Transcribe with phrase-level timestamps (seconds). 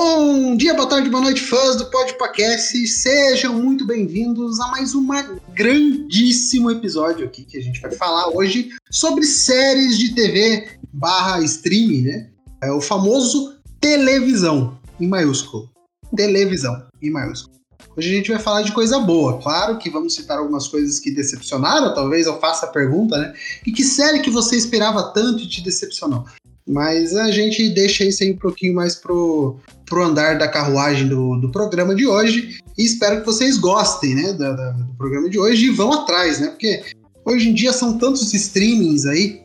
[0.00, 2.86] Bom dia, boa tarde, boa noite, fãs do Podpacast.
[2.86, 5.04] Sejam muito bem-vindos a mais um
[5.52, 12.02] grandíssimo episódio aqui que a gente vai falar hoje sobre séries de TV barra streaming,
[12.02, 12.30] né?
[12.62, 15.68] É o famoso televisão, em maiúsculo.
[16.14, 17.58] Televisão, em maiúsculo.
[17.96, 19.42] Hoje a gente vai falar de coisa boa.
[19.42, 23.34] Claro que vamos citar algumas coisas que decepcionaram, talvez eu faça a pergunta, né?
[23.66, 26.24] E que série que você esperava tanto e te decepcionou?
[26.68, 31.36] Mas a gente deixa isso aí um pouquinho mais pro, pro andar da carruagem do,
[31.36, 32.58] do programa de hoje.
[32.76, 36.48] E espero que vocês gostem, né, do programa de hoje e vão atrás, né?
[36.48, 36.84] Porque
[37.24, 39.42] hoje em dia são tantos streamings aí,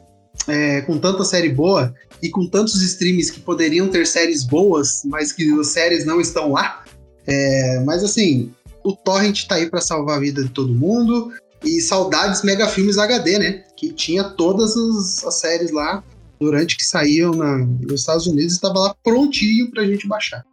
[0.48, 5.32] é, com tanta série boa, e com tantos streamings que poderiam ter séries boas, mas
[5.32, 6.84] que as séries não estão lá.
[7.26, 8.52] É, mas assim,
[8.84, 11.32] o Torrent tá aí para salvar a vida de todo mundo.
[11.66, 13.64] E saudades Mega Filmes HD, né?
[13.78, 16.04] Que tinha todas as, as séries lá
[16.44, 20.44] durante que saíam na, nos Estados Unidos, estava lá prontinho para a gente baixar.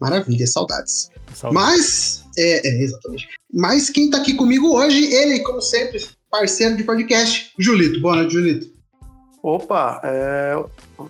[0.00, 1.10] Maravilha, saudades.
[1.34, 1.54] saudades.
[1.54, 3.28] Mas, é, é, exatamente.
[3.52, 8.00] Mas quem está aqui comigo hoje, ele, como sempre, parceiro de podcast, Julito.
[8.00, 8.70] Boa noite, Julito.
[9.42, 10.54] Opa, é,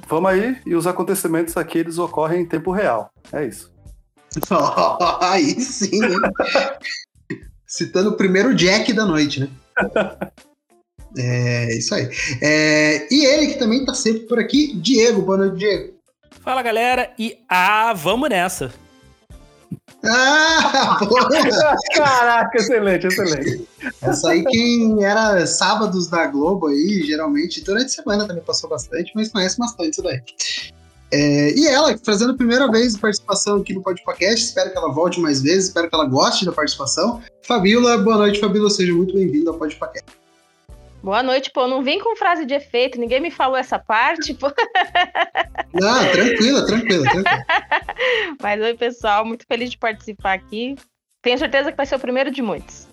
[0.08, 3.10] vamos aí, e os acontecimentos aqui, eles ocorrem em tempo real.
[3.32, 3.72] É isso.
[5.20, 6.00] aí sim,
[7.66, 9.48] Citando o primeiro Jack da noite, né?
[11.16, 12.08] É, isso aí.
[12.40, 15.22] É, e ele que também tá sempre por aqui, Diego.
[15.22, 15.94] Boa noite, Diego.
[16.42, 17.12] Fala, galera.
[17.18, 18.72] E ah, vamos nessa.
[20.04, 21.28] Ah, boa!
[21.94, 23.68] Caraca, excelente, excelente.
[24.00, 29.12] Essa aí quem era sábados da Globo aí, geralmente, durante a semana também passou bastante,
[29.14, 30.20] mas conhece bastante isso daí.
[31.12, 35.20] É, e ela, fazendo a primeira vez participação aqui no podcast, espero que ela volte
[35.20, 37.20] mais vezes, espero que ela goste da participação.
[37.42, 40.19] Fabíola, boa noite, Fabíola, seja muito bem-vinda ao podcast.
[41.02, 41.66] Boa noite, pô.
[41.66, 44.52] Não vim com frase de efeito, ninguém me falou essa parte, pô.
[45.72, 47.44] Não, tranquila, tranquila, tranquila.
[48.40, 50.74] Mas oi, pessoal, muito feliz de participar aqui.
[51.22, 52.88] Tenho certeza que vai ser o primeiro de muitos.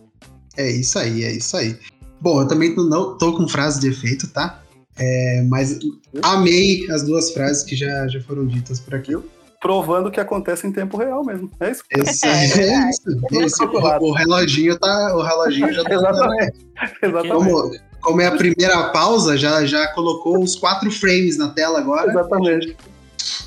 [0.57, 1.77] É isso aí, é isso aí.
[2.19, 4.61] Bom, eu também não tô com frase de efeito, tá?
[4.99, 5.77] É, mas
[6.23, 9.15] amei as duas frases que já, já foram ditas por aqui.
[9.61, 11.49] Provando que acontece em tempo real mesmo.
[11.59, 11.83] É isso.
[11.91, 13.01] Esse, é, é isso.
[13.33, 13.63] É isso.
[13.67, 15.15] O, o, reloginho tá.
[15.15, 15.93] O reloginho já tá.
[15.93, 16.67] Exatamente.
[17.01, 17.33] Exatamente.
[17.33, 17.71] Como,
[18.01, 22.09] como é a primeira pausa, já, já colocou os quatro frames na tela agora.
[22.09, 22.75] Exatamente.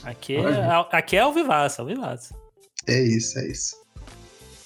[0.04, 2.34] Aqui é, aqui é ao vivaço, ao vivaço.
[2.86, 3.80] É isso, é isso.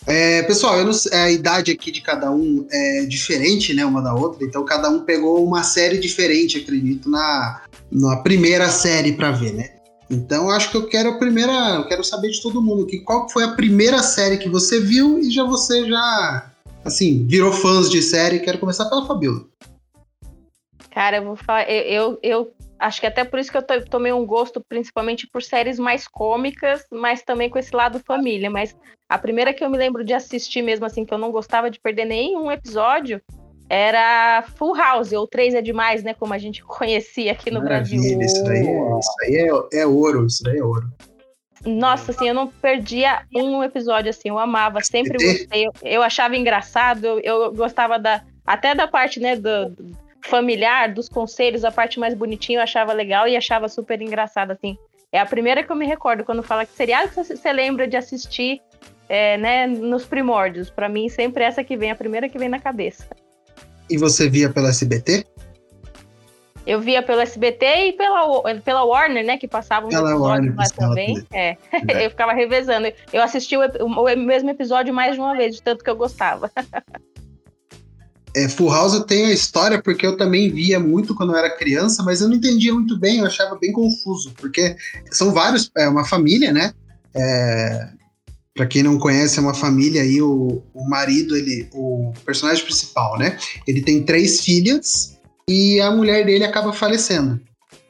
[0.06, 4.14] É, pessoal, eu não, a idade aqui de cada um é diferente, né, uma da
[4.14, 9.54] outra, então cada um pegou uma série diferente, acredito, na, na primeira série para ver,
[9.54, 9.70] né?
[10.10, 13.28] Então acho que eu quero a primeira, eu quero saber de todo mundo aqui, qual
[13.30, 16.50] foi a primeira série que você viu e já você já,
[16.84, 18.40] assim, virou fãs de série.
[18.40, 19.46] Quero começar pela Fabíola.
[20.94, 24.12] Cara, eu vou falar, eu, eu, eu, acho que até por isso que eu tomei
[24.12, 28.48] um gosto, principalmente por séries mais cômicas, mas também com esse lado família.
[28.48, 28.76] Mas
[29.08, 31.80] a primeira que eu me lembro de assistir mesmo, assim, que eu não gostava de
[31.80, 33.20] perder nenhum episódio,
[33.68, 36.14] era Full House, ou Três é Demais, né?
[36.14, 38.20] Como a gente conhecia aqui no Maravilha, Brasil.
[38.20, 39.34] Isso daí, é, isso aí
[39.72, 40.88] é, é ouro, isso daí é ouro.
[41.66, 46.36] Nossa, assim, eu não perdia um episódio, assim, eu amava, sempre gostei, eu, eu achava
[46.36, 49.74] engraçado, eu, eu, gostava da, até da parte, né, do,
[50.24, 54.76] familiar, dos conselhos, a parte mais bonitinha eu achava legal e achava super engraçada, assim.
[55.12, 57.96] É a primeira que eu me recordo quando fala que seriado que você lembra de
[57.96, 58.60] assistir,
[59.08, 60.70] é, né, nos primórdios.
[60.70, 63.06] Para mim, sempre essa que vem, a primeira que vem na cabeça.
[63.88, 65.24] E você via pela SBT?
[66.66, 69.36] Eu via pelo SBT e pela, pela Warner, né?
[69.36, 71.22] Que passavam pela Warner, lá também.
[71.30, 71.50] É.
[71.50, 71.58] é.
[72.06, 72.90] eu ficava revezando.
[73.12, 76.50] Eu assisti o, o, mesmo episódio mais de uma vez, de tanto que eu gostava.
[78.34, 82.02] É, Full House tem a história porque eu também via muito quando eu era criança,
[82.02, 84.76] mas eu não entendia muito bem, eu achava bem confuso, porque
[85.12, 86.72] são vários, é uma família, né?
[87.14, 87.88] É,
[88.54, 93.18] para quem não conhece, é uma família aí, o, o marido, ele, o personagem principal,
[93.18, 93.36] né?
[93.66, 95.16] Ele tem três filhas
[95.48, 97.40] e a mulher dele acaba falecendo.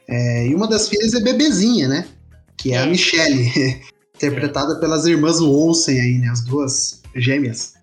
[0.09, 2.07] É, e uma das filhas é bebezinha, né?
[2.57, 3.51] Que é a Michelle,
[4.17, 6.29] interpretada pelas irmãs Olsen aí, né?
[6.29, 7.75] As duas gêmeas.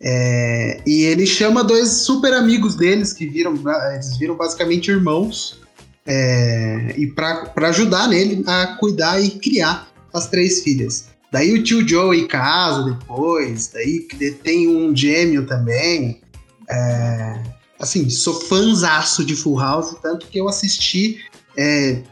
[0.00, 3.54] É, e ele chama dois super amigos deles, que viram,
[3.92, 5.60] eles viram basicamente irmãos,
[6.06, 11.06] é, e para ajudar nele a cuidar e criar as três filhas.
[11.32, 14.00] Daí o tio Joey casa depois, daí
[14.42, 16.20] tem um gêmeo também.
[16.68, 17.42] É,
[17.78, 21.20] assim, sou fãzaço de Full House, tanto que eu assisti
[21.56, 22.02] é,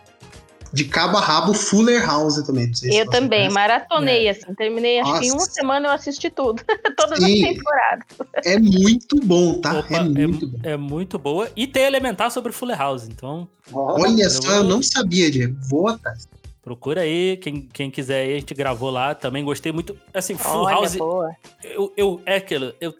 [0.74, 2.70] de cabo a rabo Fuller House também.
[2.84, 3.54] eu também, conhece.
[3.54, 4.30] maratonei, é.
[4.30, 5.20] assim, terminei, acho Nossa.
[5.20, 6.62] que em uma semana eu assisti tudo,
[6.96, 7.44] todas Sim.
[7.44, 8.06] as temporadas.
[8.44, 9.78] É muito bom, tá?
[9.78, 10.58] Opa, é, muito é, bom.
[10.64, 11.48] é muito boa.
[11.54, 13.48] E tem elementar sobre Fuller House, então.
[13.72, 15.56] Olha só, eu não sabia, Diego.
[15.68, 16.28] Vou atrás.
[16.60, 19.96] Procura aí, quem, quem quiser aí, a gente gravou lá, também gostei muito.
[20.12, 21.30] Assim, Full Olha, House, boa.
[21.62, 22.94] eu, eu, é aquilo, eu,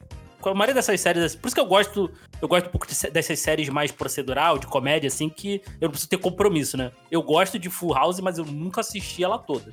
[0.52, 2.10] a maioria dessas séries, assim, por isso que eu gosto,
[2.40, 5.90] eu gosto um pouco de dessas séries mais procedural, de comédia, assim, que eu não
[5.90, 6.92] preciso ter compromisso, né?
[7.10, 9.72] Eu gosto de Full House, mas eu nunca assisti ela toda.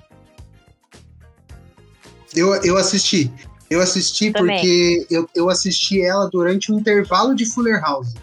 [2.35, 3.31] Eu, eu assisti.
[3.69, 4.57] Eu assisti Também.
[4.57, 8.13] porque eu, eu assisti ela durante um intervalo de Fuller House.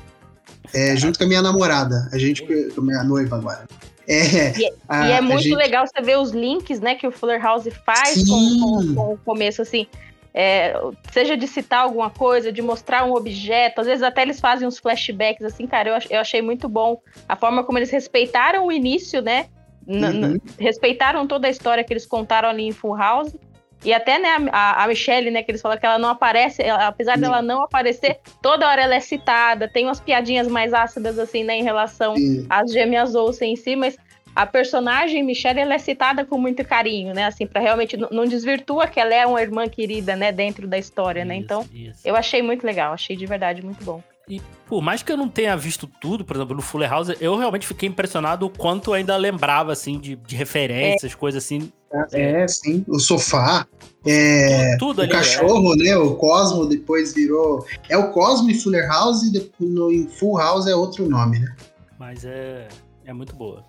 [0.75, 2.09] É, junto com a minha namorada.
[2.13, 2.43] A gente.
[2.75, 3.67] Com a minha noiva agora.
[4.07, 4.53] É,
[4.89, 7.65] a- e é muito gente- legal você ver os links, né, que o Fuller House
[7.85, 9.87] faz com, com- com o começo, assim.
[10.35, 10.75] É,
[11.13, 14.79] seja de citar alguma coisa, de mostrar um objeto, às vezes até eles fazem uns
[14.79, 19.21] flashbacks, assim, cara, eu, eu achei muito bom a forma como eles respeitaram o início,
[19.23, 19.47] né?
[19.87, 20.37] Uhum.
[20.59, 23.35] respeitaram toda a história que eles contaram ali em Full House.
[23.85, 26.89] E até, né, a, a Michelle, né, que eles falam que ela não aparece, ela-
[26.89, 31.45] apesar dela não aparecer, toda hora ela é citada, tem umas piadinhas mais ácidas, assim,
[31.45, 32.45] né, em relação Sim.
[32.51, 33.97] as gêmeas Olsen em si, mas
[34.39, 37.25] a personagem Michelle ela é citada com muito carinho, né?
[37.25, 41.25] Assim, para realmente não desvirtua que ela é uma irmã querida, né, dentro da história,
[41.25, 41.35] né?
[41.39, 42.01] Isso, Então, isso.
[42.05, 44.01] eu achei muito legal, achei de verdade muito bom.
[44.29, 47.37] E por mais que eu não tenha visto tudo, por exemplo, no Fuller House, eu
[47.37, 51.73] realmente fiquei impressionado o quanto eu ainda lembrava, assim, de, de referências, coisas assim.
[52.13, 52.85] É, sim.
[52.87, 53.67] O sofá.
[54.07, 55.11] É, tudo, tudo o ali.
[55.11, 55.97] cachorro, né?
[55.97, 57.67] O Cosmo depois virou.
[57.89, 61.57] É o Cosmo em Fuller House e no, em Full House é outro nome, né?
[61.59, 61.65] é,
[61.99, 62.69] mas é,
[63.05, 63.65] é muito boa.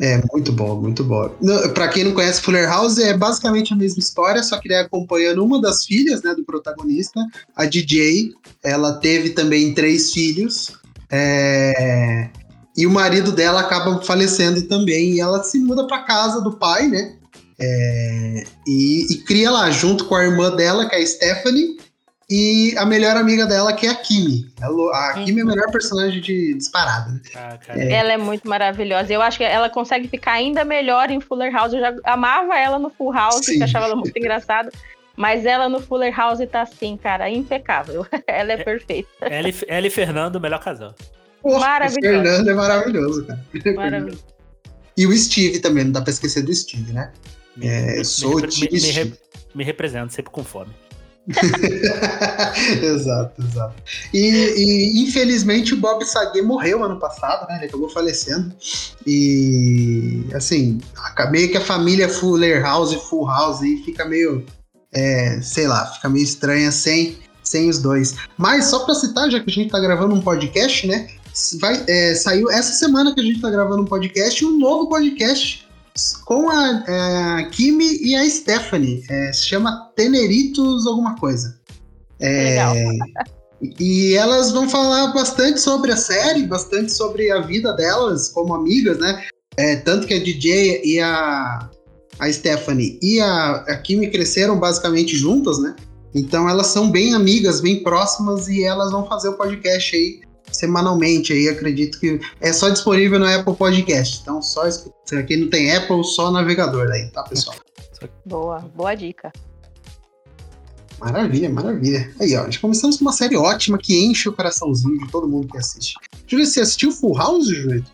[0.00, 1.28] É muito bom, muito bom.
[1.74, 4.80] Pra quem não conhece Fuller House, é basicamente a mesma história, só que ele é
[4.80, 7.20] acompanhando uma das filhas, né, do protagonista,
[7.56, 8.32] a DJ.
[8.62, 10.72] Ela teve também três filhos.
[11.10, 12.28] é,
[12.76, 15.14] E o marido dela acaba falecendo também.
[15.14, 17.16] E ela se muda pra casa do pai, né?
[17.60, 21.76] É, E, e cria lá, junto com a irmã dela, que é a Stephanie,
[22.32, 24.50] e a melhor amiga dela, que é a Kimi.
[24.62, 27.20] A Lo- A Kimi é a melhor personagem de disparada?
[27.34, 27.82] Ah, cara.
[27.82, 29.12] Ela é muito maravilhosa.
[29.12, 31.72] Eu acho que ela consegue ficar ainda melhor em Fuller House.
[31.74, 33.58] Eu já amava ela no Full House, Sim.
[33.58, 34.70] que achava ela muito engraçada.
[35.14, 38.06] Mas ela no Fuller House tá assim, cara, impecável.
[38.26, 39.08] ela é perfeita.
[39.20, 40.94] Ela e, ela e Fernando, o melhor casal.
[41.42, 41.98] Porra, Maravilhoso.
[41.98, 43.40] O Fernando é maravilhoso, cara.
[43.76, 44.24] Maravilhoso.
[44.96, 47.12] E o Steve também, não dá pra esquecer do Steve, né?
[47.56, 49.12] Me, É, sou repre- time me, me,
[49.56, 50.70] me represento, sempre com fome.
[52.82, 53.74] exato, exato.
[54.12, 57.56] E, e, infelizmente o Bob Saget morreu ano passado, né?
[57.58, 58.52] Ele acabou falecendo.
[59.06, 64.44] E assim, aca- meio que a família Fuller House e Full House aí fica meio.
[64.92, 68.14] é, sei lá, fica meio estranha sem, sem os dois.
[68.36, 71.08] Mas só pra citar, já que a gente tá gravando um podcast, né?
[71.60, 75.61] Vai, é, saiu essa semana que a gente tá gravando um podcast, um novo podcast
[76.24, 79.04] com a, é, a Kimi e a Stephanie.
[79.08, 81.60] É, se chama Teneritos alguma coisa.
[82.18, 82.74] É, Legal.
[83.78, 88.98] E elas vão falar bastante sobre a série, bastante sobre a vida delas como amigas,
[88.98, 89.24] né?
[89.56, 91.70] É, tanto que a DJ e a,
[92.18, 95.76] a Stephanie e a, a Kimi cresceram basicamente juntas, né?
[96.14, 100.20] Então elas são bem amigas, bem próximas e elas vão fazer o podcast aí
[100.62, 101.32] semanalmente.
[101.32, 104.20] Aí acredito que é só disponível no Apple Podcast.
[104.22, 105.22] Então só escuta.
[105.24, 107.56] quem não tem Apple, só navegador daí, tá, pessoal?
[108.26, 109.32] Boa, boa dica.
[110.98, 112.12] Maravilha, maravilha.
[112.20, 115.46] Aí, ó, já começamos com uma série ótima que enche o coraçãozinho de todo mundo
[115.46, 115.94] que assiste.
[116.26, 117.84] Júlio, você assistiu Full House, Júlio?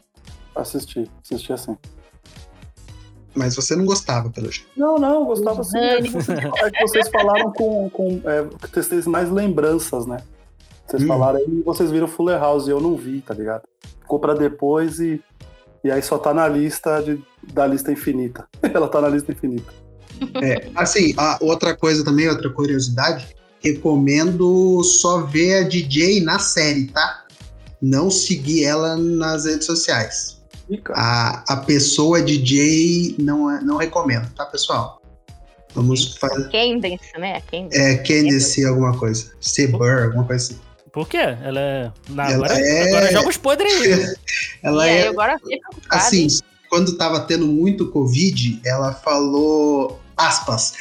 [0.54, 1.76] Assisti, assisti assim.
[3.34, 4.70] Mas você não gostava, pelo jeito.
[4.74, 5.60] Não, não, eu gostava.
[5.60, 6.22] É que Ânimo.
[6.22, 7.90] vocês, é que vocês falaram com.
[7.90, 10.18] com é, que vocês têm mais lembranças, né?
[10.88, 11.06] Vocês Hum.
[11.06, 13.62] falaram aí e vocês viram Fuller House e eu não vi, tá ligado?
[14.00, 15.20] Ficou pra depois e.
[15.84, 18.46] E aí só tá na lista de, da lista infinita.
[18.74, 19.72] Ela tá na lista infinita.
[20.42, 23.28] É, assim, a outra coisa também, outra curiosidade,
[23.60, 27.24] recomendo só ver a DJ na série, tá?
[27.80, 30.42] Não seguir ela nas redes sociais.
[30.90, 35.00] A, a pessoa DJ não, é- não recomendo, tá, pessoal?
[35.74, 36.50] Vamos fazer.
[36.50, 37.40] Candace, né?
[37.42, 37.78] Candace.
[37.80, 39.30] É, Candice alguma coisa.
[39.40, 40.60] Sebur, alguma coisa assim.
[40.92, 41.18] Por quê?
[41.18, 41.92] Ela é.
[42.08, 44.14] Na, Ela agora, é- agora joga os podres aí.
[44.62, 45.36] Ela e aí, é agora
[45.90, 46.26] assim,
[46.68, 50.74] quando tava tendo muito Covid, ela falou, aspas,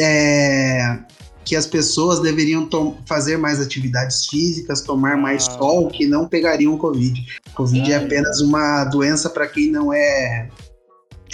[0.00, 0.98] é,
[1.44, 2.68] que as pessoas deveriam
[3.06, 5.52] fazer mais atividades físicas, tomar mais Ah.
[5.58, 7.24] sol, que não pegariam Covid.
[7.54, 8.00] Covid é Ah.
[8.00, 10.48] apenas uma doença para quem não é,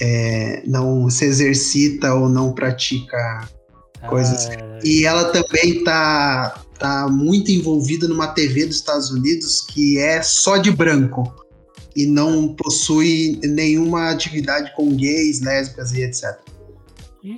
[0.00, 3.49] é, não se exercita ou não pratica
[4.09, 4.49] coisas.
[4.49, 10.23] Ah, e ela também tá, tá muito envolvida numa TV dos Estados Unidos que é
[10.23, 11.33] só de branco
[11.97, 16.37] e não possui nenhuma atividade com gays, lésbicas e etc.
[17.23, 17.37] ih,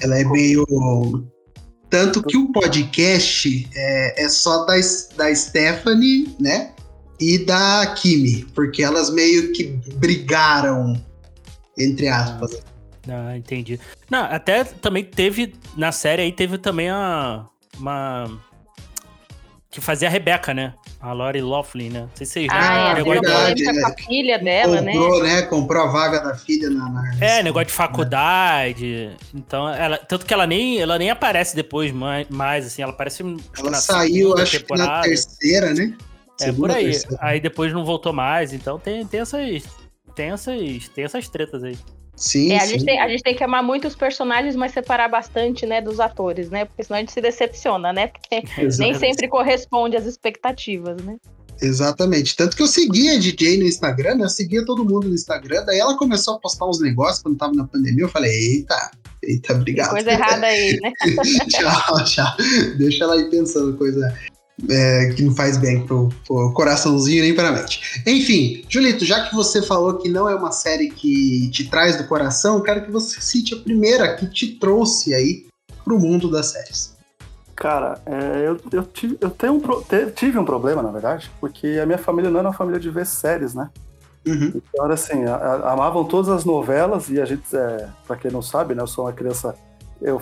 [0.00, 0.64] Ela é meio.
[1.88, 4.74] Tanto que o podcast é, é só da,
[5.16, 6.72] da Stephanie, né?
[7.18, 9.64] E da Kimi, porque elas meio que
[9.96, 10.94] brigaram,
[11.76, 12.62] entre aspas.
[13.08, 13.78] Ah, entendi.
[14.08, 17.46] Não, até também teve, na série aí, teve também a,
[17.76, 18.40] uma...
[19.70, 20.74] Que fazia a Rebeca, né?
[21.00, 22.00] A Lori Laughlin, né?
[22.00, 23.04] Não sei se vocês Ah, é, lembram.
[23.04, 23.80] de- verdade, é.
[23.80, 24.92] com a filha dela, né?
[24.92, 25.42] comprou, né?
[25.42, 26.88] Comprou a vaga da filha na.
[26.88, 29.10] na- É, negócio de faculdade.
[29.32, 33.22] Então, ela, tanto que ela nem, ela nem aparece depois mais, mais assim, ela aparece
[33.22, 35.02] Ela na saiu, acho que na temporada.
[35.08, 35.94] terceira, né?
[36.40, 36.84] É, Segunda, por aí.
[36.86, 37.18] terceira.
[37.20, 39.62] Aí depois não voltou mais, então tem, tem essas.
[40.16, 40.88] Tem essas.
[40.88, 41.78] Tem essas tretas aí.
[42.20, 42.72] Sim, É, a, sim.
[42.72, 45.98] gente tem, a gente tem que amar muito os personagens, mas separar bastante, né, dos
[45.98, 46.66] atores, né?
[46.66, 48.08] Porque senão a gente se decepciona, né?
[48.08, 48.98] Porque nem Exatamente.
[48.98, 51.16] sempre corresponde às expectativas, né?
[51.62, 52.36] Exatamente.
[52.36, 54.24] Tanto que eu seguia a DJ no Instagram, né?
[54.24, 55.64] Eu seguia todo mundo no Instagram.
[55.64, 58.04] Daí ela começou a postar uns negócios quando tava na pandemia.
[58.04, 58.90] Eu falei, eita,
[59.22, 59.90] eita, obrigado.
[59.90, 60.92] Coisa errada aí, né?
[61.48, 62.36] tchau, tchau.
[62.76, 64.14] Deixa ela aí pensando coisa
[64.68, 68.02] é, que não faz bem pro, pro coraçãozinho nem pra mente.
[68.06, 72.04] Enfim, Julito, já que você falou que não é uma série que te traz do
[72.06, 75.46] coração, eu quero que você cite a primeira que te trouxe aí
[75.84, 76.96] pro mundo das séries.
[77.56, 81.30] Cara, é, eu, eu, tive, eu tenho um, pro- te- tive um problema, na verdade,
[81.40, 83.68] porque a minha família não era uma família de ver séries, né?
[84.26, 84.52] Uhum.
[84.54, 88.30] Então era assim, a- a- amavam todas as novelas e a gente, é, pra quem
[88.30, 89.54] não sabe, né, eu sou uma criança,
[90.00, 90.20] eu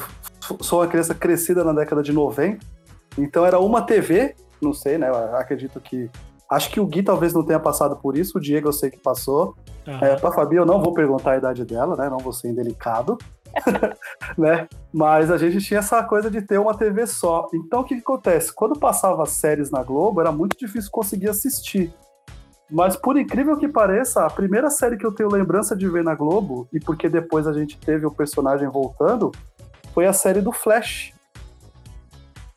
[0.61, 2.59] sou uma criança crescida na década de 90,
[3.19, 6.11] então era uma TV, não sei, né, eu acredito que,
[6.51, 8.99] acho que o Gui talvez não tenha passado por isso, o Diego eu sei que
[8.99, 9.55] passou,
[9.87, 13.19] é, pra Fabi eu não vou perguntar a idade dela, né, não vou ser indelicado,
[14.37, 17.95] né, mas a gente tinha essa coisa de ter uma TV só, então o que,
[17.97, 18.53] que acontece?
[18.53, 21.93] Quando passava as séries na Globo, era muito difícil conseguir assistir,
[22.71, 26.15] mas por incrível que pareça, a primeira série que eu tenho lembrança de ver na
[26.15, 29.33] Globo, e porque depois a gente teve o personagem voltando,
[29.95, 31.13] foi a série do Flash.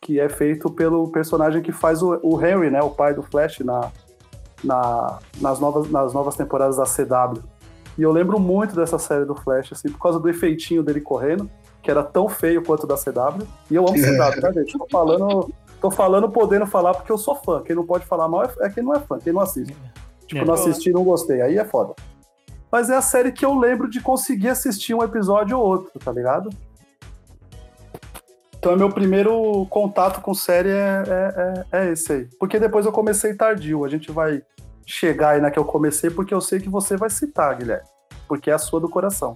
[0.01, 2.81] Que é feito pelo personagem que faz o, o Henry, né?
[2.81, 3.91] O pai do Flash na,
[4.63, 7.41] na- nas, novas, nas novas temporadas da CW.
[7.97, 11.49] E eu lembro muito dessa série do Flash, assim, por causa do efeitinho dele correndo,
[11.83, 13.45] que era tão feio quanto da CW.
[13.69, 14.77] E eu amo CW, né, gente?
[14.77, 17.61] Tô falando, tô falando podendo falar porque eu sou fã.
[17.61, 19.75] Quem não pode falar mal é, é quem não é fã, quem não assiste.
[20.25, 20.45] Tipo, É.
[20.45, 21.41] não assisti e não gostei.
[21.41, 21.93] Aí é foda.
[22.71, 26.11] Mas é a série que eu lembro de conseguir assistir um episódio ou outro, tá
[26.11, 26.49] ligado?
[28.61, 32.27] Então é meu primeiro contato com série é, é, é, é esse aí.
[32.39, 33.83] Porque depois eu comecei tardio.
[33.83, 34.43] A gente vai
[34.85, 37.83] chegar aí na que eu comecei, porque eu sei que você vai citar, Guilherme.
[38.27, 39.35] Porque é a sua do coração.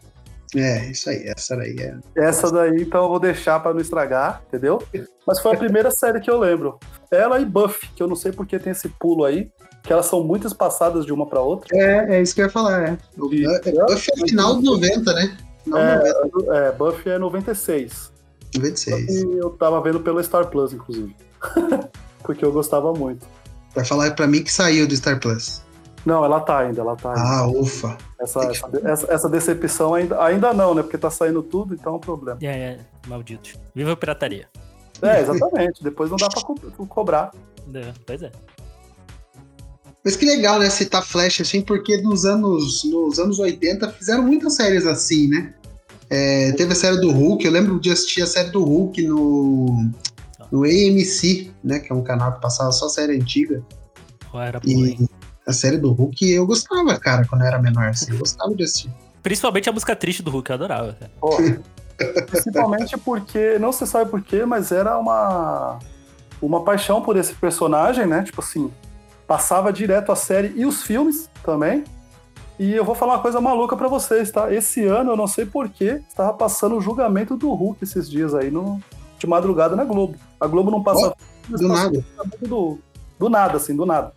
[0.56, 1.98] É, isso aí, essa daí é.
[2.16, 4.80] Essa daí, então, eu vou deixar pra não estragar, entendeu?
[5.26, 6.80] Mas foi a primeira série que eu lembro.
[7.10, 9.50] Ela e Buffy, que eu não sei porque tem esse pulo aí,
[9.82, 11.76] que elas são muito espaçadas de uma pra outra.
[11.76, 12.98] É, é isso que eu ia falar, é.
[13.18, 15.36] O E- Bu- é é final do 90, né?
[15.64, 18.14] Final do 90, É, Buffy é 96.
[18.58, 19.10] 96.
[19.10, 21.16] E eu tava vendo pelo Star Plus, inclusive.
[22.24, 23.26] Porque eu gostava muito.
[23.76, 25.62] Vai falar pra mim que saiu do Star Plus.
[26.06, 27.22] Não, ela tá ainda, ela tá ainda.
[27.22, 27.98] Ah, ufa.
[28.20, 30.84] essa, essa, essa- essa decepção ainda, ainda não, né?
[30.84, 32.38] Porque tá saindo tudo, então é um problema.
[32.42, 33.56] É, é, malditos.
[33.74, 34.48] Viva a pirataria.
[35.02, 35.84] É, exatamente.
[35.84, 37.32] Depois não dá pra co- cobrar.
[37.74, 38.32] É, pois é.
[40.04, 44.54] Mas que legal, né, citar Flash assim, porque nos anos, nos anos 80 fizeram muitas
[44.56, 45.54] séries assim, né?
[46.10, 49.92] É, teve a série do Hulk, eu lembro de assistir a série do Hulk no,
[50.52, 51.80] no AMC, né?
[51.80, 53.64] Que é um canal que passava só série antiga.
[54.30, 54.98] Qual era boa, hein?
[55.00, 58.54] E a série do Hulk eu gostava, cara, quando eu era menor, assim, eu gostava
[58.56, 58.92] de assistir.
[59.22, 61.12] Principalmente a música triste do Hulk, eu adorava, cara.
[61.20, 61.38] Pô,
[62.28, 65.80] principalmente porque, não se sabe porquê, mas era uma,
[66.42, 68.24] uma paixão por esse personagem, né?
[68.24, 68.72] Tipo assim,
[69.28, 71.84] passava direto a série e os filmes também.
[72.58, 74.54] E eu vou falar uma coisa maluca pra vocês, tá?
[74.54, 78.50] Esse ano, eu não sei porquê, estava passando o julgamento do Hulk esses dias aí,
[78.50, 78.82] no,
[79.20, 80.16] de madrugada na Globo.
[80.40, 81.14] A Globo não passa.
[81.44, 82.06] filmes, Do nada.
[82.42, 82.80] o Do,
[83.20, 84.14] do nada, assim, do nada.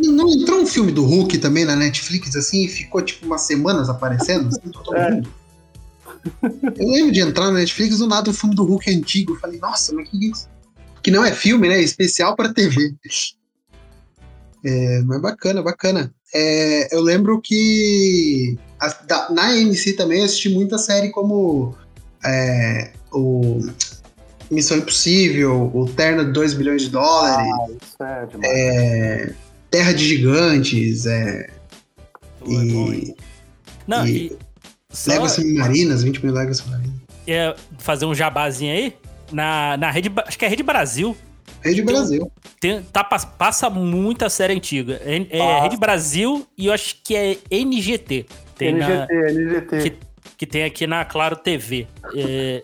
[0.00, 3.88] Não entrou um filme do Hulk também na Netflix, assim, e ficou tipo umas semanas
[3.90, 5.10] aparecendo, assim, todo É.
[5.10, 5.28] mundo.
[6.76, 9.34] Eu lembro de entrar na Netflix do nada um filme do Hulk antigo.
[9.34, 10.48] Eu falei, nossa, mas que isso?
[11.02, 11.76] Que não é filme, né?
[11.76, 12.94] É especial pra TV.
[14.64, 16.12] É, mas bacana, bacana.
[16.34, 21.74] É, eu lembro que a- da- na AMC também eu assisti muita série como
[22.24, 23.60] é, o
[24.50, 27.48] Missão Impossível, o Terno de 2 bilhões de dólares.
[28.00, 28.46] Ah, isso é.
[29.24, 29.32] É,
[29.70, 31.50] Terra de Gigantes, é,
[32.46, 33.14] é e?
[33.86, 34.38] Não, e- e.
[35.06, 36.96] Léguas Submarinas, 20 mil Léguas Submarinas.
[37.26, 38.94] é, fazer um jabazinho aí.
[39.30, 40.10] Na, na rede.
[40.26, 41.14] Acho que é Rede Brasil.
[41.62, 42.32] Rede Então, Brasil.
[42.60, 45.00] Tem, tá, pas- passa muita série antiga.
[45.04, 45.60] É, é.
[45.60, 48.26] Rede Brasil e eu acho que é NGT.
[48.56, 49.90] Tem na- NGT, NGT.
[49.90, 49.98] que,
[50.38, 51.86] que tem aqui na Claro TV.
[52.16, 52.62] é,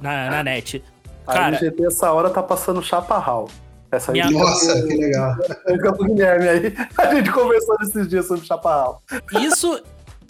[0.00, 0.82] na, na net.
[1.26, 3.48] A Cara, NGT essa hora tá passando chaparral.
[3.90, 5.34] Essa Minha- Nossa, que legal.
[5.66, 6.74] Fica pro Guilherme aí.
[6.98, 9.02] A gente conversou esses dias sobre chaparral.
[9.40, 9.80] isso.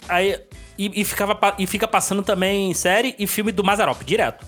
[0.07, 0.39] Aí,
[0.77, 4.45] E, e ficava, e fica passando também série e filme do Mazarop, direto.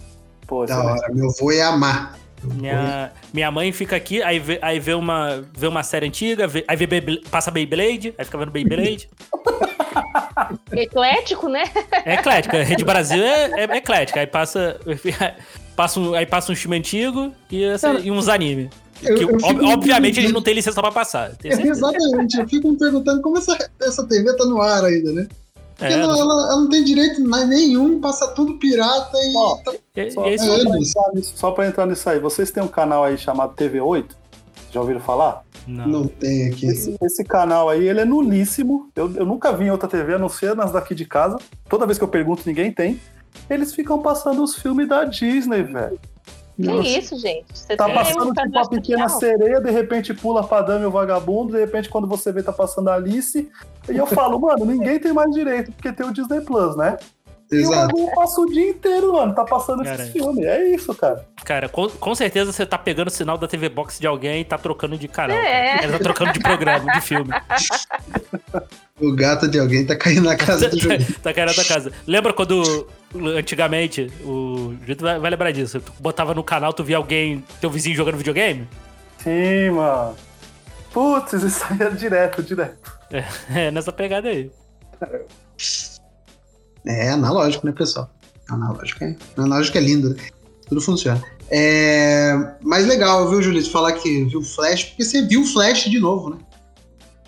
[0.48, 2.18] Pô, Da hora, meu avô ia amar.
[2.44, 6.66] Minha, minha mãe fica aqui, aí vê, aí vê, uma, vê uma série antiga, vê-
[6.68, 9.08] aí vê Beyblade- passa Beyblade, aí fica vendo Beyblade.
[10.72, 11.64] Eclético, né?
[12.06, 14.20] É eclética, a Rede Brasil é, é eclética.
[14.20, 14.80] Aí passa,
[15.76, 18.70] passa um, aí passa um filme antigo e, essa- e uns anime.
[19.04, 21.32] Eu- Que, eu ob- obviamente eles não têm licença pra passar.
[21.44, 25.28] Exatamente, eu fico me perguntando como essa, essa TV tá no ar ainda, né?
[25.82, 29.34] Porque É, ela, ela- ela não tem direito nenhum, passa tudo pirata e.
[29.36, 29.74] Ó, tá-
[30.12, 30.38] Só, é é.
[31.24, 34.06] só pra entrar nisso aí, vocês têm um canal aí chamado TV8?
[34.72, 35.44] Já ouviram falar?
[35.68, 35.88] Não.
[35.88, 36.68] Não tem aqui.
[36.68, 38.90] Esse, esse canal aí, ele é nulíssimo.
[38.96, 41.38] Eu, eu nunca vi em outra TV, a não ser nas daqui de casa.
[41.68, 43.00] Toda vez que eu pergunto, ninguém tem.
[43.50, 46.00] Eles ficam passando os filmes da Disney, velho.
[46.58, 46.84] Nossa.
[46.84, 47.46] Que isso, gente?
[47.54, 50.92] Você Tá passando tipo a cadastro pequena sereia, de repente pula pra Dama e o
[50.92, 53.50] Vagabundo, de repente quando você vê tá passando a Alice.
[53.90, 56.98] E eu falo, mano, ninguém tem mais direito, porque tem o Disney Plus, né?
[57.52, 57.96] E o Exato.
[58.16, 60.46] passa o dia inteiro, mano, tá passando Cara, esses filmes.
[60.46, 61.26] É isso, cara.
[61.44, 64.46] Cara, com, com certeza você tá pegando o sinal da TV Box de alguém e
[64.46, 65.36] tá trocando de canal.
[65.36, 65.74] É.
[65.74, 65.84] cara.
[65.84, 67.30] Ele tá trocando de programa, de filme.
[69.02, 70.96] O gato de alguém tá caindo na casa do jogo.
[71.24, 71.92] tá caindo da casa.
[72.06, 72.88] Lembra quando
[73.38, 77.70] antigamente, o Júlio vai, vai lembrar disso, tu botava no canal, tu via alguém, teu
[77.70, 78.68] vizinho jogando videogame?
[79.18, 80.16] Sim, mano.
[80.92, 83.02] Putz, isso aí é direto, direto.
[83.54, 84.50] É, nessa pegada aí.
[86.86, 88.10] É analógico, né, pessoal?
[88.50, 90.16] Analógico é, analógico é lindo, né?
[90.68, 91.22] Tudo funciona.
[91.50, 96.30] É, mas legal, viu, Julito, falar que viu Flash, porque você viu Flash de novo,
[96.30, 96.38] né?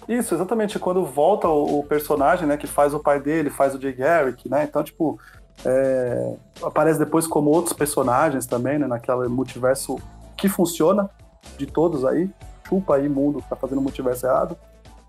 [0.07, 0.79] Isso, exatamente.
[0.79, 4.49] Quando volta o, o personagem, né, que faz o pai dele, faz o Jay Garrick,
[4.49, 4.63] né?
[4.63, 5.19] Então, tipo,
[5.65, 8.87] é, aparece depois como outros personagens também, né?
[8.87, 9.97] Naquele multiverso
[10.37, 11.09] que funciona
[11.57, 12.29] de todos aí.
[12.67, 14.57] Chupa aí, mundo que tá fazendo multiverso errado.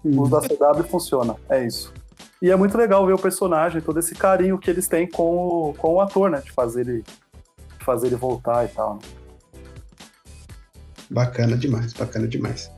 [0.04, 1.92] Os da CW funciona, é isso.
[2.42, 5.74] E é muito legal ver o personagem, todo esse carinho que eles têm com o,
[5.74, 6.42] com o ator, né?
[6.44, 8.96] De fazer ele, de fazer ele voltar e tal.
[8.96, 9.00] Né?
[11.10, 12.70] Bacana demais, bacana demais.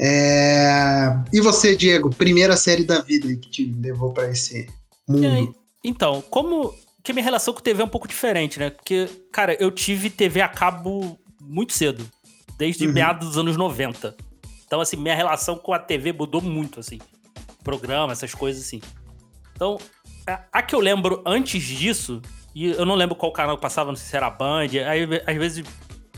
[0.00, 4.68] É, E você, Diego, primeira série da vida aí que te levou pra esse
[5.08, 5.54] mundo?
[5.84, 8.70] Então, como que minha relação com TV é um pouco diferente, né?
[8.70, 12.04] Porque, cara, eu tive TV a cabo muito cedo,
[12.56, 12.92] desde Uhum.
[12.92, 14.14] meados dos anos 90.
[14.64, 16.98] Então, assim, minha relação com a TV mudou muito, assim.
[17.64, 18.80] Programa, essas coisas assim.
[19.54, 19.78] Então,
[20.52, 22.22] a, que eu lembro antes disso,
[22.54, 25.06] e eu não lembro qual canal que passava, não sei se era a Band, aí
[25.26, 25.64] às vezes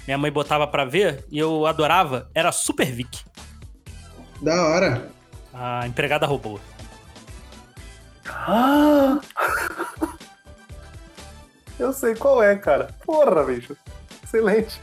[0.07, 3.23] minha mãe botava pra ver e eu adorava, era Super Vic,
[4.43, 5.11] Da hora.
[5.53, 6.61] a empregada robô.
[8.29, 9.21] Ah!
[11.79, 12.89] Eu sei qual é, cara.
[13.05, 13.77] Porra, bicho.
[14.23, 14.81] Excelente.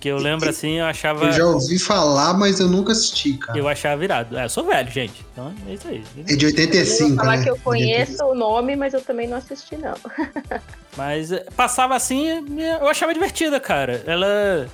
[0.00, 1.24] Que eu lembro assim, eu achava.
[1.24, 3.58] Eu já ouvi falar, mas eu nunca assisti, cara.
[3.58, 4.38] Eu achava virado.
[4.38, 5.26] É, eu sou velho, gente.
[5.32, 6.04] Então é isso aí.
[6.18, 7.42] É de Eu 85, vou falar né?
[7.42, 9.94] que eu conheço o nome, mas eu também não assisti, não.
[10.96, 12.26] Mas é, passava assim,
[12.60, 14.02] eu achava divertida, cara.
[14.04, 14.68] Ela.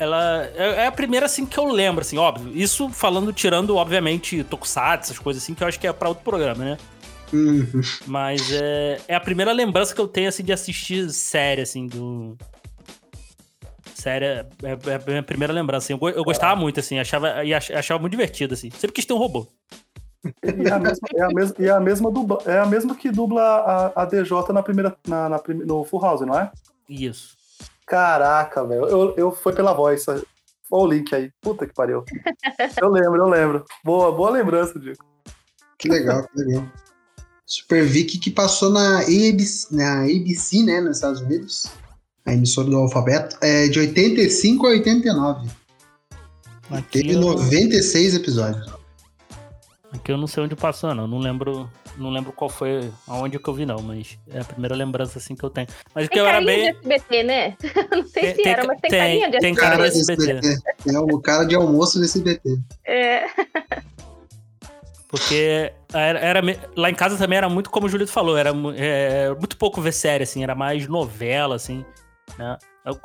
[0.00, 2.50] Ela é é a primeira assim que eu lembro, assim, óbvio.
[2.56, 6.24] Isso falando, tirando, obviamente, Tokusatsu, essas coisas assim, que eu acho que é pra outro
[6.24, 6.78] programa, né?
[7.32, 7.82] Uhum.
[8.06, 12.36] Mas é, é a primeira lembrança que eu tenho, assim, de assistir série, assim, do.
[13.94, 16.02] Série é, é- a minha primeira lembrança, assim.
[16.02, 18.70] Eu, eu gostava muito, assim, achava, e ach- achava muito divertido, assim.
[18.70, 19.46] Sempre quis ter um robô.
[20.24, 23.10] E é a mesma, é a mesma, é a mesma, dubla, é a mesma que
[23.10, 23.42] dubla
[23.94, 26.50] a, a DJ na primeira, na, na no Full House, não é?
[26.88, 27.36] Isso.
[27.90, 28.86] Caraca, velho.
[28.86, 30.06] Eu, eu foi pela voz.
[30.06, 30.22] Olha
[30.70, 31.28] o link aí.
[31.40, 32.04] Puta que pariu.
[32.80, 33.64] Eu lembro, eu lembro.
[33.84, 35.04] Boa, boa lembrança, Diego.
[35.76, 36.70] Que legal, que legal.
[37.44, 41.66] Super Vic que passou na ABC, na ABC, né, nos Estados Unidos.
[42.24, 43.36] A emissora do alfabeto.
[43.40, 45.50] É de 85 a 89.
[46.70, 48.79] Aqui Teve eu, 96 episódios.
[49.92, 51.06] Aqui eu não sei onde passou, não.
[51.06, 53.80] Não lembro, não lembro qual foi, aonde que eu vi, não.
[53.82, 55.66] Mas é a primeira lembrança, assim, que eu tenho.
[55.94, 56.72] Mas que Tem eu era carinha bem...
[56.72, 57.56] de SBT, né?
[57.90, 59.60] não sei se era, mas tem, tem, carinha de tem SBT.
[59.60, 60.62] cara de desse SBT.
[60.88, 62.58] É o cara de almoço desse SBT.
[62.86, 63.26] É.
[65.08, 66.40] Porque era, era
[66.76, 69.92] lá em casa também era muito como o Julito falou, era é, muito pouco ver
[69.92, 71.84] série, assim, era mais novela, assim,
[72.38, 72.56] né?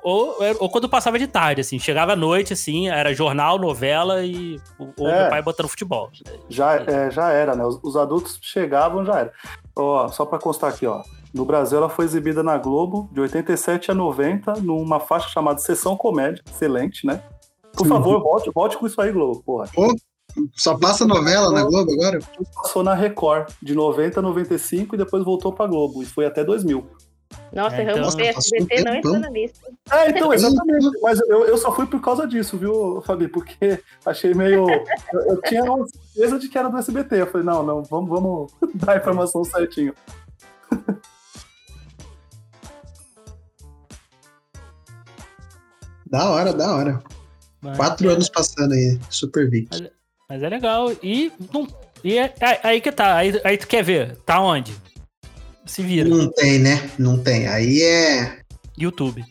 [0.04, 4.58] Ou, ou quando passava de tarde, assim, chegava à noite, assim, era jornal, novela e
[4.80, 5.22] o, ou É.
[5.22, 6.10] meu pai botando futebol.
[6.50, 7.66] Já, é, já era, né?
[7.66, 9.34] Os, os adultos chegavam, já era.
[9.76, 11.04] Ó, só pra constar aqui, ó.
[11.34, 15.98] No Brasil, ela foi exibida na Globo de 87 a 90, numa faixa chamada Sessão
[15.98, 16.42] Comédia.
[16.50, 17.22] Excelente, né?
[17.76, 19.70] Por favor, volte, volte com isso aí, Globo, porra.
[20.56, 22.20] Só passa novela na Globo agora?
[22.56, 26.02] Passou na Record, de 90 a 95, e depois voltou pra Globo.
[26.02, 26.86] E foi até 2000.
[27.54, 29.70] Nossa, É, então- Ramos SBT não entra na lista.
[29.92, 30.88] É, então, exatamente.
[31.02, 33.28] Mas eu, eu só fui por causa disso, viu, Fabi?
[33.28, 34.68] Porque achei meio.
[35.14, 37.22] Eu, eu tinha uma certeza de que era do SBT.
[37.22, 39.94] Eu falei, não, não, vamos, vamos dar a informação certinho.
[46.10, 47.04] Da hora, da hora.
[47.62, 49.70] Mas Quatro é- anos passando aí, Super Vic.
[50.30, 50.92] Mas é legal.
[51.04, 51.68] E, não,
[52.04, 53.16] e é, é- aí que tá.
[53.16, 54.16] Aí, aí tu quer ver.
[54.26, 54.76] Tá onde?
[55.66, 56.08] Se vira.
[56.08, 56.90] Não tem, né?
[56.98, 57.48] Não tem.
[57.48, 58.40] Aí é
[58.78, 59.24] YouTube.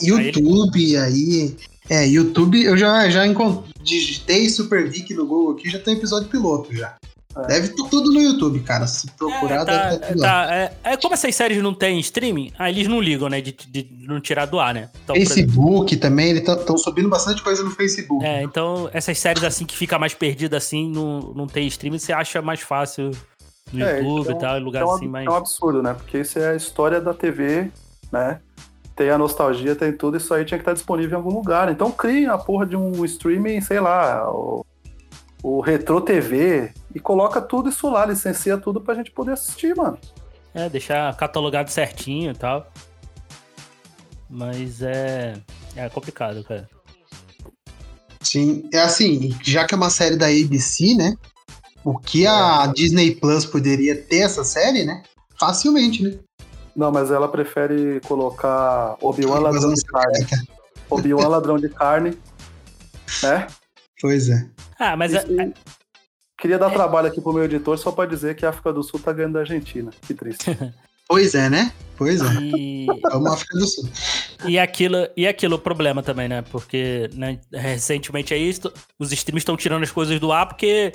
[0.00, 1.56] YouTube, aí.
[1.88, 3.72] É, YouTube, eu já, já encontrei.
[3.82, 6.96] Digitei Super Vic no Google aqui, já tem episódio piloto já.
[7.36, 7.46] É.
[7.46, 8.86] Deve estar tudo no YouTube, cara.
[8.86, 10.46] Se procurar, É, tá, deve tudo lá.
[10.46, 13.40] tá, é, é, como essas séries não tem streaming, aí eles não ligam, né?
[13.40, 14.90] De, de não tirar do ar, né?
[15.02, 18.24] Então, por exemplo, Facebook também, eles estão subindo bastante coisa no Facebook.
[18.24, 22.12] é, então, essas séries assim que fica mais perdida assim, não, não tem streaming, você
[22.12, 23.10] acha mais fácil
[23.72, 25.26] no É, YouTube então- e tal, em lugar é, um, assim mais.
[25.26, 25.94] é um absurdo, né?
[25.94, 27.70] Porque isso é a história da TV,
[28.10, 28.40] né?
[28.94, 31.70] Tem a nostalgia, tem tudo, isso aí tinha que estar disponível em algum lugar.
[31.70, 34.64] Então crie a porra de um streaming, sei lá, o,
[35.42, 39.98] o Retro TV, e coloca tudo isso lá, licencia tudo pra gente poder assistir, mano.
[40.54, 42.70] É, deixar catalogado certinho e tal.
[44.28, 45.34] Mas é.
[45.74, 46.68] É complicado, cara.
[48.20, 51.14] Sim, é assim, já que é uma série da ABC, né?
[51.84, 55.02] O que a Disney Plus poderia ter essa série, né?
[55.38, 56.18] Facilmente, né?
[56.76, 60.26] Não, mas ela prefere colocar Obi-Wan ladrão de carne.
[60.88, 62.16] Obi-Wan ladrão de carne,
[63.22, 63.46] né?
[64.00, 64.48] Pois é.
[64.78, 65.52] Ah, mas é, E-
[66.40, 68.98] Queria dar trabalho aqui pro meu editor só pra dizer que a África do Sul
[68.98, 69.90] tá ganhando da Argentina.
[70.06, 70.44] Que triste.
[71.08, 71.72] Pois é, né?
[71.98, 72.24] Pois é.
[72.40, 73.86] e, Vamos África do Sul.
[74.46, 76.40] e aquilo, e aquilo o problema também, né?
[76.50, 80.92] Porque né, recentemente aí esto- os streams estão tirando as coisas do ar porque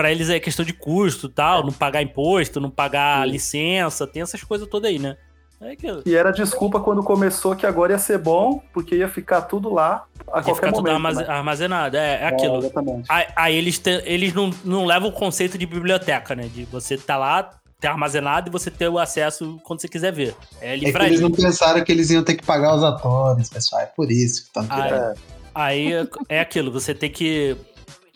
[0.00, 3.32] pra eles é questão de custo e tal, não pagar imposto, não pagar Sim.
[3.32, 5.16] licença, tem essas coisas todas aí, né?
[5.60, 6.02] É aquilo.
[6.06, 10.04] E era desculpa quando começou que agora ia ser bom, porque ia ficar tudo lá
[10.32, 10.94] a De qualquer ficar tudo momento.
[10.94, 11.28] armaze- né?
[11.28, 11.96] armazenado.
[11.98, 12.56] É, é É, aquilo.
[12.58, 13.04] exatamente.
[13.10, 16.44] Aí, aí eles, te- eles não, não levam o conceito de biblioteca, né?
[16.44, 20.34] De você tá lá, ter armazenado e você ter o acesso quando você quiser ver.
[20.62, 21.08] É É que livraria.
[21.10, 23.82] eles não pensaram que eles iam ter que pagar os atores, pessoal.
[23.82, 25.18] É por isso que tirando.
[25.54, 27.54] Aí é- é aquilo, você tem que.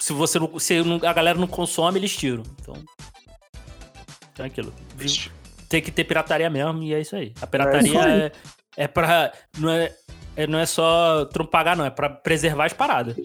[0.05, 0.59] Se você não.
[0.59, 2.43] Se não- a galera não consome, eles tiram.
[2.61, 2.75] Então.
[4.35, 4.71] Então é aquilo.
[4.95, 5.09] Viu?
[5.67, 7.33] Tem que ter pirataria mesmo, e é isso aí.
[7.41, 8.21] A pirataria isso aí.
[8.21, 8.33] é,
[8.77, 9.33] é pra.
[9.57, 9.95] Não é,
[10.37, 13.17] é- não é só tu não é pra preservar as paradas.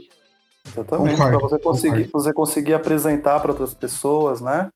[0.66, 1.18] Exatamente.
[1.18, 4.70] Concordo, Pra você conseguir, você conseguir apresentar para outras pessoas, né?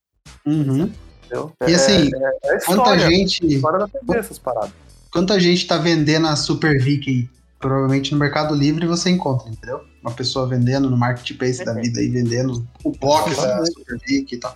[0.46, 0.92] Uhum.
[1.24, 1.54] Entendeu?
[1.66, 3.08] E assim, é, é quanta história.
[3.10, 4.74] gente, História da TV, essas paradas.
[5.10, 7.30] quanta gente tá vendendo a Super aí?
[7.62, 9.93] Provavelmente no Mercado Livre você encontra, entendeu?
[10.04, 13.74] Uma pessoa vendendo no Marketplace da vida aí, vendendo o box da Exatamente.
[13.74, 14.56] Super Vic e tal.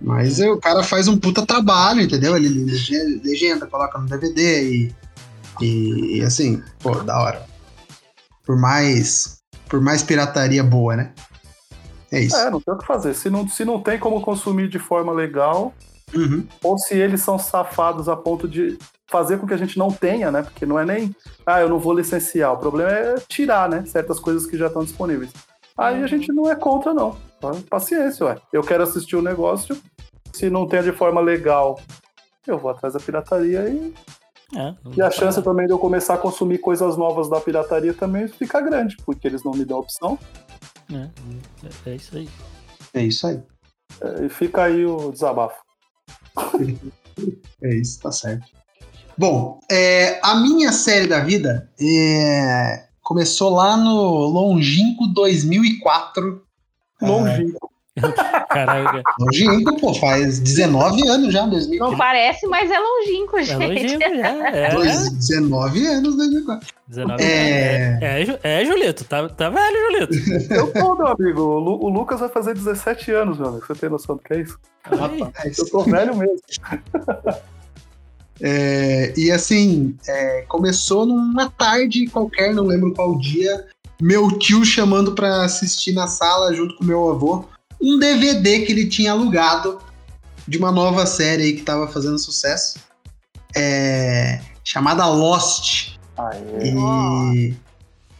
[0.00, 2.36] Mas é, o cara faz um puta trabalho, entendeu?
[2.36, 4.94] Ele lege- legenda, coloca no DVD e,
[5.62, 7.46] e, e assim, pô, da hora.
[8.44, 11.12] Por mais, por mais pirataria boa, né?
[12.12, 12.36] É isso.
[12.36, 13.14] É, não tem o que fazer.
[13.14, 15.74] Se não, se não tem como consumir de forma legal,
[16.14, 16.46] Uhum.
[16.62, 20.30] ou se eles são safados a ponto de fazer com que a gente não tenha,
[20.30, 20.42] né?
[20.42, 21.14] Porque não é nem,
[21.44, 22.52] ah, eu não vou licenciar.
[22.52, 23.84] O problema é tirar, né?
[23.86, 25.32] Certas coisas que já estão disponíveis.
[25.76, 27.16] Aí a gente não é contra, não.
[27.40, 27.52] Tá?
[27.68, 28.38] Paciência, ué.
[28.52, 29.76] Eu quero assistir o negócio,
[30.32, 31.78] se não tem de forma legal,
[32.46, 33.94] eu vou atrás da pirataria e,
[34.54, 38.28] É, e a chance também de eu começar a consumir coisas novas da pirataria também
[38.28, 40.18] fica grande, porque eles não me dão opção.
[40.90, 41.08] É,
[41.88, 42.28] é, é isso aí.
[42.94, 43.42] É isso aí.
[44.00, 45.60] É, E fica aí o desabafo.
[47.62, 48.46] É isso, tá certo.
[49.18, 56.42] Bom, é, a minha série da vida é, começou lá no longínquo 2004.
[57.00, 57.70] Longínquo.
[58.50, 59.02] Caraca.
[59.18, 61.96] Longínquo, pô, faz 19 anos já, Não 2004.
[61.96, 63.66] parece, mas é longínquo, É gente.
[63.66, 64.64] longínquo, é.
[64.66, 66.68] É, Dois- 19 anos, 2004.
[66.88, 67.98] 19 É.
[68.02, 70.52] é, é, Ju- é, Julito, tá, tá velho, Julito.
[70.52, 71.40] Eu tô, meu amigo.
[71.40, 73.64] O, Lu- o Lucas vai fazer 17 anos, meu amigo.
[73.66, 74.58] Você tem noção do que é isso?
[74.84, 75.58] Rapaz.
[75.58, 76.36] Eu tô velho mesmo.
[78.40, 83.66] É, e assim, é, começou numa tarde qualquer, não lembro qual dia,
[84.00, 87.46] meu tio chamando pra assistir na sala junto com meu avô
[87.80, 89.78] um DVD que ele tinha alugado
[90.46, 92.78] de uma nova série aí que tava fazendo sucesso,
[93.54, 95.96] é, chamada Lost.
[96.16, 96.72] Aê.
[96.72, 97.54] E,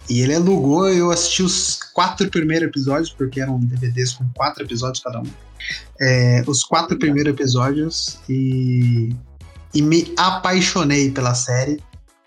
[0.08, 5.02] e ele alugou, eu assisti os quatro primeiros episódios, porque eram DVDs com quatro episódios
[5.02, 5.26] cada um.
[6.00, 9.10] É, os quatro primeiros episódios e,
[9.74, 11.80] e me apaixonei pela série.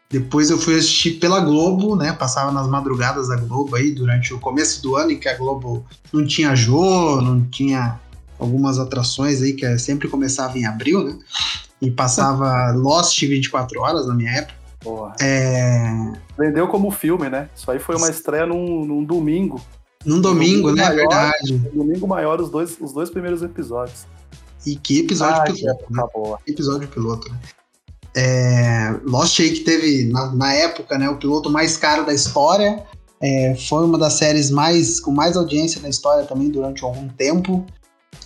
[0.09, 2.11] Depois eu fui assistir pela Globo, né?
[2.13, 5.85] Passava nas madrugadas da Globo aí, durante o começo do ano, em que a Globo
[6.11, 7.99] não tinha Jô, não tinha
[8.39, 11.19] algumas atrações aí, que sempre começava em abril, né?
[11.81, 14.59] e passava Lost 24 horas na minha época.
[14.79, 15.13] Porra.
[15.21, 17.49] É, Vendeu como filme, né?
[17.55, 19.61] Isso aí foi uma estreia num, num domingo.
[20.05, 20.83] num domingo, domingo né?
[20.83, 20.95] maior.
[20.95, 21.69] Verdade.
[21.73, 24.05] Um domingo maior, os dois, os dois primeiros episódios.
[24.65, 26.03] E que episódio Ah, que piloto, né?
[26.13, 26.39] boa.
[26.45, 27.39] episódio piloto, né?
[28.15, 32.83] É, Lost aí que teve, na, na época, né, o piloto mais caro da história.
[33.21, 37.65] É, foi uma das séries mais com mais audiência na história também durante algum tempo.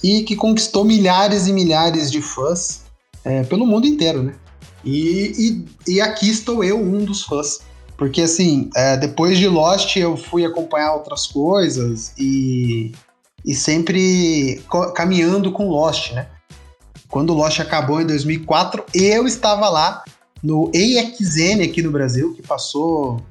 [0.03, 2.83] E que conquistou milhares e milhares de fãs
[3.23, 4.35] é, pelo mundo inteiro, né?
[4.83, 7.61] E, e, e aqui estou eu, um dos fãs.
[7.97, 12.91] Porque assim, é, depois de Lost eu fui acompanhar outras coisas e,
[13.45, 14.63] e sempre
[14.95, 16.27] caminhando com Lost, né?
[17.09, 20.03] Quando Lost acabou em 2004, eu estava lá
[20.41, 23.21] no AXN aqui no Brasil, que passou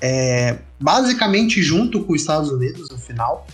[0.00, 3.46] é, basicamente junto com os Estados Unidos no final.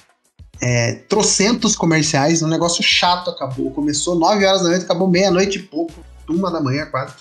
[0.61, 3.71] É, trocentos comerciais, um negócio chato acabou.
[3.71, 5.95] Começou 9 horas da noite, acabou meia-noite e pouco,
[6.29, 7.15] uma da manhã quase.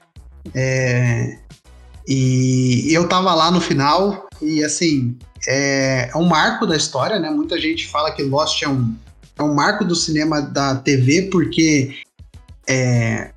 [0.54, 1.38] É,
[2.08, 7.30] e eu tava lá no final, e assim, é, é um marco da história, né?
[7.30, 8.96] Muita gente fala que Lost é um,
[9.38, 11.98] é um marco do cinema da TV, porque
[12.68, 13.32] é,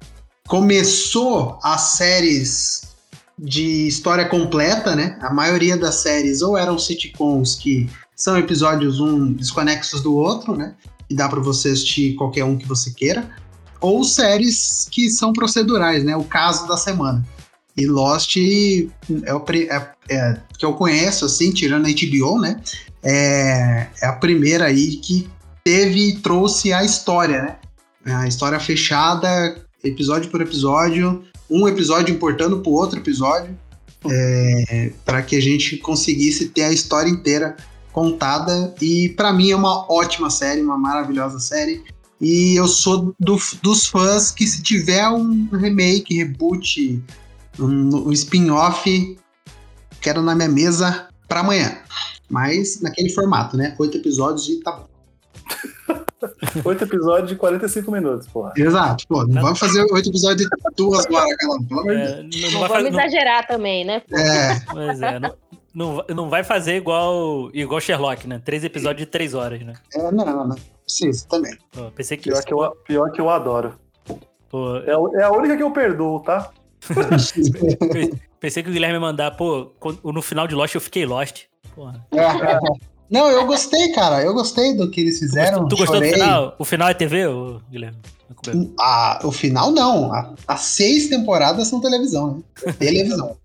[0.46, 2.90] começou as séries
[3.38, 5.18] de história completa, né?
[5.22, 10.74] A maioria das séries ou eram sitcoms que são episódios um desconexos do outro, né?
[11.08, 13.28] E dá pra você assistir qualquer um que você queira,
[13.80, 16.14] ou séries que são procedurais, né?
[16.16, 17.24] O caso da semana.
[17.76, 22.61] E Lost é o é- é, que eu conheço, assim, tirando a HBO, né?
[23.02, 25.28] É, é a primeira aí que
[25.64, 27.56] teve e trouxe a história,
[28.04, 28.14] né?
[28.14, 33.56] A história fechada, episódio por episódio, um episódio importando pro outro episódio,
[34.11, 37.56] é, para que a gente conseguisse ter a história inteira
[37.92, 38.74] contada.
[38.80, 41.83] E pra mim é uma ótima série, uma maravilhosa série.
[42.20, 47.02] E eu sou do- dos fãs que se tiver um remake, reboot,
[47.58, 49.18] um, um spin-off,
[50.00, 51.78] quero na minha mesa pra amanhã.
[52.28, 53.74] Mas naquele formato, né?
[53.78, 54.88] Oito episódios e tá bom.
[56.64, 58.52] Oito episódios de 45 minutos, porra.
[58.56, 59.06] Exato.
[59.08, 61.98] Pô, não vamos fazer oito episódios de duas horas cada pelo amor de Deus.
[62.10, 64.02] É, não, Não, não vai vamos fazer, não, exagerar também, né?
[64.12, 65.34] É, pois é, não,
[65.74, 68.40] não, vai- não vai fazer igual, igual Sherlock, né?
[68.44, 69.72] Três episódios de três horas, né?
[69.94, 70.56] é, não, não.
[70.84, 71.56] Precisa também.
[71.72, 72.24] Pô, pensei que.
[72.30, 73.74] Pior que eu, pior que eu adoro.
[74.50, 76.50] pô, É, é a única que eu perdoo, tá?
[78.40, 79.72] pensei que o Guilherme ia mandar, pô,
[80.04, 81.44] no final de Lost eu fiquei Lost.
[81.74, 82.06] Porra.
[83.10, 84.22] Não, eu gostei, cara.
[84.22, 85.66] Eu gostei do que eles fizeram.
[85.66, 86.12] tu gostou chorei.
[86.12, 86.54] do final?
[86.60, 87.98] O final é TV, ô, Guilherme?
[88.78, 90.12] Ah, o final não.
[90.14, 92.72] A- As seis temporadas são televisão, né?
[92.78, 93.36] Televisão.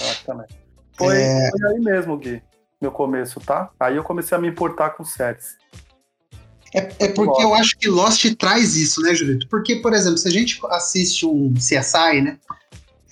[0.00, 0.54] Exatamente.
[0.98, 1.48] Foi, É.
[1.50, 2.42] foi aí mesmo, Gui,
[2.80, 3.70] meu começo, tá?
[3.78, 5.56] Aí eu comecei a me importar com séries.
[6.74, 9.46] É, é porque eu acho que Lost traz isso, né, Julito?
[9.48, 12.36] Porque, por exemplo, se a gente assiste um CSI, né?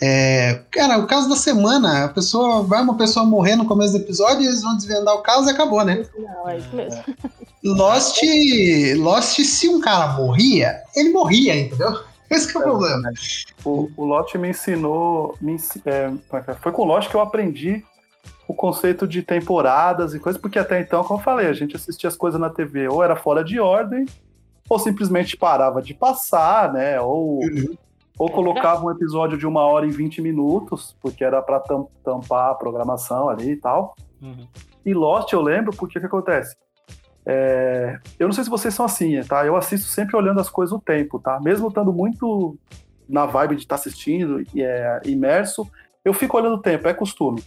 [0.04, 3.98] É, cara, o caso da semana, a pessoa vai uma pessoa morrer no começo do
[3.98, 6.04] episódio, eles vão desvendar o caso e acabou, né?
[6.18, 7.04] Não, é isso mesmo.
[7.62, 8.20] Lost,
[8.96, 12.00] Lost, se um cara morria, ele morria, entendeu?
[12.28, 13.12] Esse que é o problema.
[13.64, 15.36] O, o Lost me ensinou.
[15.40, 15.54] Me,
[15.86, 16.54] é, é é?
[16.54, 17.84] foi com o Lost que eu aprendi
[18.48, 22.08] o conceito de temporadas e coisas, porque até então, como eu falei, a gente assistia
[22.08, 24.04] as coisas na TV ou era fora de ordem,
[24.68, 27.00] ou simplesmente parava de passar, né?
[27.00, 27.76] Ou, Uhum.
[28.18, 31.60] Ou colocava um episódio de uma hora e 20 minutos, porque era para
[32.04, 33.96] tampar a programação ali e tal.
[34.20, 34.46] Uhum.
[34.84, 36.56] E Lost eu lembro porque o que acontece?
[37.24, 39.46] É, eu não sei se vocês são assim, tá?
[39.46, 41.40] Eu assisto sempre olhando as coisas o tempo, tá?
[41.40, 42.58] Mesmo estando muito
[43.08, 45.68] na vibe de estar assistindo e é, imerso,
[46.04, 47.42] eu fico olhando o tempo, é costume.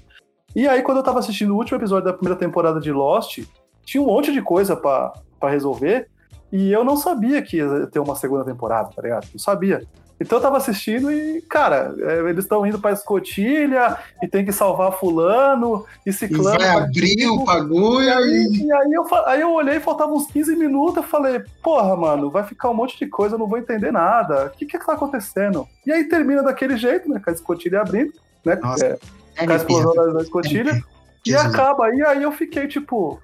[0.56, 3.44] E aí, quando eu tava assistindo o último episódio da primeira temporada de Lost,
[3.84, 6.08] tinha um monte de coisa pra resolver
[6.52, 9.28] e eu não sabia que ia ter uma segunda temporada, tá ligado?
[9.34, 9.86] Não sabia.
[10.20, 14.52] Então eu tava assistindo e, cara, é, eles estão indo pra escotilha e tem que
[14.54, 16.58] salvar fulano e E ciclano.
[16.58, 18.64] vai abrir o E bagulho aí, e.
[18.66, 22.44] e aí, eu, aí eu olhei, faltavam uns 15 minutos, eu falei, porra, mano, vai
[22.44, 24.46] ficar um monte de coisa, eu não vou entender nada.
[24.46, 25.68] O que que tá acontecendo?
[25.86, 27.20] E aí termina daquele jeito, né?
[27.24, 28.14] Com a escotilha abrindo,
[28.46, 28.56] né?
[28.56, 30.82] Nossa, é, com a explosão da, escotilha.
[31.26, 31.54] E Jesus.
[31.54, 31.94] acaba.
[31.94, 33.20] E aí eu fiquei tipo.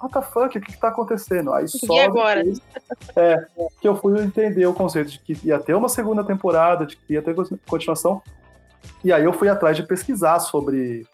[0.00, 0.46] What the fuck?
[0.46, 1.52] O que, que tá acontecendo?
[1.52, 2.44] Aí só E agora?
[2.44, 2.60] depois,
[3.16, 3.44] é,
[3.80, 7.14] que eu fui entender o conceito de que ia ter uma segunda temporada, de que
[7.14, 7.34] ia ter
[7.68, 8.22] continuação.
[9.02, 11.04] E aí eu fui atrás de pesquisar sobre.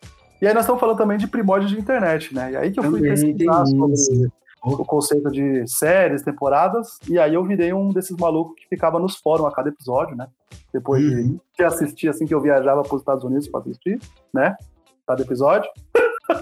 [0.42, 2.52] E aí nós estamos falando também de primórdios de internet, né?
[2.52, 4.32] E aí que eu fui Também pesquisar sobre isso.
[4.62, 9.16] o conceito de séries, temporadas, e aí eu virei um desses malucos que ficava nos
[9.16, 10.26] fóruns a cada episódio, né?
[10.72, 11.38] Depois Uhum.
[11.56, 13.98] de assistir assim que eu viajava para os Estados Unidos para assistir,
[14.32, 14.54] né?
[15.06, 15.70] Cada episódio.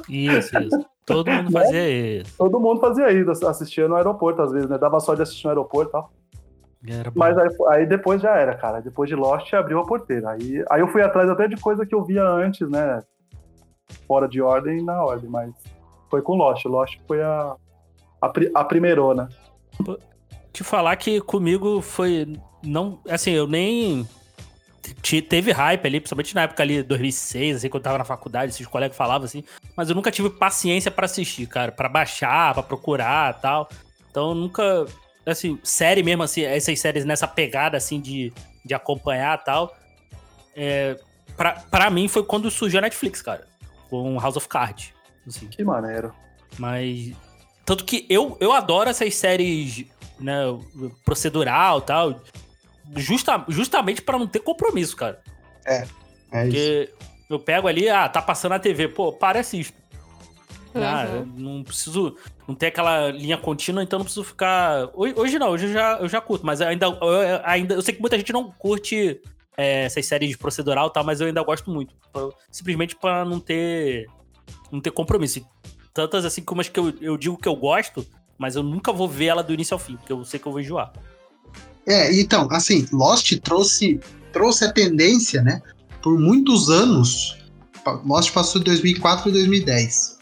[0.09, 0.87] Isso, isso.
[1.05, 2.37] Todo mundo fazia isso.
[2.37, 4.79] Todo mundo fazia isso, assistia no aeroporto às vezes, né?
[4.79, 6.13] Dava só de assistir no aeroporto e tal.
[7.15, 8.81] Mas aí, aí depois já era, cara.
[8.81, 10.31] Depois de Lost abriu a porteira.
[10.31, 13.01] Aí, aí eu fui atrás até de coisa que eu via antes, né?
[14.07, 15.53] Fora de ordem e na ordem, mas
[16.11, 16.65] foi com Lost.
[16.65, 17.55] Lost foi a,
[18.21, 19.29] a, a primeirona.
[20.53, 22.37] te falar que comigo foi.
[22.65, 22.99] Não.
[23.09, 24.07] Assim, eu nem.
[25.01, 28.53] Te- Teve hype ali, principalmente na época ali, 2006, assim, quando eu tava na faculdade,
[28.53, 29.45] esses colegas falavam assim.
[29.77, 31.71] Mas eu nunca tive paciência pra assistir, cara.
[31.73, 33.69] Pra baixar, pra procurar tal.
[34.11, 34.87] Então eu nunca.
[35.25, 38.33] Assim, série mesmo, assim, essas séries nessa pegada, assim, de,
[38.65, 39.75] de acompanhar tal.
[40.57, 40.97] É,
[41.37, 43.47] pra, pra mim foi quando surgiu a Netflix, cara.
[43.89, 44.93] Com House of Cards.
[45.27, 45.47] Assim.
[45.47, 46.13] Que maneiro.
[46.59, 47.13] Mas.
[47.65, 49.85] Tanto que eu, eu adoro essas séries,
[50.19, 50.43] né,
[51.05, 52.21] procedural e tal.
[52.97, 55.21] Justa, justamente pra não ter compromisso, cara.
[55.65, 55.93] É isso.
[56.31, 56.91] Porque
[57.31, 59.73] eu pego ali, ah, tá passando na TV, pô, parece isso.
[60.75, 61.17] Ah, Uhum.
[61.17, 61.27] eu
[61.57, 62.17] não preciso.
[62.49, 64.89] Não ter aquela linha contínua, então não preciso ficar.
[64.95, 66.99] Hoje, hoje não, hoje eu já, eu já curto, mas ainda, eu,
[67.45, 67.75] ainda.
[67.75, 69.21] Eu sei que muita gente não curte
[69.57, 71.95] é, essas séries de procedural e tal, mas eu ainda gosto muito.
[72.13, 74.07] Pra- Simplesmente pra não ter.
[74.71, 75.39] Não ter compromisso.
[75.41, 75.47] E
[75.95, 78.05] Tantas assim como as que eu, eu digo que eu gosto,
[78.39, 80.53] mas eu nunca vou ver ela do início ao fim, porque eu sei que eu
[80.53, 80.91] vou enjoar.
[81.87, 84.01] É, então, assim, Lost trouxe,
[84.33, 85.61] trouxe a tendência, né?
[86.03, 87.37] Por muitos anos.
[88.05, 90.19] Lost passou de 2004 e 2010.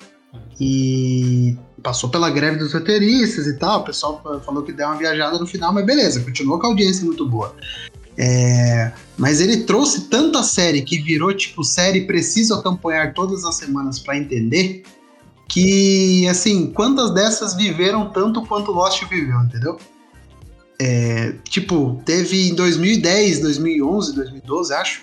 [0.59, 3.81] E passou pela greve dos roteiristas e tal.
[3.81, 6.71] O pessoal fa- falou que deu uma viajada no final, mas beleza, continuou com a
[6.71, 7.55] audiência muito boa.
[8.17, 13.99] É, mas ele trouxe tanta série que virou tipo série preciso acompanhar todas as semanas
[13.99, 14.83] pra entender.
[15.49, 19.79] Que, assim, quantas dessas viveram tanto quanto Lost viveu, entendeu?
[20.83, 25.03] É, tipo, teve em 2010, 2011, 2012, acho,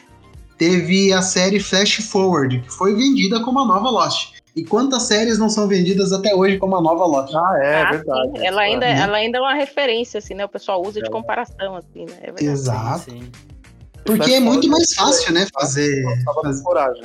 [0.58, 4.34] teve a série Flash Forward, que foi vendida como a nova Lost.
[4.56, 7.32] E quantas séries não são vendidas até hoje como a nova Lost?
[7.36, 8.32] Ah, é, Ah, verdade.
[8.40, 8.46] sim.
[8.48, 9.00] Ela ainda, né?
[9.00, 10.46] ela ainda é uma referência, assim, né?
[10.46, 11.12] O pessoal usa de É.
[11.12, 12.16] comparação, assim, né?
[12.22, 12.46] É verdade.
[12.48, 13.12] Exato.
[13.12, 13.30] Sim.
[14.04, 15.46] Porque é muito mais fácil, né?
[15.54, 16.04] Fazer.
[16.42, 17.04] Fazer com coragem.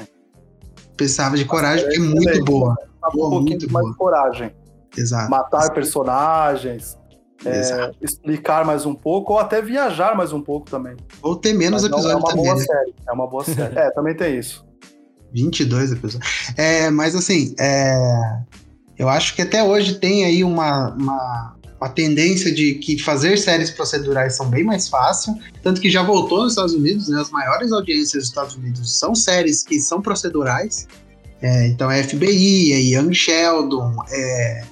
[0.96, 2.74] precisava de coragem, porque é muito boa.
[3.00, 3.92] Tava Boa, um pouquinho muito mais boa.
[3.92, 4.50] de coragem.
[4.96, 5.30] Exato.
[5.30, 6.96] Matar personagens,
[7.44, 10.96] é, explicar mais um pouco, ou até viajar mais um pouco também.
[11.22, 12.64] Ou ter menos não, episódios é uma também, boa né?
[12.64, 12.94] série.
[13.09, 13.78] É uma boa série.
[13.78, 14.64] É, também tem isso.
[15.33, 16.31] 22 episódios.
[16.57, 17.96] É, mas assim, é,
[18.98, 23.70] eu acho que até hoje tem aí uma, uma, uma tendência de que fazer séries
[23.70, 27.20] procedurais são bem mais fácil, tanto que já voltou nos Estados Unidos, né?
[27.20, 30.87] As maiores audiências dos Estados Unidos são séries que são procedurais.
[31.40, 34.64] É, então é FBI, é Young Sheldon, é,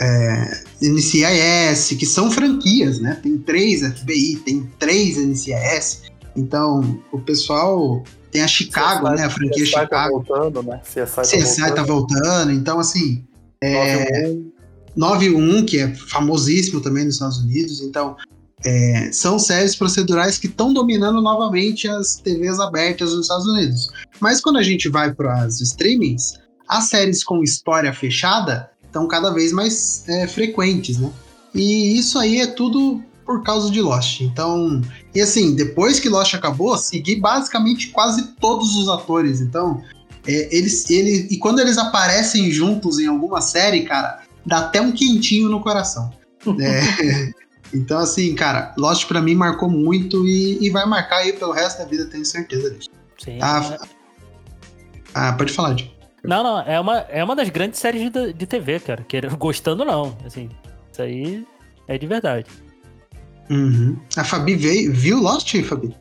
[0.00, 3.18] é NCIS, que são franquias, né?
[3.22, 6.02] Tem três FBI, tem três NCIS.
[6.36, 9.24] Então, o pessoal tem a Chicago, CSI né?
[9.24, 10.24] A franquia CSI tá Chicago.
[10.26, 10.80] voltando, né?
[10.84, 11.86] CSI tá CSI tá voltando.
[11.86, 13.24] voltando, então assim,
[13.62, 14.50] é, 9-1.
[14.96, 18.16] 9-1, que é famosíssimo também nos Estados Unidos, então
[18.64, 23.88] é, são séries procedurais que estão dominando novamente as TVs abertas nos Estados Unidos.
[24.20, 26.34] Mas quando a gente vai para as streamings,
[26.68, 31.10] as séries com história fechada estão cada vez mais é, frequentes, né?
[31.54, 34.20] E isso aí é tudo por causa de Lost.
[34.20, 34.82] Então,
[35.14, 39.40] e assim, depois que Lost acabou, segui basicamente quase todos os atores.
[39.40, 39.80] Então,
[40.26, 44.92] é, eles, ele, e quando eles aparecem juntos em alguma série, cara, dá até um
[44.92, 46.12] quentinho no coração.
[46.58, 47.30] É,
[47.72, 51.78] então, assim, cara, Lost pra mim marcou muito e, e vai marcar aí pelo resto
[51.78, 52.88] da vida, tenho certeza disso.
[53.22, 53.38] Sim.
[53.40, 53.78] Ah,
[55.14, 55.99] Ah, pode falar, Di.
[56.22, 59.04] Não, não, é uma, é uma das grandes séries de, de TV, cara.
[59.04, 60.48] Que, gostando não, assim,
[60.90, 61.46] isso aí
[61.88, 62.46] é de verdade.
[63.48, 63.98] Uhum.
[64.16, 65.94] A Fabi veio, viu Lost, Fabi?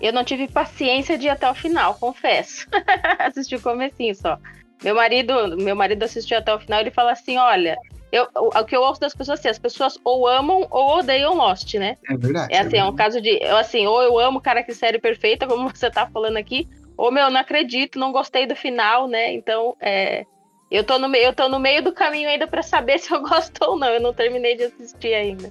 [0.00, 2.66] Eu não tive paciência de ir até o final, confesso.
[3.18, 4.38] Assisti o comecinho só.
[4.82, 7.76] Meu marido, meu marido assistiu até o final e ele fala assim: olha,
[8.12, 10.98] eu, o, o que eu ouço das pessoas é assim, as pessoas ou amam ou
[10.98, 11.96] odeiam Lost, né?
[12.08, 12.54] É verdade.
[12.54, 13.38] É assim, é um caso de.
[13.42, 16.68] Eu, assim, ou eu amo, cara, que série perfeita, como você tá falando aqui,
[16.98, 19.32] ou, meu, não acredito, não gostei do final, né?
[19.32, 20.26] Então, é.
[20.70, 23.22] Eu tô, no, meio- eu tô no meio do caminho ainda pra saber se eu
[23.22, 23.88] gosto ou não.
[23.88, 25.50] Eu não terminei de assistir ainda.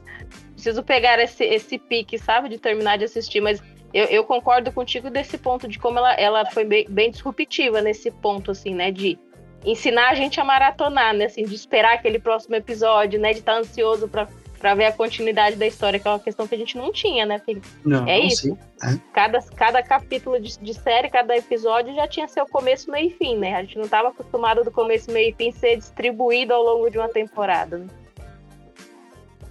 [0.54, 2.50] Preciso pegar esse, esse pique, sabe?
[2.50, 3.42] De terminar de assistir.
[3.42, 3.60] Mas
[3.94, 8.12] eu, eu concordo contigo desse ponto, de como ela, ela foi bem, bem disruptiva nesse
[8.12, 8.92] ponto, assim, né?
[8.92, 9.18] De
[9.66, 11.26] ensinar a gente a maratonar, né?
[11.26, 13.32] Assim, de esperar aquele próximo episódio, né?
[13.34, 14.28] De estar ansioso pra,
[14.58, 17.26] pra ver a continuidade da história, que é uma questão que a gente não tinha,
[17.26, 17.68] né, Felipe?
[17.86, 18.58] Não, é não isso.
[18.80, 19.02] sei.
[19.14, 23.38] Cada, cada capítulo de, de série, cada episódio já tinha seu começo, meio e fim,
[23.38, 23.56] né?
[23.56, 26.98] A gente não estava acostumado do começo, meio e fim ser distribuído ao longo de
[26.98, 27.80] uma temporada.
[27.80, 27.88] Né?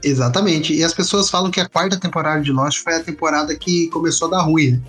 [0.03, 0.75] Exatamente.
[0.75, 4.29] E as pessoas falam que a quarta temporada de Lost foi a temporada que começou
[4.29, 4.81] a dar ruim, né?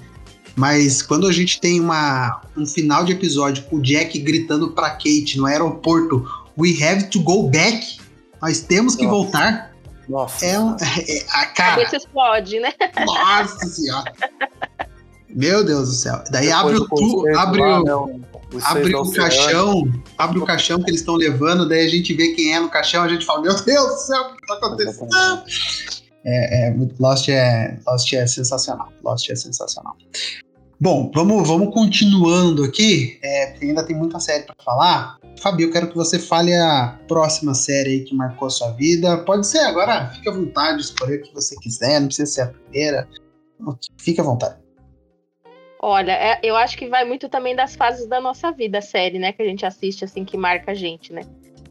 [0.58, 4.90] Mas quando a gente tem uma, um final de episódio com o Jack gritando pra
[4.90, 6.26] Kate no aeroporto:
[6.58, 8.00] We have to go back.
[8.42, 9.16] Nós temos que Nossa.
[9.16, 9.77] voltar.
[10.08, 10.46] Nossa.
[10.46, 10.76] É um.
[10.80, 11.72] É, a A cara.
[11.76, 12.74] cabeça explode, né?
[13.06, 14.14] Nossa senhora.
[15.30, 16.24] Meu Deus do céu.
[16.32, 18.22] Daí Depois abre o tu, abre lá, o, o-
[18.54, 22.14] os seis abre o caixão, abre o caixão que eles estão levando, daí a gente
[22.14, 24.54] vê quem é no caixão, a gente fala, meu Deus do céu, o que tá
[24.56, 25.10] acontecendo?
[26.26, 28.92] É, é, Lost, é, Lost é sensacional.
[29.04, 29.96] Lost é sensacional.
[30.80, 33.20] Bom, vamos, vamos continuando aqui.
[33.24, 35.18] É, porque ainda tem muita série para falar.
[35.40, 39.18] Fabi, eu quero que você fale a próxima série aí que marcou a sua vida.
[39.20, 42.48] Pode ser agora, fique à vontade, escolher o que você quiser, não precisa ser a
[42.48, 43.08] primeira.
[43.98, 44.58] Fique à vontade.
[45.80, 49.20] Olha, é- eu acho que vai muito também das fases da nossa vida, a série,
[49.20, 49.32] né?
[49.32, 51.22] Que a gente assiste, assim, que marca a gente, né?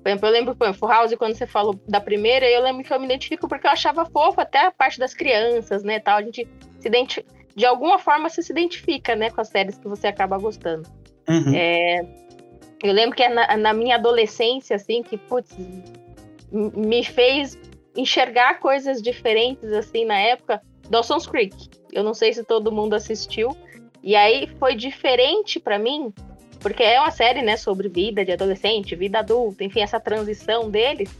[0.01, 2.93] Por exemplo, eu lembro, por exemplo, House, quando você falou da primeira, eu lembro que
[2.93, 6.19] eu me identifico porque eu achava fofo até a parte das crianças, né, tal.
[6.19, 6.47] A gente
[6.79, 7.27] se identi...
[7.57, 10.89] De alguma forma, você se identifica, né, com as séries que você acaba gostando.
[11.29, 11.53] Uhum.
[11.55, 12.01] É,
[12.83, 15.57] eu lembro que é na, na minha adolescência, assim, que, putz,
[16.51, 17.59] me fez
[17.97, 21.71] enxergar coisas diferentes, assim, na época, Dawson's Creek.
[21.93, 23.57] Eu não sei se todo mundo assistiu.
[24.03, 26.13] E aí foi diferente pra mim,
[26.61, 31.11] porque é uma série, né, sobre vida de adolescente, vida adulta, enfim, essa transição deles.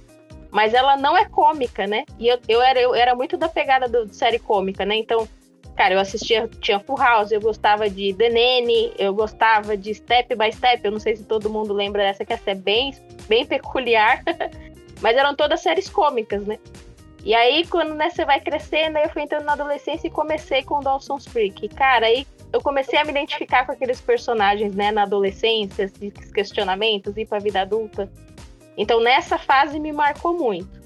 [0.51, 2.05] Mas ela não é cômica, né?
[2.19, 4.97] E eu, eu, era, eu era muito da pegada do, de série cômica, né?
[4.97, 5.29] Então,
[5.77, 10.35] cara, eu assistia, tinha Full House, eu gostava de The Nanny, eu gostava de Step
[10.35, 12.95] by Step, eu não sei se todo mundo lembra dessa, que essa é bem,
[13.29, 14.23] bem peculiar.
[15.03, 16.59] Mas eram todas séries cômicas, né?
[17.23, 20.63] E aí, quando né, você vai crescendo, aí eu fui entrando na adolescência e comecei
[20.63, 21.69] com Dawson's Creek.
[21.69, 27.17] Cara, aí eu comecei a me identificar com aqueles personagens, né, na adolescência, esses questionamentos,
[27.17, 28.11] ir pra vida adulta.
[28.79, 30.81] Então, nessa fase me marcou muito.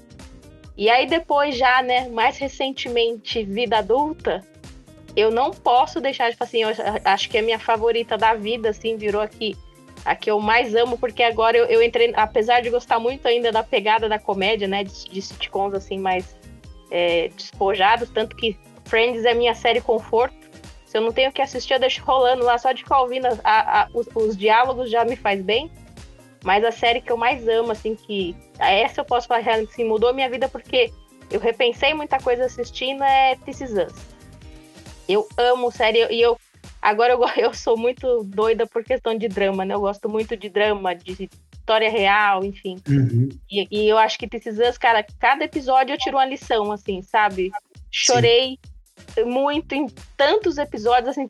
[0.75, 4.41] E aí, depois, já, né, mais recentemente, vida adulta,
[5.15, 6.69] eu não posso deixar de falar assim, eu
[7.05, 9.55] acho que é a minha favorita da vida, assim, virou aqui
[10.03, 13.51] a que eu mais amo, porque agora eu, eu entrei, apesar de gostar muito ainda
[13.51, 16.35] da pegada da comédia, né, de, de sitcoms assim mais
[16.89, 20.35] é, despojados, tanto que Friends é minha série conforto.
[20.85, 23.83] Se eu não tenho que assistir, eu deixo rolando lá, só de ficar ouvindo a-
[23.83, 25.71] a- os, os diálogos já me faz bem.
[26.43, 29.85] Mas a série que eu mais amo, assim, que essa eu posso falar que assim,
[29.85, 30.91] mudou minha vida porque
[31.29, 33.61] eu repensei muita coisa assistindo, é This.
[35.13, 36.37] Eu amo série e eu
[36.81, 39.75] Agora eu, eu sou muito doida por questão de drama, né?
[39.75, 42.77] Eu gosto muito de drama, de história real, enfim.
[42.89, 43.29] Uhum.
[43.49, 47.51] E, e eu acho que Us, cara, cada episódio eu tiro uma lição, assim, sabe?
[47.91, 48.57] Chorei
[49.25, 49.87] muito em
[50.17, 51.27] tantos episódios, assim,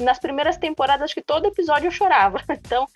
[0.00, 2.40] nas primeiras temporadas, acho que todo episódio eu chorava.
[2.50, 2.86] Então,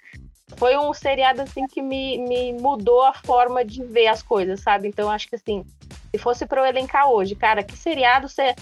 [0.56, 4.88] foi um seriado, assim, que me, me mudou a forma de ver as coisas, sabe?
[4.88, 5.62] Então, acho que, assim,
[6.10, 8.54] se fosse pra eu elencar hoje, cara, que seriado você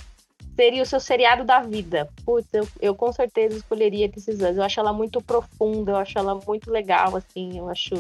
[0.57, 2.09] seria o seu seriado da vida?
[2.25, 4.41] Putz, eu, eu com certeza escolheria Is Us.
[4.41, 7.95] Eu acho ela muito profunda, eu acho ela muito legal, assim, eu acho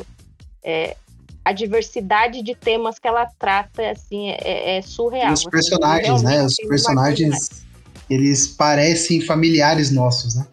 [0.64, 0.96] é,
[1.44, 5.30] a diversidade de temas que ela trata, assim, é, é surreal.
[5.30, 6.42] E os assim, personagens, né?
[6.42, 7.48] Os assim, marcou demais.
[7.48, 7.66] personagens,
[8.08, 10.46] eles parecem familiares nossos, né?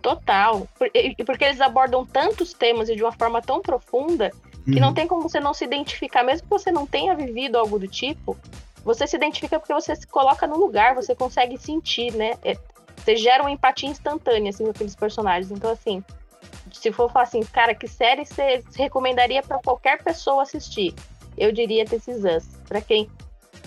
[0.00, 0.66] Total.
[0.94, 4.30] E e porque eles abordam tantos temas e de uma forma tão profunda
[4.64, 4.80] que Uhum.
[4.80, 7.88] não tem como você não se identificar, mesmo que você não tenha vivido algo do
[7.88, 8.36] tipo,
[8.88, 12.38] você se identifica porque você se coloca no lugar, você consegue sentir, né?
[12.42, 12.56] É,
[12.96, 15.50] você gera uma empatia instantânea, assim, com aqueles personagens.
[15.50, 16.02] Então, assim,
[16.72, 20.94] se for falar assim, cara, que série você recomendaria para qualquer pessoa assistir?
[21.36, 22.46] Eu diria This Is Us.
[22.66, 23.10] Pra quem...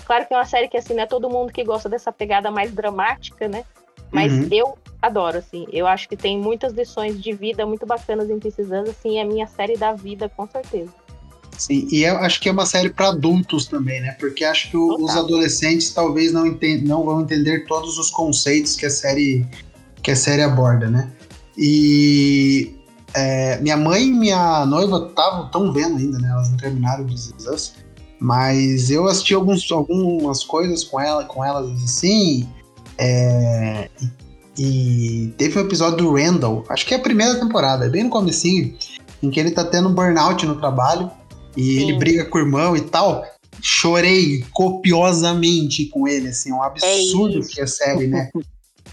[0.06, 2.50] Claro que é uma série que, assim, não é todo mundo que gosta dessa pegada
[2.50, 3.64] mais dramática, né?
[4.12, 4.48] Mas Uhum.
[4.52, 5.68] eu adoro, assim.
[5.72, 9.20] Eu acho que tem muitas lições de vida muito bacanas em This Is Us, assim,
[9.20, 10.92] é a minha série da vida, com certeza.
[11.62, 14.16] Sim, e eu acho que é uma série para adultos também, né?
[14.20, 18.76] Porque acho que o- os adolescentes talvez não, enten- não vão entender todos os conceitos
[18.76, 19.46] que a série
[20.02, 21.12] que a série aborda, né?
[21.56, 22.74] E
[23.14, 26.30] é, minha mãe e minha noiva estavam tão vendo ainda, né?
[26.32, 27.74] Elas não terminaram de This Is Us,
[28.20, 32.50] mas eu assisti alguns, algumas coisas com ela, com elas assim.
[32.98, 33.88] é,
[34.58, 38.10] e, e teve um episódio do Randall, acho que é a primeira temporada, bem no
[38.10, 38.76] comecinho,
[39.22, 41.10] em que ele tá tendo burnout no trabalho
[41.56, 41.82] e Sim.
[41.90, 43.26] ele briga com o irmão e tal.
[43.62, 47.50] Chorei copiosamente com ele, assim, é um absurdo isso.
[47.50, 48.30] que a série, né?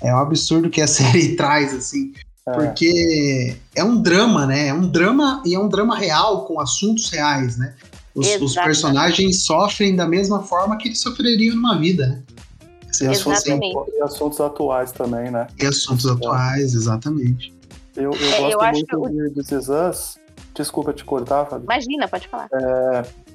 [0.01, 2.13] É um absurdo que a série traz, assim,
[2.47, 2.53] É.
[2.53, 4.69] porque é um drama, né?
[4.69, 7.75] É um drama e é um drama real com assuntos reais, né?
[8.15, 12.23] Os, os personagens sofrem da mesma forma que eles sofreriam numa vida, né?
[12.93, 13.91] Se eles fossem Exatamente.
[13.99, 15.47] E assuntos atuais também, né?
[15.61, 17.53] em assuntos atuais, exatamente.
[17.97, 20.19] Eu, eu É, gosto eu acho muito de This Is Us.
[20.55, 21.65] Desculpa te cortar, Fabi.
[21.65, 22.49] Imagina, pode falar.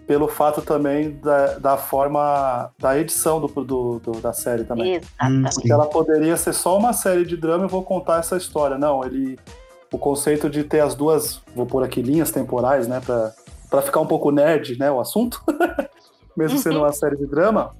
[0.05, 4.95] Pelo fato também da, da forma da edição do, do- do- da série também.
[4.95, 5.53] Exatamente.
[5.55, 8.78] Porque ela poderia ser só uma série de drama e vou contar essa história.
[8.78, 9.39] Não, ele.
[9.93, 12.99] O conceito de ter as duas, vou pôr aqui, linhas temporais, né?
[12.99, 13.32] Pra,
[13.70, 14.91] pra ficar um pouco nerd, né?
[14.91, 15.41] O assunto.
[16.36, 16.82] Mesmo sendo Uhum.
[16.84, 17.76] uma série de drama.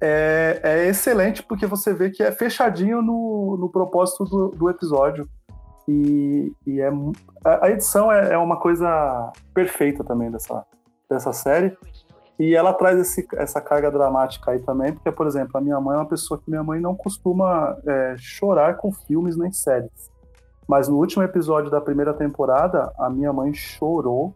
[0.00, 5.28] é, é excelente porque você vê que é fechadinho no, no propósito do, do episódio.
[5.88, 6.90] E, e é,
[7.42, 10.66] a edição é, é, uma coisa perfeita também dessa,
[11.08, 11.74] dessa série.
[12.38, 15.96] E ela traz esse, essa carga dramática aí também, porque, por exemplo, a minha mãe
[15.96, 20.10] é uma pessoa que minha mãe não costuma é, chorar com filmes nem séries.
[20.68, 24.34] Mas no último episódio da primeira temporada, a minha mãe chorou.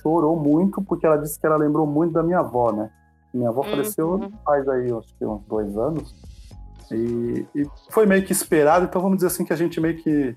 [0.00, 2.90] Chorou muito, porque ela disse que ela lembrou muito da minha avó, né?
[3.34, 3.70] Minha avó uhum.
[3.70, 6.27] faleceu faz aí acho que uns dois anos.
[6.92, 10.34] E, e, foi meio que esperado, então vamos dizer assim que a gente meio que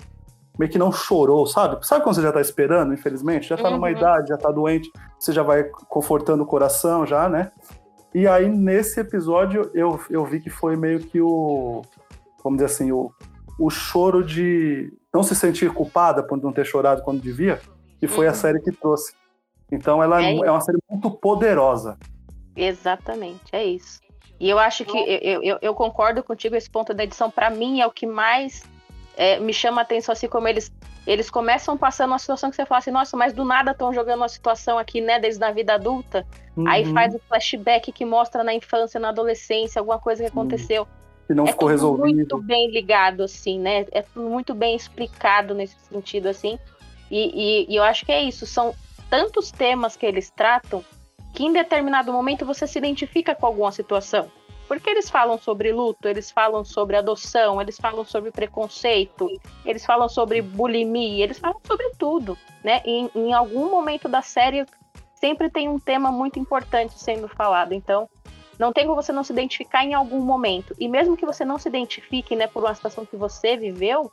[0.59, 1.85] meio que não chorou, sabe?
[1.85, 3.47] Sabe quando você já tá esperando, infelizmente?
[3.47, 3.75] Já tá uhum.
[3.75, 7.51] numa idade, já tá doente, você já vai confortando o coração já, né?
[8.13, 11.81] E aí, nesse episódio, eu, eu vi que foi meio que o.
[12.43, 13.11] Vamos dizer assim, o,
[13.57, 17.59] o choro de não se sentir culpada por não ter chorado quando devia,
[18.01, 18.31] e foi uhum.
[18.31, 19.13] a série que trouxe.
[19.71, 21.97] Então, ela é, é uma série muito poderosa.
[22.55, 24.01] Exatamente, é isso.
[24.41, 27.79] E eu acho que eu, eu, eu concordo contigo, esse ponto da edição, para mim,
[27.79, 28.63] é o que mais
[29.15, 30.71] é, me chama a atenção, assim, como eles,
[31.05, 34.17] eles começam passando uma situação que você fala assim, nossa, mas do nada estão jogando
[34.17, 36.25] uma situação aqui, né, desde a vida adulta.
[36.57, 36.67] Uhum.
[36.67, 40.87] Aí faz o flashback que mostra na infância, na adolescência, alguma coisa que aconteceu.
[41.27, 42.15] Que não é ficou resolvido.
[42.15, 43.85] muito bem ligado, assim, né?
[43.91, 46.57] É muito bem explicado nesse sentido, assim.
[47.11, 48.47] E, e, e eu acho que é isso.
[48.47, 48.73] São
[49.07, 50.83] tantos temas que eles tratam
[51.41, 54.31] que em determinado momento você se identifica com alguma situação.
[54.67, 59.27] Porque eles falam sobre luto, eles falam sobre adoção, eles falam sobre preconceito,
[59.65, 62.83] eles falam sobre bulimia, eles falam sobre tudo, né?
[62.85, 64.67] E em algum momento da série
[65.15, 67.73] sempre tem um tema muito importante sendo falado.
[67.73, 68.07] Então,
[68.59, 70.75] não tem como você não se identificar em algum momento.
[70.79, 74.11] E mesmo que você não se identifique, né, por uma situação que você viveu,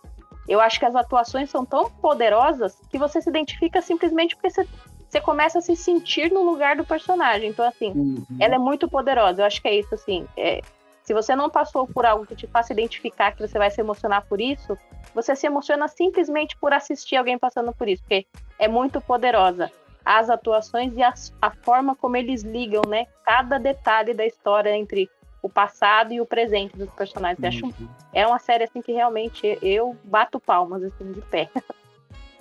[0.48, 4.66] eu acho que as atuações são tão poderosas que você se identifica simplesmente porque você
[5.08, 7.48] você começa a se sentir no lugar do personagem.
[7.48, 8.24] Então, assim, uhum.
[8.38, 9.42] ela é muito poderosa.
[9.42, 10.26] Eu acho que é isso, assim.
[10.36, 10.60] É,
[11.02, 14.26] se você não passou por algo que te faça identificar que você vai se emocionar
[14.26, 14.76] por isso,
[15.14, 18.26] você se emociona simplesmente por assistir alguém passando por isso, porque
[18.58, 19.72] é muito poderosa.
[20.04, 23.06] As atuações e as, a forma como eles ligam, né?
[23.24, 25.08] Cada detalhe da história entre
[25.42, 27.40] o passado e o presente dos personagens.
[27.40, 27.68] Uhum.
[27.70, 31.48] Acho, é uma série assim que realmente eu bato palmas assim de pé.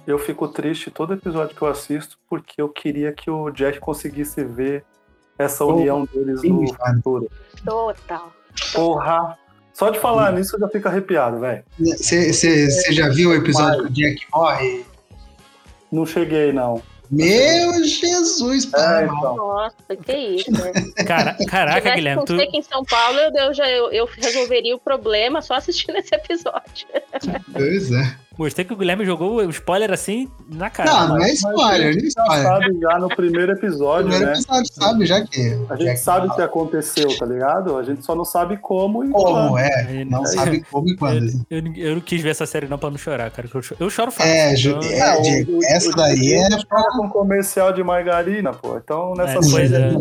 [0.07, 4.41] eu fico triste todo episódio que eu assisto porque eu queria que o Jack conseguisse
[4.41, 4.85] ver
[5.37, 7.29] essa união deles no futuro.
[7.65, 8.31] Total.
[8.73, 9.37] Porra!
[9.73, 11.63] Só de falar nisso eu já fico arrepiado, velho.
[11.77, 14.85] Você já viu o episódio que o Jack morre?
[15.91, 16.81] Não cheguei, não.
[17.11, 19.03] Meu Jesus, pai.
[19.03, 19.35] É, então.
[19.35, 20.51] Nossa, que isso.
[20.51, 20.73] Né?
[21.05, 22.21] Cara, caraca, Guilherme.
[22.21, 22.41] Se tu...
[22.41, 26.87] aqui em São Paulo, eu, já, eu, eu resolveria o problema só assistindo esse episódio.
[27.53, 28.26] Pois é.
[28.37, 30.91] Gostei que o Guilherme jogou o spoiler assim na cara.
[30.91, 32.43] Não, não é spoiler, não é spoiler.
[32.43, 34.33] sabe já no primeiro episódio, primeiro né?
[34.33, 35.59] episódio sabe já que...
[35.69, 37.77] A gente sabe o que aconteceu, tá ligado?
[37.77, 39.57] A gente só não sabe como e Como, quando.
[39.57, 40.05] é.
[40.05, 40.27] Não é.
[40.27, 41.45] sabe como e quando.
[41.49, 43.49] Eu, eu, eu, não quis ver essa série não pra não chorar, cara.
[43.51, 44.31] Eu, eu choro fácil.
[44.31, 44.79] É, então...
[44.83, 46.47] é, Diego, essa daí é...
[46.95, 48.77] com comercial de margarina, pô.
[48.77, 49.91] Então nessa é, coisa é.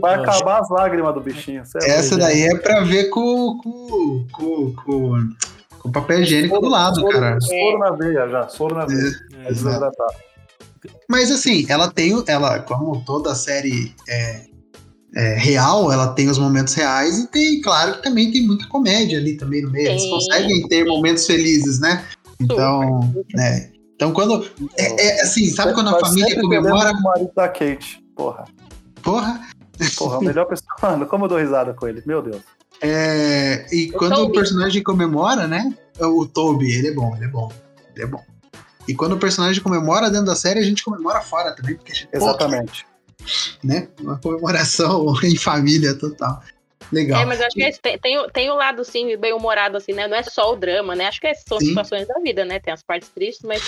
[0.00, 1.64] vai acabar as lágrimas do bichinho.
[1.66, 1.86] Certo?
[1.86, 3.58] Essa daí é pra ver com...
[3.58, 5.28] com, com, com
[5.82, 7.40] com papel higiênico soro, do lado, soro, cara.
[7.40, 9.12] Soro na veia já, soro na veia.
[9.44, 14.44] É, Mas assim, ela tem, ela, como toda série é,
[15.16, 19.18] é, real, ela tem os momentos reais e tem, claro que também tem muita comédia
[19.18, 19.88] ali também no meio.
[19.88, 22.04] Eles conseguem ter momentos felizes, né?
[22.40, 23.70] Então, né?
[23.96, 24.48] Então quando.
[24.78, 26.92] É, é assim, sabe quando a família comemora.
[26.92, 28.44] O marido da Kate, porra.
[29.02, 29.40] Porra.
[29.96, 30.70] Porra, a melhor pessoa.
[30.80, 32.40] Mano, como eu dou risada com ele, meu Deus.
[32.82, 34.30] É, e o quando Toby.
[34.30, 35.72] o personagem comemora, né?
[36.00, 37.52] O Toby, ele é bom, ele é bom.
[37.94, 38.22] Ele é bom.
[38.88, 41.94] E quando o personagem comemora dentro da série, a gente comemora fora também, porque a
[41.94, 42.84] gente, Exatamente.
[42.84, 43.22] Pô,
[43.62, 43.88] né?
[44.00, 46.42] Uma comemoração em família total.
[46.90, 47.22] Legal.
[47.22, 49.92] É, mas eu acho que é tem, tem, tem o lado, sim, bem humorado, assim,
[49.92, 50.08] né?
[50.08, 51.06] Não é só o drama, né?
[51.06, 51.66] Acho que é, são sim.
[51.66, 52.58] situações da vida, né?
[52.58, 53.62] Tem as partes tristes, mas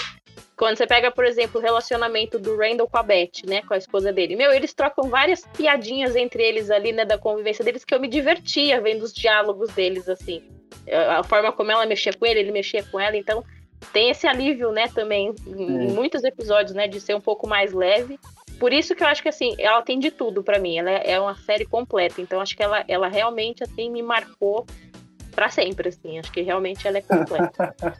[0.56, 3.76] quando você pega, por exemplo, o relacionamento do Randall com a Beth, né, com a
[3.76, 4.36] esposa dele.
[4.36, 8.08] Meu, eles trocam várias piadinhas entre eles ali, né, da convivência deles, que eu me
[8.08, 10.42] divertia vendo os diálogos deles, assim.
[10.90, 13.44] A forma como ela mexia com ele, ele mexia com ela, então
[13.92, 18.18] tem esse alívio, né, também, em, muitos episódios, né, de ser um pouco mais leve.
[18.58, 21.12] Por isso que eu acho que, assim, ela tem de tudo para mim, ela é,
[21.12, 24.64] é uma série completa, então acho que ela, ela realmente, assim, me marcou
[25.34, 26.18] para sempre, assim.
[26.18, 27.74] Acho que realmente ela é completa.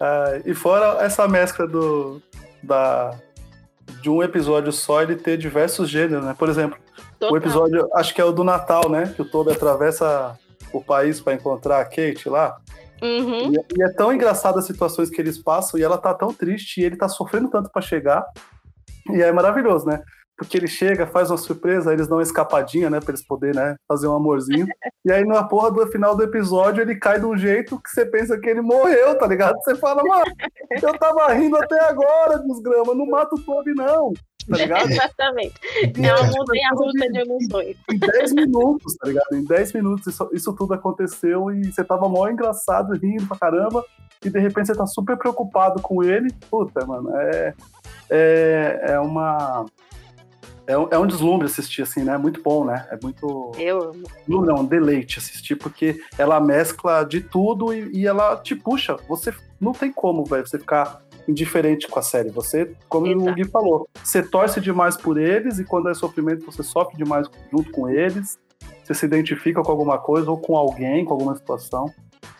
[0.00, 2.22] ah, e fora essa mescla do,
[2.62, 3.18] da,
[4.00, 6.34] de um episódio só ele ter diversos gêneros, né?
[6.38, 6.78] Por exemplo,
[7.18, 7.34] Total.
[7.34, 9.12] o episódio, acho que é o do Natal, né?
[9.14, 10.38] Que o Toby atravessa
[10.72, 12.56] o país para encontrar a Kate lá.
[13.02, 13.52] Uhum.
[13.52, 16.80] E, e, é tão engraçado as situações que eles passam e ela tá tão triste
[16.80, 18.24] e ele tá sofrendo tanto para chegar.
[19.10, 20.02] E é maravilhoso, né?
[20.38, 23.56] porque ele chega, faz uma surpresa, aí eles dão uma escapadinha, né, pra eles poderem,
[23.56, 24.68] né, fazer um amorzinho.
[25.04, 28.06] e aí na porra do final do episódio ele cai de um jeito que você
[28.06, 29.56] pensa que ele morreu, tá ligado?
[29.56, 30.32] Você fala, mano,
[30.80, 34.12] eu tava rindo até agora, desgrama, não mata o Toby não.
[34.48, 34.90] Tá ligado?
[34.90, 35.54] Exatamente.
[35.82, 37.76] É uma montanha russa de emoções.
[37.90, 39.34] Em 10 minutos, tá ligado?
[39.34, 43.84] Em 10 minutos isso, isso tudo aconteceu e você tava mó engraçado, rindo pra caramba,
[44.24, 46.32] e de repente você tá super preocupado com ele.
[46.50, 47.54] Puta, mano, é.
[48.10, 49.66] É, é uma
[50.68, 52.14] é um, é um deslumbre assistir, assim, né?
[52.14, 52.86] É muito bom, né?
[52.90, 53.52] É muito.
[53.56, 53.96] Eu
[54.28, 58.96] Não, não, um deleite assistir, porque ela mescla de tudo e, e ela te puxa.
[59.08, 62.30] Você não tem como, velho, você ficar indiferente com a série.
[62.30, 63.30] Você, como Exato.
[63.30, 67.28] o Gui falou, você torce demais por eles e quando é sofrimento você sofre demais
[67.50, 68.38] junto com eles.
[68.82, 71.92] Você se identifica com alguma coisa ou com alguém, com alguma situação.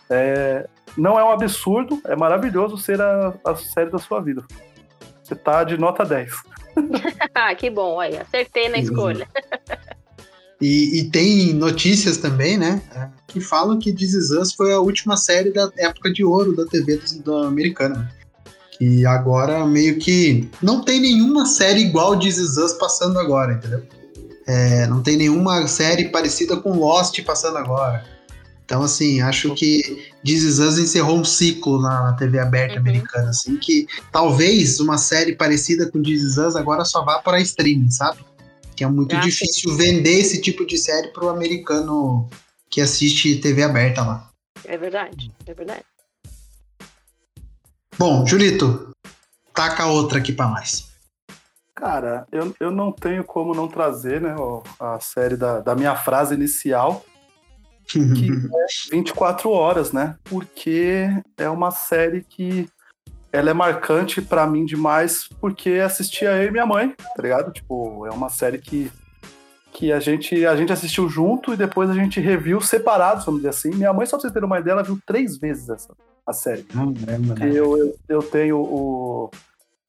[0.09, 0.67] É,
[0.97, 4.43] não é um absurdo, é maravilhoso ser a, a série da sua vida.
[5.23, 6.31] Você tá de nota 10.
[7.33, 9.27] Ah, que bom, aí, acertei na escolha.
[10.61, 12.81] E, e tem notícias também, né?
[13.29, 16.65] Que falam que This Is Us foi a última série da época de ouro da
[16.65, 18.11] TV do, do americana.
[18.77, 23.83] Que agora meio que não tem nenhuma série igual This Is Us passando agora, entendeu?
[24.47, 28.03] É, não tem nenhuma série parecida com Lost passando agora.
[28.65, 32.79] Então, assim, acho que This Is Us encerrou um ciclo na, TV aberta Uhum.
[32.81, 37.39] americana, assim, que talvez uma série parecida com This Is Us agora só vá para
[37.41, 38.19] streaming, sabe?
[38.75, 39.29] Que é muito Ah, sim.
[39.29, 42.27] difícil vender esse tipo de série pro americano
[42.69, 44.29] que assiste TV aberta lá.
[44.65, 45.83] É verdade, é verdade.
[47.97, 48.93] Bom, Julito,
[49.53, 50.89] taca outra aqui pra nós.
[51.75, 54.35] Cara, eu, eu não tenho como não trazer, né,
[54.79, 57.05] a série da, da minha frase inicial,
[57.85, 57.99] que
[58.53, 60.17] é 24 horas, né?
[60.25, 62.69] Porque é uma série que
[63.31, 67.51] ela é marcante pra mim demais, porque assistia eu e minha mãe, tá ligado?
[67.51, 68.91] Tipo, é uma série que,
[69.71, 73.49] que a, gente, a gente assistiu junto e depois a gente reviu separados, vamos dizer
[73.49, 73.69] assim.
[73.75, 75.93] Minha mãe, só pra vocês terem uma ideia, ela viu três vezes essa,
[76.25, 76.65] a série.
[76.73, 77.49] Não lembro, né?
[77.53, 79.29] eu, eu, eu tenho o.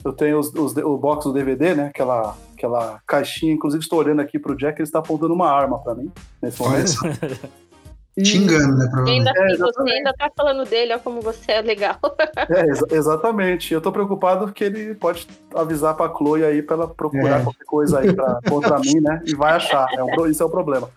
[0.03, 1.87] Eu tenho os, os- o box do DVD, né?
[1.89, 3.53] Aquela, aquela caixinha.
[3.53, 6.11] Inclusive, estou olhando aqui pro Jack, ele está apontando uma arma pra mim
[6.43, 6.95] nesse momento.
[8.17, 8.87] E- te engano, né?
[8.91, 9.29] Provavelmente.
[9.29, 9.97] ainda, É, e você exatamente.
[9.97, 11.97] ainda tá falando dele, olha como você é legal.
[12.51, 13.73] É, exa- exatamente.
[13.73, 17.43] Eu tô preocupado que ele pode avisar pra Chloe aí pra ela procurar É.
[17.45, 19.23] qualquer coisa aí pra, contra mim, né?
[19.27, 19.87] E vai achar.
[19.95, 20.89] É um pro- isso é o problema.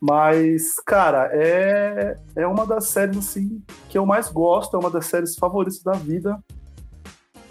[0.00, 5.06] Mas, cara, é, é uma das séries assim, que eu mais gosto, é uma das
[5.06, 6.38] séries favoritas da vida.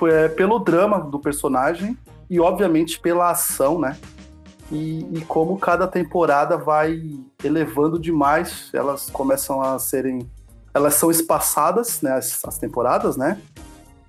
[0.04, 1.98] É, pelo drama do personagem
[2.30, 3.98] e, obviamente, pela ação, né?
[4.72, 7.00] E, e como cada temporada vai
[7.44, 10.30] elevando demais, elas começam a serem.
[10.74, 12.14] Elas são espaçadas, né?
[12.14, 13.40] As, as temporadas, né?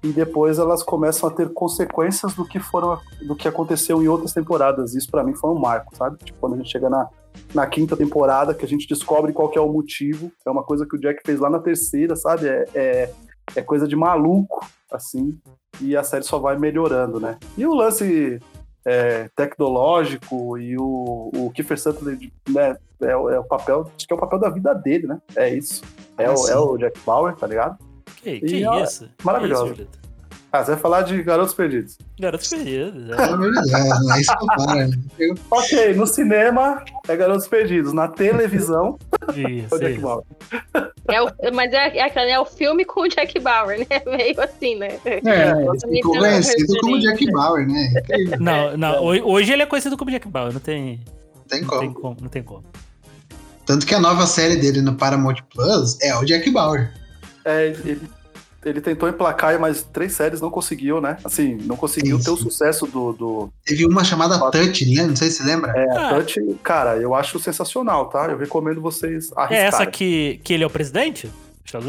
[0.02, 4.32] E depois elas começam a ter consequências do que foram do que aconteceu em outras
[4.32, 4.94] temporadas.
[4.94, 6.16] Isso pra mim foi um marco, sabe?
[6.24, 7.08] Tipo, quando a gente chega na,
[7.54, 10.30] na quinta temporada, que a gente descobre qual é o motivo.
[10.46, 12.48] É uma coisa que o Jack fez lá na terceira, sabe?
[12.48, 13.12] É, é,
[13.56, 15.38] é coisa de maluco, assim.
[15.80, 17.36] E a série só vai melhorando, né?
[17.56, 18.40] E o lance
[18.86, 22.76] é, tecnológico e o, o Kiefer Sutherland, né?
[23.02, 25.20] É, o- é o papel, acho que é o papel da vida dele, né?
[25.34, 25.82] É isso.
[26.16, 27.76] É, Ah, o, é o Jack Bauer, tá ligado?
[28.22, 29.08] Que, que E, ó, isso?
[29.22, 29.74] maravilhoso.
[29.74, 29.90] Que isso?
[30.52, 31.98] Ah, você vai falar de Garotos Perdidos.
[32.18, 33.10] Garotos perdidos.
[33.10, 34.16] É.
[34.16, 34.90] É isso que eu paro, né?
[35.18, 37.92] Eu- Ok, no cinema é Garotos Perdidos.
[37.92, 38.96] Na televisão
[39.34, 39.98] é Isso, o Jack.
[39.98, 40.24] Bauer.
[41.08, 43.86] É o, mas é, é, aquela- é o filme com o Jack Bauer, né?
[44.06, 44.98] Meio assim, né?
[45.04, 47.00] É, ele ficou Então, conhecido como.
[47.00, 47.92] Jack Bauer, né?
[48.40, 51.00] Não, não, hoje, hoje ele é conhecido como Jack Bauer, não tem,
[51.48, 51.94] tem não tem como.
[52.00, 52.64] como, não tem como.
[53.66, 56.92] Tanto que a nova série dele no Paramount Plus é o Jack Bauer.
[57.44, 58.00] É, ele,
[58.68, 61.16] ele tentou emplacar mais três séries, não conseguiu, né?
[61.24, 63.12] Assim, não conseguiu Sim, ter o sucesso do.
[63.12, 65.06] do Teve uma chamada Touch, né?
[65.06, 65.72] Não sei se você lembra.
[65.76, 66.08] é, Ah.
[66.14, 66.40] Touch.
[66.62, 68.26] Cara, eu acho sensacional, tá?
[68.26, 69.64] Eu recomendo vocês É arriscarem.
[69.66, 71.30] essa que, que ele é o presidente?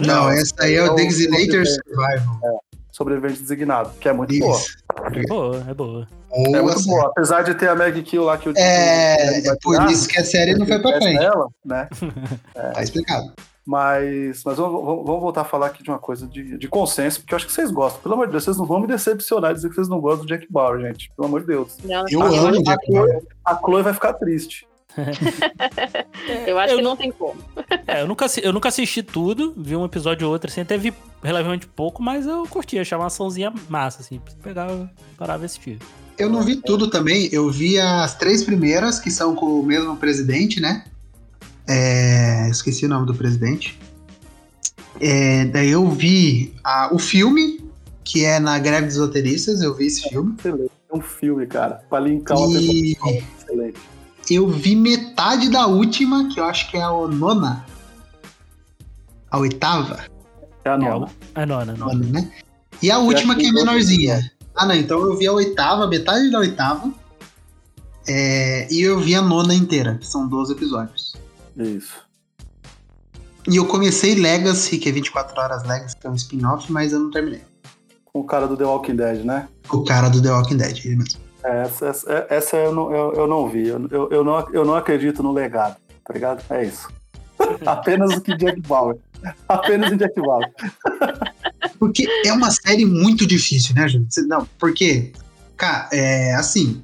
[0.06, 2.62] Não, essa aí é é o Designator Survival.
[2.92, 4.58] Sobrevivente designado, que é muito boa.
[4.58, 4.76] Isso.
[5.14, 6.08] É boa, é boa.
[6.32, 7.06] Ou É muito essa- boa.
[7.10, 10.18] Apesar de ter a Meg Kill lá que o É, é por tirar, isso que
[10.20, 11.24] a série não foi pra frente.
[11.24, 11.88] Ela, né?
[12.74, 13.34] Tá explicado.
[13.68, 17.34] Mas, mas vamos, vamos- voltar a falar aqui de uma coisa de, de consenso, porque
[17.34, 18.02] eu acho que vocês gostam.
[18.02, 20.26] Pelo amor de Deus, vocês não vão me decepcionar e dizer que vocês não gostam
[20.26, 21.12] do Jack Bauer, gente.
[21.18, 21.78] Pelo amor de Deus.
[21.84, 23.22] Não, Eu a, amo Jack Bauer.
[23.46, 24.66] A Chloe vai ficar triste.
[26.48, 27.36] eu acho Eu- que não tem como.
[27.86, 30.94] É, eu nunca, eu nunca assisti tudo, vi um episódio ou outro, assim, até vi
[31.22, 35.78] relativamente pouco, mas eu curti, achava uma açãozinha massa, assim, pegava, parava e assistia.
[36.18, 39.96] Eu não vi tudo também, eu vi as três primeiras, que são com o mesmo
[39.98, 40.86] presidente, né?
[41.68, 43.78] É, esqueci o nome do presidente.
[45.00, 47.60] É, daí eu vi a- o filme,
[48.04, 50.36] que é na Greve dos Roteiristas, eu vi esse filme.
[50.40, 50.72] Excelente.
[50.90, 53.12] um filme, cara, pra linkar uma E pessoa.
[53.42, 53.80] Excelente.
[54.32, 57.66] eu vi metade da última, que eu acho que é a nona.
[59.30, 60.06] A oitava,
[60.64, 61.08] É a É, nona.
[61.36, 61.88] a nona, não.
[61.88, 62.32] nona, né?
[62.82, 64.32] E a última que é menorzinha.
[64.56, 66.90] Ah, não, então eu vi a oitava, metade da oitava.
[68.08, 71.16] É, e eu vi a nona inteira, que são 12 episódios.
[71.58, 72.08] Isso.
[73.48, 77.00] E eu comecei Legacy, que é 24 horas Legacy, que é um spin-off, mas eu
[77.00, 77.42] não terminei.
[78.06, 79.48] Com o cara do The Walking Dead, né?
[79.70, 81.20] O cara do The Walking Dead, ele mesmo.
[81.44, 83.68] É, essa, essa, essa eu, não, eu, eu não vi.
[83.68, 86.44] Eu, eu, eu, não, eu não acredito no legado, tá ligado?
[86.50, 86.90] É isso.
[87.66, 88.98] Apenas o que Jack Bauer.
[89.48, 90.52] Apenas em Jack Bauer.
[91.80, 94.22] Porque é uma série muito difícil, né, gente?
[94.24, 95.14] Não, porque,
[95.56, 96.84] cara, é assim.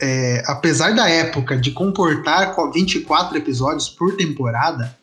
[0.00, 4.96] É, apesar da época de comportar com 24 episódios por temporada,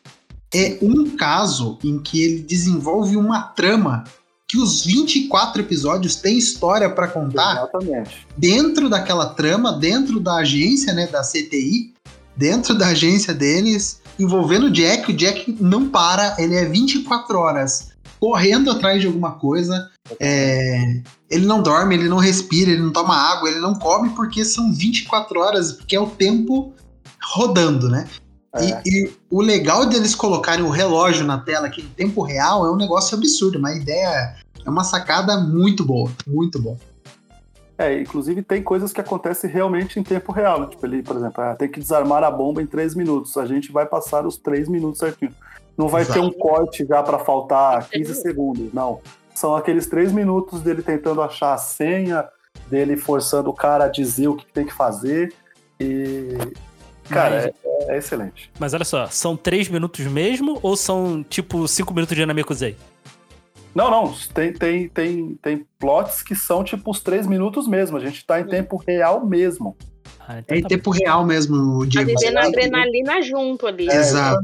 [0.52, 4.04] é um caso em que ele desenvolve uma trama
[4.48, 8.26] que os 24 episódios têm história pra contar Exatamente.
[8.36, 11.92] dentro daquela trama, dentro da agência, né, da CTI,
[12.34, 15.12] dentro da agência deles, envolvendo o Jack.
[15.12, 17.90] O Jack não para, ele é 24 horas
[18.20, 19.90] correndo atrás de alguma coisa.
[20.20, 24.42] é, ele não dorme, ele não respira, ele não toma água, ele não come, porque
[24.44, 26.72] são 24 horas, porque é o tempo
[27.22, 28.08] rodando, né?
[28.58, 28.82] E- É.
[28.86, 32.76] E, o legal deles colocarem o relógio na tela aqui em tempo real é um
[32.76, 36.78] negócio absurdo, uma ideia, é uma sacada muito boa, muito boa.
[37.76, 40.60] É, inclusive tem coisas que acontecem realmente em tempo real.
[40.62, 40.66] Né?
[40.68, 43.36] Tipo, ele, por exemplo, ah, tem que desarmar a bomba em três minutos.
[43.36, 45.32] A gente vai passar os três minutos certinho.
[45.78, 46.18] Não vai Exato.
[46.18, 48.72] ter um corte já para faltar 15 segundos.
[48.74, 49.00] Não.
[49.32, 52.28] São aqueles três minutos dele tentando achar a senha,
[52.66, 55.32] dele forçando o cara a dizer o que tem que fazer.
[55.78, 56.36] E.
[57.08, 58.50] Cara, é, é excelente.
[58.58, 62.76] Mas olha só, são três minutos mesmo ou são tipo cinco minutos de Namekusei?
[63.74, 67.96] Não, não, tem, tem, tem, tem plots que são tipo os três minutos mesmo.
[67.96, 69.76] A gente tá em tempo real mesmo.
[70.30, 72.10] Ah, então É em tá tempo real mesmo, o Tá Diego.
[72.20, 73.88] vivendo a adrenalina junto ali.
[73.88, 74.42] É, Exato.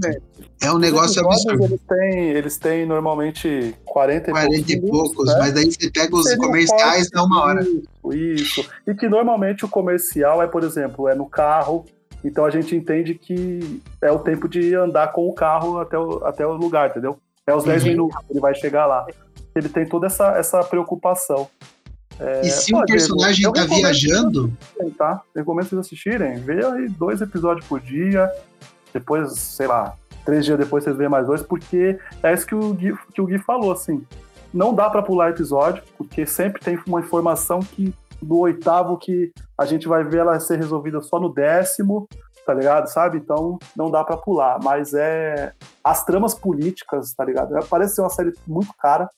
[0.62, 1.64] É um negócio absurdo.
[1.64, 5.36] Eles têm, eles têm normalmente 40 e 40 poucos e poucos, né?
[5.40, 7.60] mas daí você pega os Seria comerciais, dá uma hora.
[7.62, 7.82] Isso,
[8.14, 8.70] isso.
[8.86, 11.84] E que normalmente o comercial é, por exemplo, é no carro.
[12.24, 16.24] Então a gente entende que é o tempo de andar com o carro até o,
[16.24, 17.18] até o lugar, entendeu?
[17.46, 17.88] É os 10 Uhum.
[17.90, 19.04] minutos que ele vai chegar lá.
[19.54, 21.46] Ele tem toda essa, essa preocupação.
[22.42, 24.52] E se pô, o personagem tá recomendo viajando,
[24.96, 25.22] tá?
[25.34, 26.38] Recomendo vocês assistirem.
[26.38, 28.30] Vê aí dois episódios por dia.
[28.92, 32.72] Depois, sei lá, três dias depois vocês veem mais dois, porque é isso que o
[32.72, 34.04] Gui, que o Gui falou, assim.
[34.52, 37.92] Não dá pra pular episódio, porque sempre tem uma informação que
[38.22, 42.08] do oitavo que a gente vai ver ela ser resolvida só no décimo,
[42.46, 42.86] tá ligado?
[42.88, 43.18] Sabe?
[43.18, 44.58] Então não dá pra pular.
[44.62, 45.52] Mas é.
[45.82, 47.54] As tramas políticas, tá ligado?
[47.68, 49.10] Parece ser uma série muito cara.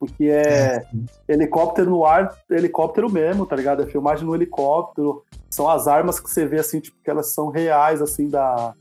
[0.00, 0.82] Porque é
[1.28, 3.82] helicóptero no ar, helicóptero mesmo, tá ligado?
[3.82, 5.22] É filmagem no helicóptero.
[5.50, 8.72] São as armas que você vê, assim, tipo, que elas são reais, assim, da,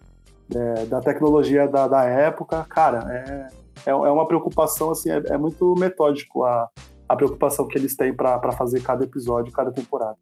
[0.55, 2.65] é, da tecnologia da, da época.
[2.69, 3.47] Cara, é,
[3.85, 6.69] é, é uma preocupação, assim, é, é muito metódico a,
[7.09, 10.15] a preocupação que eles têm pra pra fazer cada episódio, cada temporada.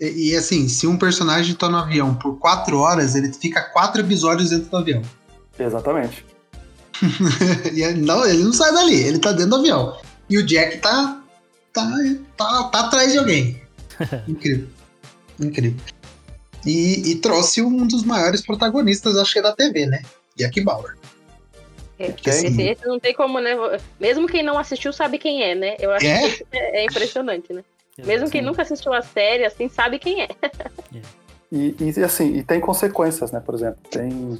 [0.00, 4.00] e, e assim, se um personagem tá no avião por quatro horas, ele fica quatro
[4.00, 5.02] episódios dentro do avião.
[5.58, 6.24] Exatamente.
[7.74, 10.05] e não, ele não sai dali, ele tá dentro do avião.
[10.28, 11.22] E o Jack tá,
[11.72, 11.88] tá,
[12.36, 13.62] tá, tá atrás de alguém.
[14.26, 14.68] Incrível.
[15.40, 15.80] Incrível.
[16.64, 20.02] E, e trouxe um dos maiores protagonistas, acho que é da TV, né?
[20.34, 20.96] Jack Bauer.
[21.98, 23.52] É, Porque, assim, esse, esse não tem como, né?
[23.98, 25.76] Mesmo quem não assistiu sabe quem é, né?
[25.78, 26.20] Eu acho É?
[26.20, 27.64] que isso é, é impressionante, né?
[28.04, 30.28] Mesmo quem nunca assistiu a série, assim, sabe quem é.
[31.50, 33.40] E, e, assim, e tem consequências, né?
[33.40, 34.38] Por exemplo, tem,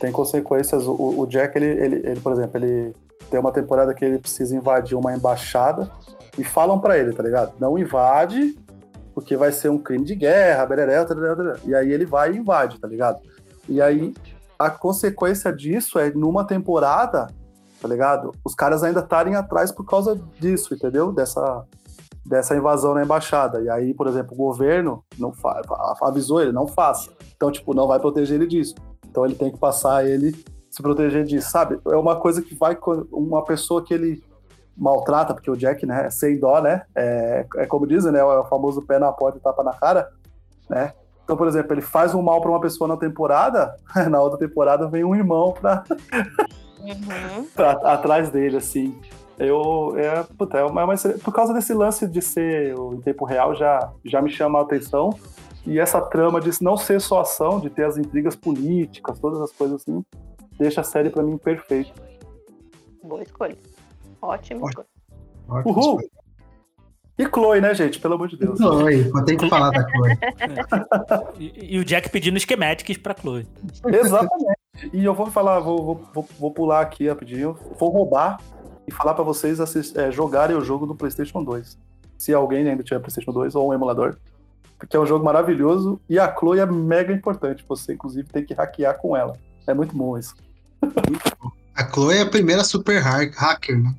[0.00, 0.84] tem consequências.
[0.84, 2.94] O, o Jack, ele, ele, ele, por exemplo, ele
[3.30, 5.90] tem uma temporada que ele precisa invadir uma embaixada
[6.36, 7.52] e falam pra ele, tá ligado?
[7.58, 8.56] Não invade,
[9.14, 11.04] porque vai ser um crime de guerra, bereré,
[11.64, 13.20] e aí ele vai e invade, tá ligado?
[13.68, 14.14] E aí
[14.58, 17.28] a consequência disso é numa temporada,
[17.80, 18.32] tá ligado?
[18.44, 21.12] Os caras ainda estarem atrás por causa disso, entendeu?
[21.12, 21.64] Dessa,
[22.26, 23.60] dessa invasão na embaixada.
[23.60, 25.32] E aí, por exemplo, o governo não
[26.02, 27.10] avisou ele, não faça.
[27.36, 28.74] Então, tipo, não vai proteger ele disso.
[29.08, 30.34] Então ele tem que passar ele
[30.78, 31.78] se proteger disso, sabe?
[31.88, 34.22] É uma coisa que vai com uma pessoa que ele
[34.76, 36.82] maltrata, porque o Jack, né, é sem dó, né?
[36.94, 38.20] É, é como dizem, né?
[38.20, 40.08] É o famoso pé na porta e tapa na cara,
[40.70, 40.92] né?
[41.24, 43.74] Então, por exemplo, ele faz um mal para uma pessoa na temporada,
[44.08, 45.82] na outra temporada vem um irmão pra,
[46.80, 47.46] Uhum.
[47.84, 48.96] atrás dele, assim.
[49.36, 53.24] Eu, é, puta, é uma, é uma- por causa desse lance de ser em tempo
[53.24, 55.10] real, já, já me chama a atenção.
[55.66, 59.52] E essa trama de não ser só ação, de ter as intrigas políticas, todas as
[59.52, 60.02] coisas assim,
[60.58, 61.92] deixa a série pra mim perfeita.
[63.02, 63.56] Boa escolha.
[64.20, 64.68] Ótima Ótimo.
[64.68, 65.64] escolha.
[65.64, 66.00] Uhul.
[67.18, 67.98] E Chloe, né, gente?
[67.98, 68.58] Pelo amor de Deus.
[68.58, 70.18] Chloe, tem que falar da Chloe.
[71.38, 73.46] E, e o Jack pedindo schematics pra Chloe.
[73.86, 74.58] Exatamente.
[74.92, 78.40] E eu vou falar, vou, vou, vou, vou pular aqui rapidinho, vou roubar
[78.86, 81.76] e falar pra vocês assist, é, jogarem o jogo do PlayStation 2.
[82.16, 84.16] Se alguém ainda tiver PlayStation 2 ou um emulador.
[84.78, 87.64] Porque é um jogo maravilhoso e a Chloe é mega importante.
[87.68, 89.36] Você, inclusive, tem que hackear com ela.
[89.66, 90.36] É muito bom isso.
[91.74, 93.94] A Chloe é a primeira super ha- hacker, né?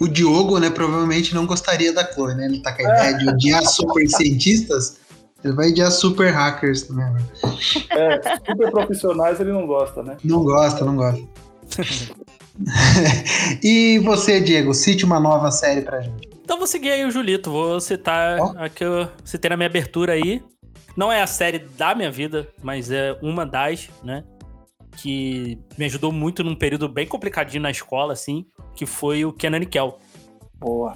[0.00, 2.46] O Diogo, né, provavelmente não gostaria da Chloe, né?
[2.46, 4.98] Ele tá com a ideia de odiar super cientistas.
[5.44, 7.04] Ele vai odiar super hackers também.
[7.12, 7.22] né?
[7.90, 10.16] É, super profissionais ele não gosta, né?
[10.24, 11.22] Não gosta, não gosta.
[13.62, 16.28] e você, Diego, cite uma nova série pra gente.
[16.44, 18.54] Então vou seguir aí o Julito, vou citar Ó.
[18.56, 20.42] a que eu citei na minha abertura aí.
[20.96, 24.22] Não é a série da minha vida, mas é uma das, né?
[24.96, 29.58] Que me ajudou muito num período bem complicadinho na escola, assim, que foi o Kenan
[29.58, 29.98] e Kel.
[30.58, 30.94] Boa.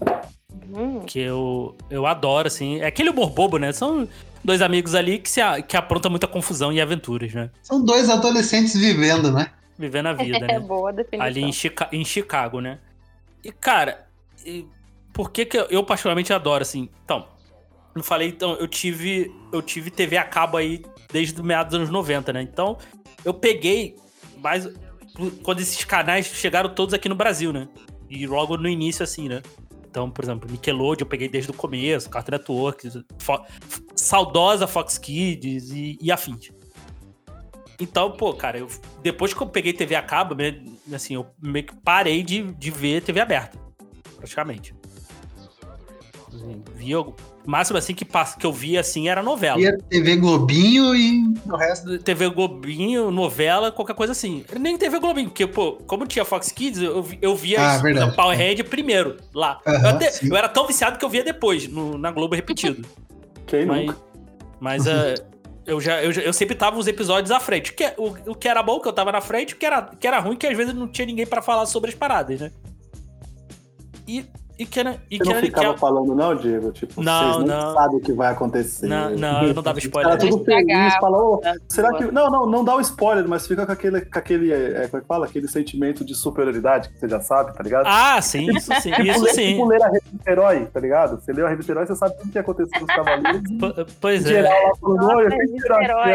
[0.72, 2.80] Hum, Que eu, eu adoro, assim.
[2.80, 3.72] É aquele humor bobo, né?
[3.72, 4.08] São
[4.44, 7.50] dois amigos ali que, se que aprontam muita confusão e aventuras, né?
[7.62, 9.50] São dois adolescentes vivendo, né?
[9.78, 10.60] Vivendo a vida, é né?
[10.66, 11.26] boa definição.
[11.26, 12.78] ali em, Chica em Chicago, né?
[13.44, 14.06] E, cara,
[14.44, 14.66] e
[15.12, 16.88] por que que eu, eu particularmente adoro, assim?
[17.04, 17.26] Então,
[17.94, 20.82] não falei, então, eu tive, eu tive TV a cabo aí
[21.12, 22.42] desde meados dos anos 90, né?
[22.42, 22.76] Então,
[23.28, 23.94] eu peguei
[24.38, 24.66] mais
[25.42, 27.68] quando esses canais chegaram todos aqui no Brasil, né?
[28.08, 29.42] E logo no início, assim, né?
[29.90, 33.44] Então, por exemplo, Nickelodeon eu peguei desde o começo, Cartoon Network, Fo
[33.94, 36.50] saudosa Fox Kids e, e afins.
[37.78, 38.68] Então, pô, cara, eu,
[39.02, 40.34] depois que eu peguei TV a cabo,
[40.92, 43.58] assim, eu meio que parei de, de ver TV aberta,
[44.16, 44.74] praticamente.
[46.28, 46.96] Assim, via,
[47.46, 49.60] o máximo assim que, que eu via assim era novela.
[49.60, 51.98] E TV Globinho e o resto.
[51.98, 54.44] TV Globinho, novela, qualquer coisa assim.
[54.58, 58.12] Nem TV Globinho, porque, pô, como tinha Fox Kids, eu, eu via Ah, isso.
[58.14, 59.60] Power Hand primeiro, lá.
[59.66, 62.86] Aham, eu, até- eu era tão viciado que eu via depois, no- na Globo repetido.
[63.46, 63.98] Quem mas nunca?
[64.60, 65.14] mas é,
[65.64, 67.70] eu, já, eu, já- eu sempre tava os episódios à frente.
[67.70, 69.82] O que, o, o que era bom, que eu tava na frente, o que era,
[69.82, 72.50] que era ruim, que às vezes não tinha ninguém pra falar sobre as paradas, né?
[74.06, 74.24] E,
[74.58, 74.96] e que era.
[75.10, 76.72] E Você que não era, ficava que falando, não, Diego?
[76.72, 77.74] Tipo, Não, vocês não, não.
[77.74, 78.86] sabem o que vai acontecer.
[78.86, 80.10] Não, não, eu não dava Os spoiler.
[80.18, 80.80] caras tudo Estragava.
[80.80, 82.04] feliz, fala, ô, Tá será que...
[82.10, 85.00] Não, não, não dá o spoiler, mas fica com aquele, com aquele é, como é
[85.00, 85.26] que fala?
[85.26, 87.86] Aquele sentimento de superioridade que você já sabe, tá ligado?
[87.86, 89.52] Ah, sim, isso sim, Tipo, isso ler- sim.
[89.52, 91.20] Tipo ler a revista Herói, tá ligado?
[91.20, 93.42] Você leu a revista Herói, você sabe tudo que aconteceu nos Cavaleiros.
[93.50, 94.28] e P- Pois é.
[94.28, 94.52] geral
[94.82, 96.14] lá Nossa, que é Herói.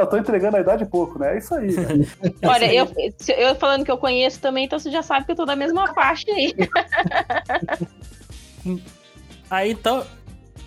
[0.00, 1.34] Eu tô entregando a idade pouco, né?
[1.34, 1.68] É isso aí.
[2.44, 2.86] Olha, eu,
[3.18, 5.56] se- eu falando que eu conheço também, então você já sabe que eu tô da
[5.56, 6.54] mesma faixa aí.
[9.50, 10.04] Aí então.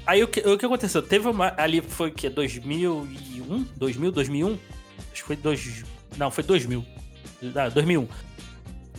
[0.06, 1.02] Aí o que, o que aconteceu?
[1.02, 1.54] Teve uma.
[1.58, 2.30] Ali foi o quê?
[2.30, 3.66] 2001?
[3.76, 4.54] 2000, 2001?
[5.12, 5.36] Acho que foi.
[5.36, 5.84] Dois,
[6.18, 6.84] não, foi 2000.
[7.56, 8.08] Ah, 2001.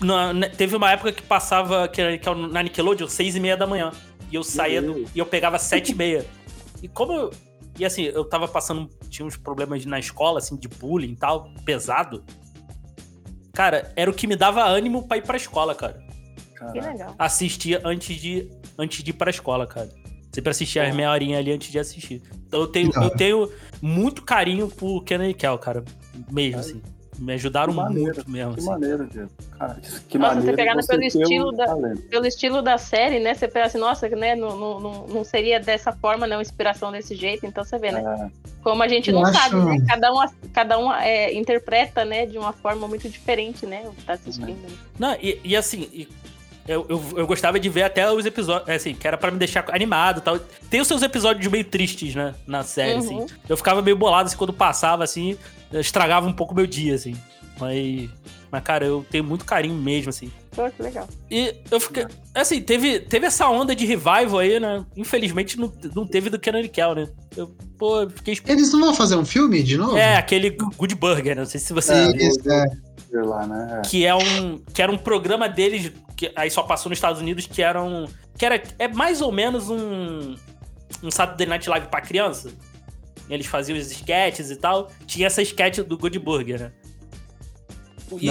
[0.00, 3.40] Na- na- teve uma época que passava que, era- que era na Nickelodeon, 6 e
[3.40, 3.90] meia da manhã.
[4.30, 6.24] E eu saía do, e eu pegava 7 e meia.
[6.82, 7.30] E como eu.
[7.78, 8.88] E assim, eu tava passando.
[9.12, 12.24] Tinha uns problemas na escola, assim, de bullying e tal, pesado.
[13.52, 15.98] Cara, era o que me dava ânimo pra ir pra escola, cara
[16.48, 16.90] Que Caraca.
[16.90, 17.14] legal.
[17.18, 18.48] assistia antes de,
[18.78, 19.90] antes de ir pra escola, cara.
[20.34, 22.22] Sempre assistia as meia horinha ali antes de assistir.
[22.46, 23.52] Então eu tenho, Que eu tenho
[23.82, 25.84] muito carinho por Kenan e Kel, cara.
[26.30, 26.82] Mesmo, assim.
[27.22, 28.68] Me ajudaram Que maneiro, muito mesmo, Que assim.
[28.68, 29.30] maneiro, Diego.
[29.58, 29.74] Cara,
[30.08, 30.50] que Nossa, maneiro.
[30.50, 31.76] você pegar você pelo estilo da-.
[32.10, 33.32] Pelo estilo da série, né?
[33.34, 34.34] Você pensa assim, nossa, né?
[34.34, 37.46] Não, não, não, não seria dessa forma, não, inspiração desse jeito.
[37.46, 38.00] Então você vê, né?
[38.02, 38.30] É,
[38.62, 39.84] Como a gente Eu não acho- sabe, né?
[39.88, 43.82] Cada um, cada um é, interpreta, né, de uma forma muito diferente, né?
[43.86, 44.48] O que tá assistindo.
[44.60, 44.68] né?
[44.98, 46.08] Não, e, e assim, e
[46.66, 49.64] eu, eu, eu gostava de ver até os episódios, assim, que era pra me deixar
[49.72, 50.38] animado e tal.
[50.70, 53.24] Tem os seus episódios meio tristes, né, na série, Uhum.
[53.24, 53.34] assim.
[53.48, 55.36] Eu ficava meio bolado, assim, quando passava, assim,
[55.72, 57.16] estragava um pouco meu dia, assim.
[57.60, 58.08] Mas,
[58.50, 60.30] mas cara, eu tenho muito carinho mesmo, assim.
[60.52, 61.08] Pô, que legal.
[61.30, 62.06] E eu fiquei.
[62.34, 64.84] Assim, teve, teve essa onda de revival aí, né?
[64.96, 67.08] Infelizmente não, não teve do Kenan e Kel, né?
[67.36, 68.38] Eu, pô, fiquei.
[68.46, 69.96] Eles não vão fazer um filme de novo?
[69.96, 71.42] É, aquele Good Burger, né?
[71.42, 71.92] Não sei se você.
[71.92, 72.64] É, isso, é.
[73.20, 73.82] Lá, né?
[73.88, 74.58] Que é um.
[74.72, 78.06] Que era um programa deles, que aí só passou nos Estados Unidos, que era um.
[78.38, 78.62] Que era.
[78.78, 80.34] É mais ou menos um.
[81.02, 82.50] Um Saturday Night Live pra criança.
[83.28, 84.88] Eles faziam os sketches e tal.
[85.06, 86.72] Tinha essa sketch do Good Burger, né?
[88.20, 88.28] E-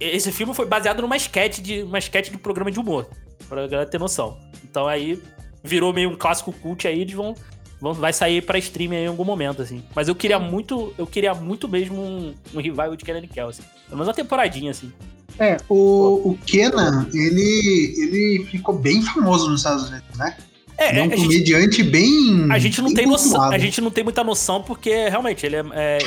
[0.00, 3.08] esse filme foi baseado numa sketch de uma sketch de programa de humor,
[3.48, 4.38] pra galera ter noção.
[4.64, 5.22] Então aí
[5.62, 7.34] virou meio um clássico cult aí, eles vão,
[7.80, 9.84] vão vai sair pra stream aí em algum momento assim.
[9.94, 13.48] Mas eu queria muito, eu queria muito mesmo um, um revival de Kenan e Kel,
[13.48, 13.62] assim.
[13.90, 14.90] Pelo menos uma temporadinha assim.
[15.38, 20.36] É, o, o Kenan, ele, ele ficou bem famoso nos Estados Unidos, né?
[20.80, 22.50] É, Ele é um a gente, comediante bem.
[22.50, 25.56] a gente não bem tem noção, a gente não tem muita noção porque realmente ele
[25.56, 25.98] é, é,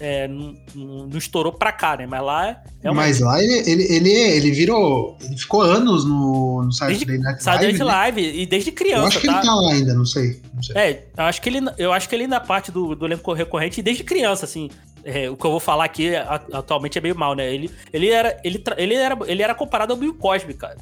[0.00, 2.06] é, não, não, estourou pra cá, né?
[2.06, 2.48] Mas lá
[2.80, 5.18] é Mas lá ele, ele, ele, ele virou.
[5.20, 7.78] Ele ficou anos no, no Saturday Night Saturday Live.
[7.78, 7.84] Night né?
[7.84, 9.32] Live e desde criança, Eu acho que tá?
[9.32, 10.40] ele tá lá ainda, não sei.
[10.54, 10.76] Não sei.
[10.76, 13.82] É, eu acho que ele, eu acho que ele na parte do, do elenco recorrente
[13.82, 14.70] desde criança, assim.
[15.04, 16.14] É, o que eu vou falar aqui
[16.52, 17.52] atualmente é meio mal, né?
[17.52, 20.76] Ele, ele, era, ele, ele, era, ele era comparado ao Bill Cosby, cara.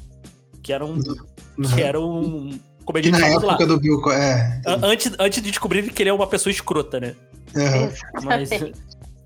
[0.61, 0.99] Que era um,
[1.73, 3.53] que era um Que comediante na famoso lá.
[3.53, 4.01] época do Bill.
[4.01, 4.61] Co- É.
[4.65, 7.15] An- Antes, antes de descobrir que ele é uma pessoa escrota, né?
[7.55, 7.91] é.
[8.23, 8.49] Mas,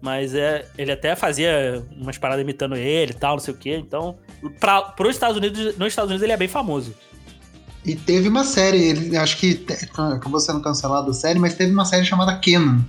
[0.02, 3.76] mas é, ele até fazia umas paradas imitando ele e tal, não sei o quê.
[3.78, 4.16] Então,
[4.60, 6.94] pra, pros Estados Unidos, nos Estados Unidos ele é bem famoso.
[7.86, 9.66] E teve uma série, ele, acho que
[9.98, 12.80] acabou sendo cancelada a série, mas teve uma série chamada Kenan.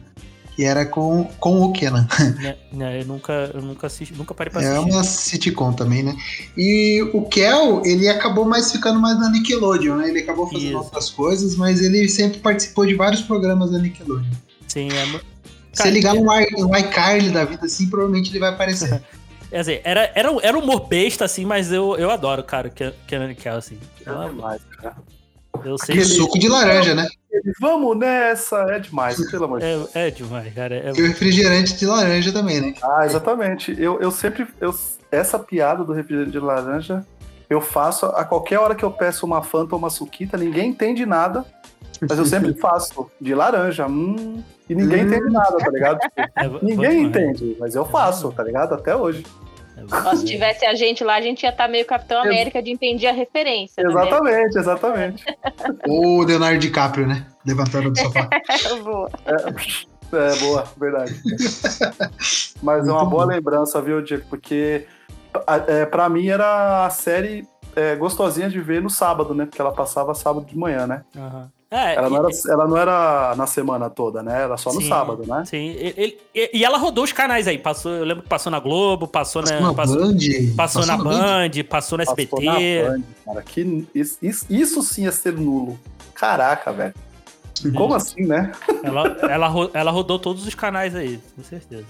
[0.57, 2.07] Que era com, com o Kenan.
[2.41, 2.57] Né?
[2.73, 4.91] Né, Eu nunca, eu nunca assisti, nunca parei pra É assistir.
[4.93, 6.17] uma sitcom também, né?
[6.57, 10.09] E o Kel, ele acabou mais ficando mais na Nickelodeon, né?
[10.11, 10.77] Ele acabou fazendo Isso.
[10.79, 14.31] outras coisas, mas ele sempre participou de vários programas da Nickelodeon.
[14.69, 15.21] Sim, é,
[15.73, 19.03] Se ligar é- no, no iCarly da vida assim, provavelmente ele vai aparecer.
[19.51, 22.71] Quer dizer, era, era, um- era um humor besta, assim, mas eu, eu adoro, cara,
[22.71, 23.79] que Kenan Kel, assim.
[24.07, 24.97] É demais, cara.
[25.65, 27.07] Eu sei Aquele suco de laranja, né?
[27.61, 29.95] Vamos nessa, é demais, pelo amor de Deus.
[29.95, 30.75] É, é demais, cara.
[30.77, 32.75] É, E o refrigerante de laranja também, né?
[32.83, 33.75] Ah, exatamente.
[33.79, 34.47] Eu, eu sempre.
[34.61, 34.75] Eu,
[35.11, 37.05] essa piada do refrigerante de laranja
[37.51, 41.05] eu faço a qualquer hora que eu peço uma Fanta ou uma Suquita, ninguém entende
[41.05, 41.45] nada,
[42.01, 43.87] mas eu sempre faço de laranja.
[43.87, 45.07] Hum, e ninguém Hum.
[45.09, 45.99] entende nada, tá ligado?
[46.37, 48.75] É ninguém entende, mas eu faço, tá ligado?
[48.75, 49.25] Até hoje.
[49.91, 52.71] É Nossa, se tivesse a gente lá, a gente ia estar meio Capitão América de
[52.71, 53.83] entender a referência.
[53.83, 53.91] né?
[53.91, 55.25] Exatamente, exatamente.
[55.89, 57.27] Ou o Leonardo DiCaprio, né?
[57.47, 58.29] Levantando do sofá.
[58.83, 59.11] Boa.
[60.13, 61.21] É, boa, verdade.
[62.63, 64.25] Mas é uma boa lembrança, viu, Diego?
[64.31, 64.87] Porque
[65.67, 69.47] é, pra mim era a série é, gostosinha de ver no sábado, né?
[69.47, 71.03] Porque ela passava sábado de manhã, né?
[71.17, 71.51] Aham.
[71.71, 74.43] É, Ela e- não era, ela não era na semana toda, né?
[74.43, 75.45] Era só no Sim, sábado, né?
[75.45, 77.59] Sim, ele- ele- e, ela rodou os canais aí.
[77.59, 80.19] Passou, eu lembro que passou na Globo, passou, Passou na, na passou, Band.
[80.57, 82.45] passou na Band, passou na Passou SBT.
[82.45, 83.43] na Band, cara.
[83.43, 85.79] Que, isso, isso- isso sim é ser nulo.
[86.15, 86.95] Caraca, velho.
[87.75, 88.53] Como assim, né?
[88.83, 91.85] Ela, ela, ela rodou todos os canais aí, com certeza.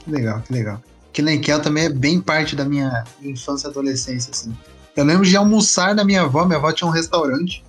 [0.00, 0.80] Que legal, que legal.
[1.12, 4.56] Killing Kel também é bem parte da minha infância e adolescência, assim.
[4.94, 7.64] Eu lembro de almoçar na minha avó, minha avó tinha um restaurante.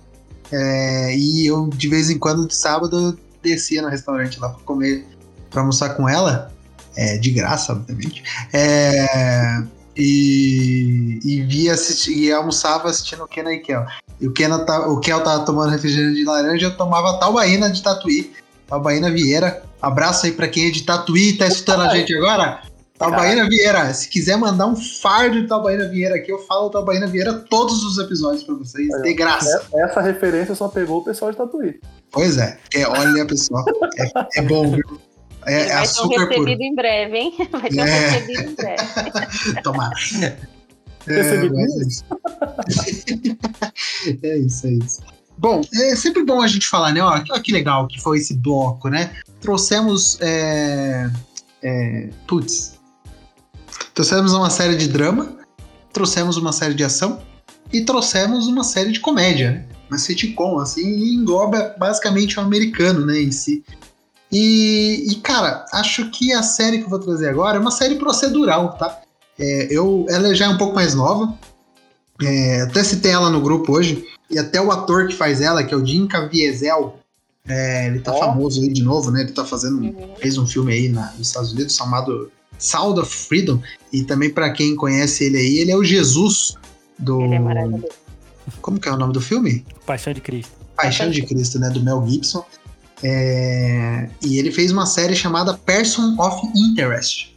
[0.52, 5.06] É, e eu, de vez em quando, de sábado, descia no restaurante lá pra comer,
[5.50, 6.52] pra almoçar com ela.
[6.96, 8.24] é, de graça, obviamente.
[8.52, 9.62] É,
[9.96, 13.84] e, e via assisti- e almoçava assistindo o Kenan e Kel.
[14.20, 17.82] E o, Kenan tá, o Kel tava tomando refrigerante de laranja, eu tomava Taubaína de
[17.82, 18.32] Tatuí.
[18.66, 19.62] Taubaína Vieira.
[19.80, 22.62] Abraço aí pra quem é de Tatuí e tá escutando a gente agora.
[22.98, 27.32] Taubaína Vieira, se quiser mandar um fardo de Taubaína Vieira aqui, eu falo Taubaína Vieira
[27.32, 29.64] todos os episódios pra vocês, de graça.
[29.74, 31.78] Essa referência só pegou o pessoal de Tatuí.
[32.10, 33.64] Pois é, é olha pessoal,
[33.98, 35.00] é, é bom, viu?
[35.46, 36.44] É, Ele é vai ser um açúcar puro.
[36.44, 37.34] recebido em breve, hein?
[37.52, 38.08] Vai ser um É.
[38.10, 38.82] recebido em breve.
[39.62, 39.94] Tomara.
[40.22, 40.36] É,
[41.06, 42.04] Recebi mas é isso.
[44.22, 45.00] é isso, é isso.
[45.38, 47.00] Bom, é sempre bom a gente falar, né?
[47.02, 49.12] Olha que legal que foi esse bloco, né?
[49.40, 50.18] Trouxemos.
[50.20, 51.08] É,
[51.62, 52.77] é, putz.
[53.94, 55.36] Trouxemos uma série de drama,
[55.92, 57.20] trouxemos uma série de ação
[57.72, 59.64] e trouxemos uma série de comédia, né?
[59.90, 63.64] Uma sitcom, assim, e engloba basicamente o americano, né, em si.
[64.30, 67.94] E, e, cara, acho que a série que eu vou trazer agora é uma série
[67.94, 69.00] procedural, tá?
[69.38, 71.34] É, eu, ela já é um pouco mais nova.
[72.22, 74.04] É, até citei ela no grupo hoje.
[74.30, 76.98] E até o ator que faz ela, que é o Jim Caviezel,
[77.48, 78.18] é, ele tá Ó.
[78.18, 79.22] famoso aí de novo, né?
[79.22, 83.60] Ele tá fazendo, fez um filme aí na- nos Estados Unidos chamado Sound of Freedom.
[83.92, 86.54] E também pra quem conhece ele aí, ele é o Jesus
[86.98, 87.20] do.
[87.22, 87.88] Ele é maravilhoso.
[88.60, 89.64] Como que é o nome do filme?
[89.86, 90.52] Paixão de Cristo.
[90.76, 91.70] Paixão de Cristo, né?
[91.70, 92.44] Do Mel Gibson.
[93.02, 97.36] É, e ele fez uma série chamada Person of Interest.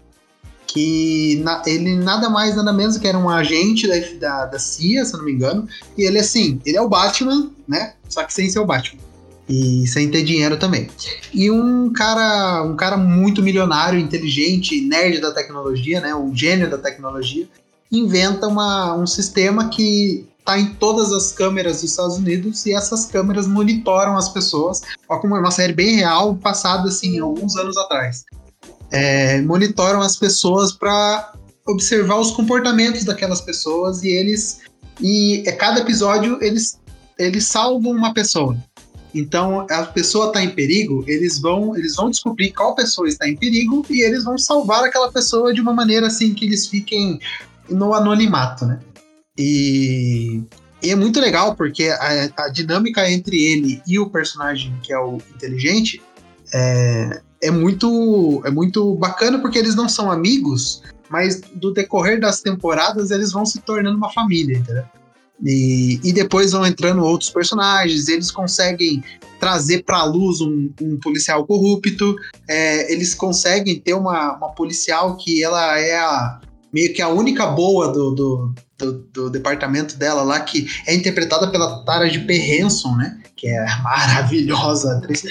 [0.67, 5.03] Que na- ele nada mais, nada menos que era um agente da, da, da CIA,
[5.03, 5.67] se eu não me engano.
[5.97, 7.93] E ele, assim, ele é o Batman, né?
[8.07, 8.99] Só que sem ser o Batman.
[9.49, 10.89] E sem ter dinheiro também.
[11.33, 16.15] E um cara, um cara muito milionário, inteligente, nerd da tecnologia, né?
[16.15, 17.47] Um gênio da tecnologia,
[17.91, 23.05] inventa uma, um sistema que tá em todas as câmeras dos Estados Unidos e essas
[23.05, 24.81] câmeras monitoram as pessoas.
[25.07, 28.23] Ó, como é uma série bem real, passada assim, alguns anos atrás.
[28.89, 31.33] É, monitoram as pessoas para
[31.67, 34.61] observar os comportamentos daquelas pessoas e eles.
[34.99, 36.79] E é, cada episódio eles,
[37.17, 38.57] eles salvam uma pessoa.
[39.13, 43.35] Então a pessoa está em perigo, eles vão, eles vão descobrir qual pessoa está em
[43.35, 47.19] perigo e eles vão salvar aquela pessoa de uma maneira assim que eles fiquem
[47.69, 48.79] no anonimato, né?
[49.37, 50.41] E,
[50.81, 54.99] e é muito legal porque a, a dinâmica entre ele e o personagem que é
[54.99, 56.01] o inteligente
[56.53, 62.41] é, é muito, é muito bacana porque eles não são amigos, mas do decorrer das
[62.41, 64.85] temporadas eles vão se tornando uma família, entendeu?
[65.43, 69.03] E, e depois vão entrando outros personagens, eles conseguem
[69.39, 72.15] trazer para a luz um, um, policial corrupto,
[72.47, 76.39] é, eles conseguem ter uma, uma policial que ela é a,
[76.71, 81.49] meio que a única boa do, do, do, do, departamento dela lá, que é interpretada
[81.49, 82.63] pela Tara de P.
[82.97, 83.19] Né?
[83.35, 85.23] Que é maravilhosa atriz.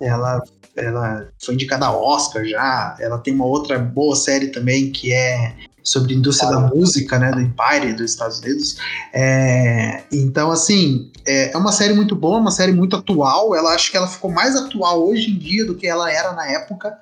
[0.00, 0.42] Ela,
[0.74, 2.96] ela foi indicada a Oscar já.
[2.98, 5.54] Ela tem uma outra boa série também que é
[5.88, 8.76] sobre a indústria da música, né, do Empire dos Estados Unidos.
[9.12, 13.54] É, então, assim, é, é, uma série muito boa, uma série muito atual.
[13.54, 16.46] Ela acho que ela ficou mais atual hoje em dia do que ela era na
[16.46, 16.98] época,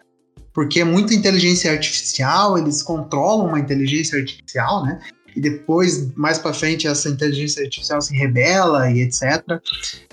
[0.53, 2.57] porque é muita inteligência artificial.
[2.57, 5.01] Eles controlam uma inteligência artificial, né?
[5.34, 9.43] E depois, mais para frente, essa inteligência artificial se rebela e etc.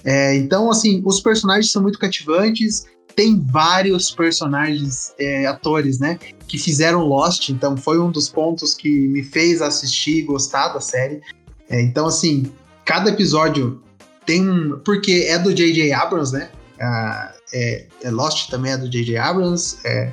[0.03, 2.85] É, então, assim, os personagens são muito cativantes
[3.15, 8.89] tem vários personagens, é, atores, né, que fizeram Lost, então foi um dos pontos que
[9.07, 11.21] me fez assistir e gostar da série.
[11.69, 12.51] É, então, assim,
[12.85, 13.81] cada episódio
[14.25, 14.79] tem um.
[14.79, 15.91] Porque é do J.J.
[15.93, 16.49] Abrams, né?
[16.79, 19.17] Ah, é, é, Lost também é do J.J.
[19.17, 19.77] Abrams.
[19.85, 20.11] É,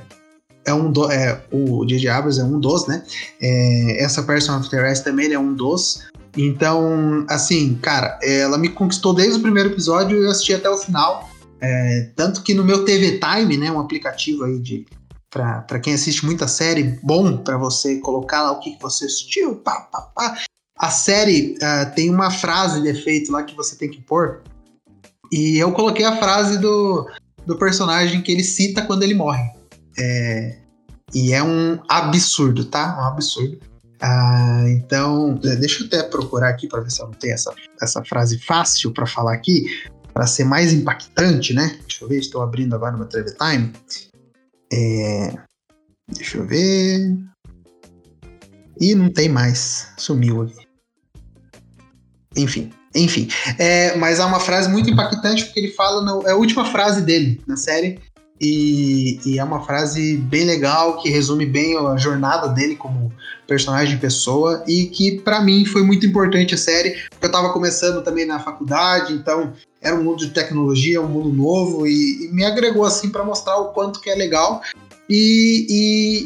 [0.67, 2.09] é um do, é, o J.J.
[2.09, 3.05] Abrams é um dos, né?
[3.41, 6.03] É, essa Person of the Rest também é um dos.
[6.37, 10.79] Então, assim, cara, ela me conquistou desde o primeiro episódio e eu assisti até o
[10.79, 11.30] final.
[11.61, 14.87] É, tanto que no meu TV Time, né, um aplicativo aí de
[15.31, 19.55] para quem assiste muita série, bom para você colocar lá o que, que você assistiu,
[19.57, 20.39] pá, pá, pá.
[20.77, 24.43] A série uh, tem uma frase de efeito lá que você tem que pôr.
[25.31, 27.09] E eu coloquei a frase do,
[27.47, 29.49] do personagem que ele cita quando ele morre.
[29.97, 30.59] É,
[31.15, 32.99] e é um absurdo, tá?
[32.99, 33.59] Um absurdo.
[34.01, 38.03] Ah, então, deixa eu até procurar aqui para ver se eu não tenho essa, essa
[38.05, 39.67] frase fácil para falar aqui
[40.13, 41.79] para ser mais impactante, né?
[41.81, 43.73] Deixa eu ver, estou abrindo agora no TV Time.
[44.73, 45.35] É...
[46.13, 47.17] Deixa eu ver.
[48.81, 49.93] E não tem mais.
[49.97, 50.67] Sumiu aqui.
[52.37, 53.29] Enfim, enfim.
[53.59, 56.03] É, mas há uma frase muito impactante porque ele fala.
[56.03, 58.01] No, é a última frase dele na série.
[58.41, 63.13] E, e, é uma frase bem legal que resume bem a jornada dele como
[63.47, 68.03] personagem pessoa e que para mim foi muito importante a série, porque eu tava começando
[68.03, 72.45] também na faculdade, então era um mundo de tecnologia, um mundo novo e, e me
[72.45, 74.61] agregou assim para mostrar o quanto que é legal
[75.09, 75.67] e,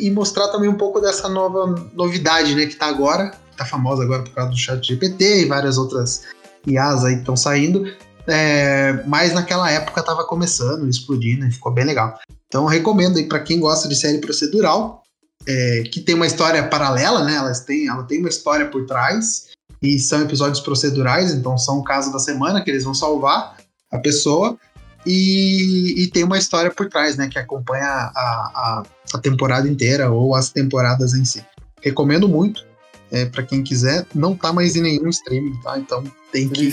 [0.02, 4.02] e, e, mostrar também um pouco dessa nova novidade, né, que tá agora, tá famosa
[4.02, 6.24] agora por causa do chat GPT e várias outras
[6.66, 7.90] IAs aí estão saindo,
[8.26, 12.18] é, mas naquela época tava começando, explodindo e ficou bem legal.
[12.46, 15.02] Então recomendo aí para quem gosta de série procedural,
[15.46, 17.36] é, que tem uma história paralela, né?
[17.36, 19.53] Elas têm, ela tem uma história por trás
[19.84, 23.58] e são episódios procedurais, então são o caso da semana que eles vão salvar
[23.92, 24.56] a pessoa
[25.04, 27.28] e, e tem uma história por trás, né?
[27.28, 28.82] Que acompanha a, a,
[29.12, 31.44] a temporada inteira ou as temporadas em si.
[31.82, 32.66] Recomendo muito
[33.12, 34.06] é, para quem quiser.
[34.14, 35.78] Não tá mais em nenhum streaming, tá?
[35.78, 36.72] Então tem que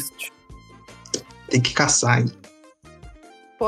[1.49, 2.21] tem que caçar.
[2.21, 2.31] Hein?
[3.59, 3.67] Pô,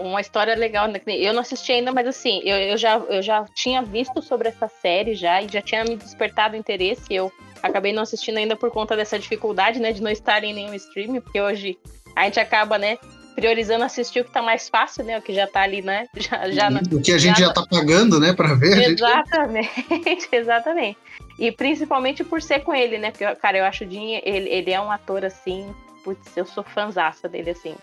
[0.00, 0.88] uma história legal.
[0.88, 0.98] Né?
[1.06, 4.66] Eu não assisti ainda, mas assim, eu, eu, já, eu já tinha visto sobre essa
[4.66, 7.04] série já e já tinha me despertado interesse.
[7.10, 7.30] Eu
[7.62, 11.20] acabei não assistindo ainda por conta dessa dificuldade, né, de não estar em nenhum stream,
[11.20, 11.78] porque hoje
[12.16, 12.98] a gente acaba, né,
[13.34, 16.50] priorizando assistir o que tá mais fácil, né, o que já tá ali, né, já,
[16.50, 18.90] já O que a gente já, já tá pagando, né, para ver.
[18.90, 20.28] Exatamente, gente...
[20.34, 20.98] exatamente.
[21.38, 24.70] E principalmente por ser com ele, né, porque, cara, eu acho o Jim, ele, ele
[24.72, 27.74] é um ator, assim, putz, eu sou fãzaça dele, assim.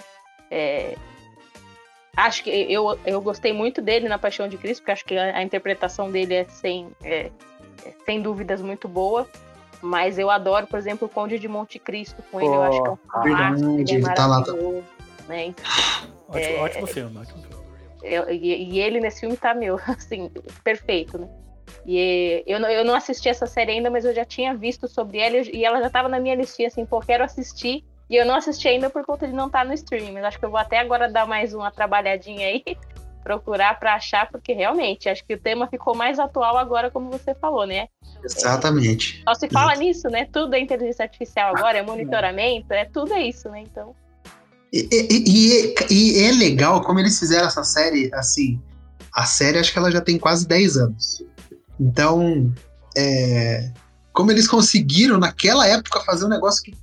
[0.51, 0.95] É,
[2.15, 5.37] acho que eu, eu gostei muito dele na Paixão de Cristo, porque acho que a,
[5.37, 7.31] a interpretação dele é sem, é,
[7.85, 9.27] é, sem dúvidas muito boa.
[9.81, 12.49] Mas eu adoro, por exemplo, o Conde de Monte Cristo com ele.
[12.49, 14.53] Oh, eu acho que é um clássico, ele é tá lá, tá...
[15.27, 15.53] né?
[16.27, 17.65] ótimo, é, ótimo filme, ótimo filme.
[18.03, 20.31] Eu, e, e, ele nesse filme tá, meu, assim,
[20.63, 21.27] perfeito, né?
[21.85, 25.37] E eu, eu não assisti essa série ainda, mas eu já tinha visto sobre ela
[25.37, 28.67] e ela já tava na minha listinha, assim, pô, quero assistir e eu não assisti
[28.67, 30.79] ainda por conta de não estar tá no streaming, mas acho que eu vou até
[30.79, 32.63] agora dar mais uma trabalhadinha aí,
[33.25, 37.33] procurar para achar, porque realmente acho que o tema ficou mais atual agora, como você
[37.33, 37.87] falou, né?
[38.23, 39.23] Exatamente.
[39.27, 40.27] Só se fala nisso, né?
[40.31, 43.61] Tudo é inteligência artificial agora, é monitoramento, é tudo é isso, né?
[43.61, 43.95] Então.
[44.71, 48.61] E, e, e, e é legal como eles fizeram essa série, assim.
[49.11, 51.23] A série acho que ela já tem quase 10 anos.
[51.79, 52.53] Então,
[52.95, 53.71] é,
[54.13, 56.75] como eles conseguiram naquela época fazer um negócio que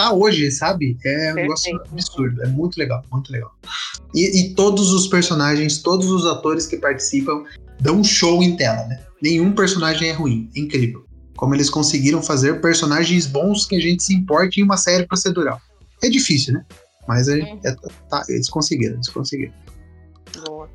[0.00, 0.96] tá hoje, sabe?
[1.04, 3.54] É um negócio absurdo, é muito legal, muito legal.
[4.14, 7.44] E, e, todos os personagens, todos os atores que participam
[7.80, 9.00] dão um show em tela, né?
[9.22, 11.04] Nenhum personagem é ruim, é incrível.
[11.36, 15.60] Como eles conseguiram fazer personagens bons que a gente se importe em uma série procedural.
[16.02, 16.64] É difícil, né?
[17.06, 17.76] Mas é, é,
[18.08, 19.52] tá, eles conseguiram, eles conseguiram.
[20.46, 20.68] Boa.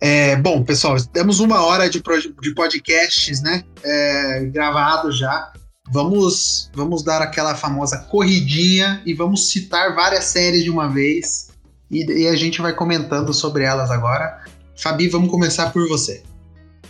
[0.00, 2.02] É, bom, pessoal, temos uma hora de,
[2.42, 3.64] de podcasts, né?
[3.82, 5.52] É, gravados já.
[5.88, 11.50] Vamos, vamos dar aquela famosa corridinha e vamos citar várias séries de uma vez.
[11.90, 14.44] E, e a gente vai comentando sobre elas agora.
[14.76, 16.22] Fabi, vamos começar por você.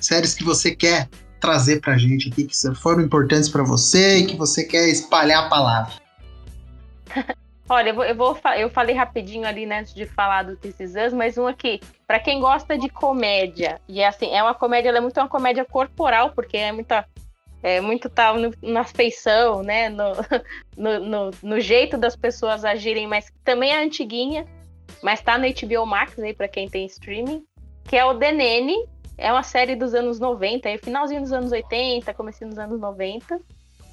[0.00, 1.08] Séries que você quer
[1.40, 5.48] trazer pra gente aqui, que foram importantes para você e que você quer espalhar a
[5.48, 5.92] palavra.
[7.68, 10.78] Olha, eu, vou, eu, vou, eu falei rapidinho ali né, antes de falar do This
[10.78, 11.80] Is Us, mas um aqui.
[12.06, 15.28] Para quem gosta de comédia, e é assim, é uma comédia, ela é muito uma
[15.28, 17.04] comédia corporal, porque é muita.
[17.66, 19.88] É muito tá no, na feição, né?
[19.88, 20.12] No,
[20.76, 24.46] no, no, no, jeito das pessoas agirem, mas também é antiguinha,
[25.02, 27.44] mas tá no HBO Max aí para quem tem streaming,
[27.88, 28.76] que é o Nene,
[29.18, 33.40] é uma série dos anos 90, é finalzinho dos anos 80, comecinho dos anos 90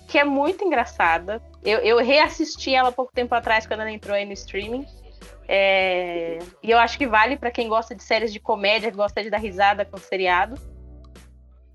[0.08, 1.41] que é muito engraçada.
[1.64, 4.86] Eu, eu reassisti ela pouco tempo atrás, quando ela entrou aí no streaming.
[5.48, 6.40] É...
[6.62, 9.40] E eu acho que vale para quem gosta de séries de comédia, gosta de dar
[9.40, 10.54] risada com seriado.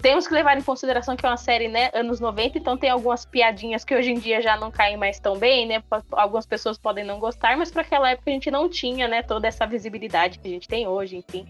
[0.01, 3.27] Temos que levar em consideração que é uma série, né, anos 90, então tem algumas
[3.27, 5.83] piadinhas que hoje em dia já não caem mais tão bem, né?
[6.12, 9.49] Algumas pessoas podem não gostar, mas para aquela época a gente não tinha, né, toda
[9.49, 11.47] essa visibilidade que a gente tem hoje, enfim.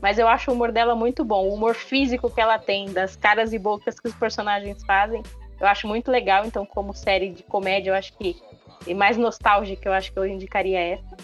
[0.00, 3.16] Mas eu acho o humor dela muito bom, o humor físico que ela tem, das
[3.16, 5.22] caras e bocas que os personagens fazem.
[5.60, 8.34] Eu acho muito legal, então, como série de comédia, eu acho que.
[8.86, 11.16] E mais nostálgica, eu acho que eu indicaria essa.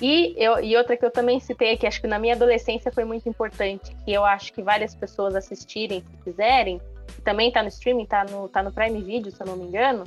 [0.00, 3.04] E, eu, e outra que eu também citei aqui, acho que na minha adolescência foi
[3.04, 6.80] muito importante, que eu acho que várias pessoas assistirem, se quiserem,
[7.24, 10.04] também tá no streaming, tá no, tá no Prime Video, se eu não me engano,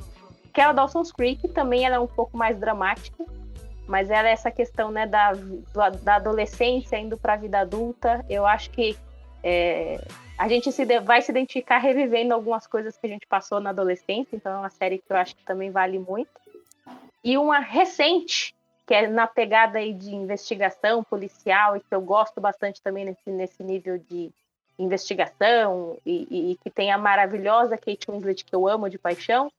[0.52, 3.24] que é a Dawson's Creek, também ela é um pouco mais dramática,
[3.86, 5.32] mas ela é essa questão né, da,
[6.02, 8.24] da adolescência indo para a vida adulta.
[8.28, 8.96] Eu acho que
[9.42, 10.00] é,
[10.38, 14.36] a gente se vai se identificar revivendo algumas coisas que a gente passou na adolescência,
[14.36, 16.30] então é uma série que eu acho que também vale muito.
[17.24, 18.54] E uma recente,
[18.86, 23.30] que é na pegada aí de investigação policial, e que eu gosto bastante também nesse,
[23.30, 24.30] nesse nível de
[24.78, 29.50] investigação, e, e, e que tem a maravilhosa Kate Winslet, que eu amo de paixão,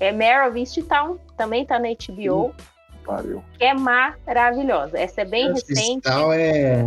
[0.00, 4.98] é Mare of Easttown, também tá na HBO, hum, que é maravilhosa.
[4.98, 6.08] Essa é bem recente.
[6.34, 6.84] é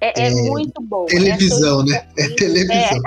[0.00, 1.06] é, é, é, muito bom.
[1.06, 2.06] Televisão, né?
[2.16, 3.02] É televisão.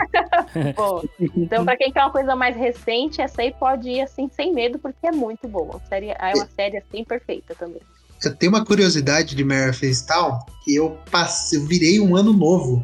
[0.56, 0.74] É.
[1.38, 4.78] então, para quem quer uma coisa mais recente, essa aí pode ir assim sem medo,
[4.78, 5.82] porque é muito boa.
[5.88, 7.82] Série, é uma série assim perfeita também.
[8.24, 12.34] Eu tenho uma curiosidade de Mare of Easttown, que eu passei, eu virei um ano
[12.34, 12.84] novo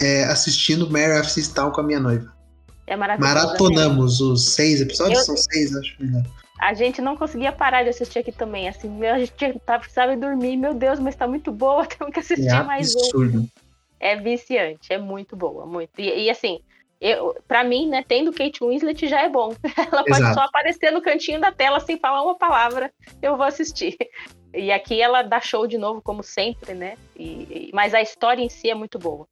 [0.00, 2.32] é, assistindo Mare of Easttown com a minha noiva.
[2.86, 2.96] É.
[2.96, 6.24] Maratonamos os seis episódios, eu, são seis, acho que não
[6.58, 8.68] a gente não conseguia parar de assistir aqui também.
[8.68, 9.32] Assim, a gente
[9.64, 13.46] precisava dormir, meu Deus, mas tá muito boa, temos que assistir é mais um.
[14.00, 15.90] É viciante, é muito boa, muito.
[15.98, 16.60] E, e assim,
[17.00, 19.54] eu, pra mim, né, tendo Kate Winslet já é bom.
[19.76, 20.34] Ela pode Exato.
[20.34, 22.92] só aparecer no cantinho da tela sem falar uma palavra,
[23.22, 23.96] eu vou assistir.
[24.54, 26.96] E aqui ela dá show de novo, como sempre, né?
[27.16, 29.26] E, mas a história em si é muito boa.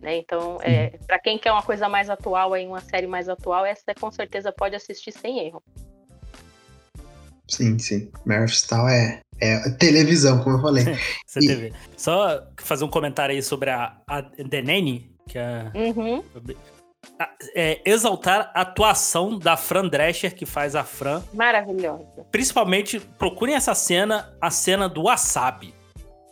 [0.00, 0.16] Né?
[0.18, 3.94] Então, é, para quem quer uma coisa mais atual, aí, uma série mais atual, essa
[3.98, 5.62] com certeza pode assistir sem erro.
[7.48, 8.10] Sim, sim.
[8.26, 10.84] Marystal é, é televisão, como eu falei.
[11.26, 11.68] CTV.
[11.68, 12.00] E...
[12.00, 16.22] Só fazer um comentário aí sobre a, a The Nanny, que é, uhum.
[17.54, 21.22] É, exaltar a atuação da Fran Drescher, que faz a Fran.
[21.32, 22.26] Maravilhosa.
[22.30, 25.74] Principalmente, procurem essa cena, a cena do wasabi.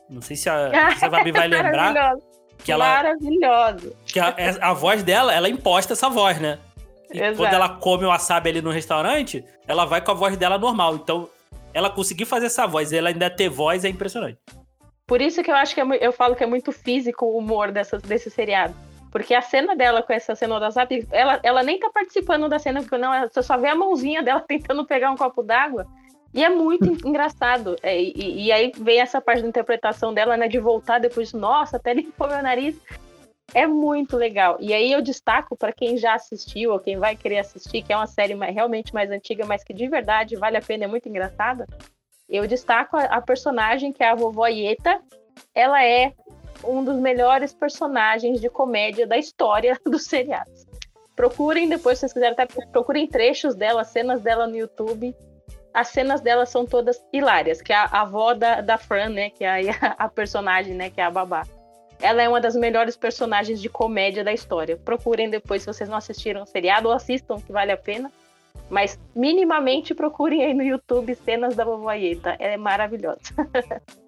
[0.08, 2.14] Não sei se a, se a vai lembrar.
[2.58, 3.92] Que ela, Maravilhosa.
[4.06, 6.58] Que a, é, a voz dela, ela imposta essa voz, né?
[7.12, 7.36] E Exato.
[7.36, 10.96] quando ela come o wasabi ali no restaurante, ela vai com a voz dela normal.
[10.96, 11.28] Então,
[11.72, 14.38] ela conseguir fazer essa voz e ela ainda ter voz é impressionante.
[15.06, 17.70] Por isso que eu acho que é, eu falo que é muito físico o humor
[17.70, 18.74] dessa, desse seriado.
[19.16, 22.58] Porque a cena dela com essa cena do WhatsApp, ela, ela nem tá participando da
[22.58, 25.86] cena, porque não, você só vê a mãozinha dela tentando pegar um copo d'água.
[26.34, 27.78] E é muito engraçado.
[27.82, 30.48] É, e, e, aí vem essa parte da interpretação dela, né?
[30.48, 32.78] De voltar depois, nossa, até limpou meu nariz.
[33.54, 34.58] É muito legal.
[34.60, 37.96] E aí eu destaco para quem já assistiu ou quem vai querer assistir, que é
[37.96, 41.08] uma série mais, realmente mais antiga, mas que de verdade vale a pena, é muito
[41.08, 41.66] engraçada.
[42.28, 45.00] Eu destaco a, a personagem que é a vovó Ieta.
[45.54, 46.12] Ela é
[46.64, 50.66] um dos melhores personagens de comédia da história dos seriados.
[51.14, 55.16] Procurem depois, se vocês quiserem, até procurem trechos dela, cenas dela no YouTube.
[55.72, 59.30] As cenas dela são todas hilárias, que é a, avó da, da Fran, né?
[59.30, 60.90] Que é a, a personagem, né?
[60.90, 61.46] Que é a babá.
[62.00, 64.76] Ela é uma das melhores personagens de comédia da história.
[64.76, 68.12] Procurem depois, se vocês não assistiram o seriado, ou assistam, que vale a pena.
[68.68, 72.36] Mas minimamente procurem aí no YouTube cenas da vovó Ieta.
[72.38, 73.20] É maravilhosa.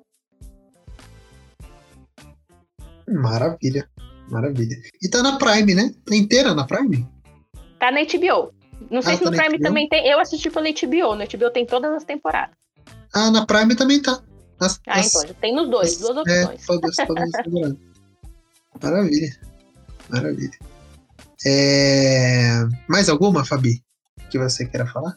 [3.08, 3.88] Maravilha,
[4.30, 4.76] maravilha.
[5.02, 5.94] E tá na Prime, né?
[6.04, 7.06] Tá inteira na Prime?
[7.78, 8.52] Tá na HBO.
[8.90, 10.06] Não sei ah, se tá no Prime também tem.
[10.06, 11.14] Eu assisti pela HBO.
[11.14, 12.56] No HBO tem todas as temporadas.
[13.14, 14.22] Ah, na Prime também tá.
[14.60, 16.62] Nas, ah, nas, então, tem nos dois, duas é, opções.
[16.62, 17.30] É, todas, todas
[18.82, 19.40] Maravilha.
[20.08, 20.58] Maravilha.
[21.46, 22.64] É...
[22.88, 23.82] Mais alguma, Fabi,
[24.30, 25.14] que você queira falar?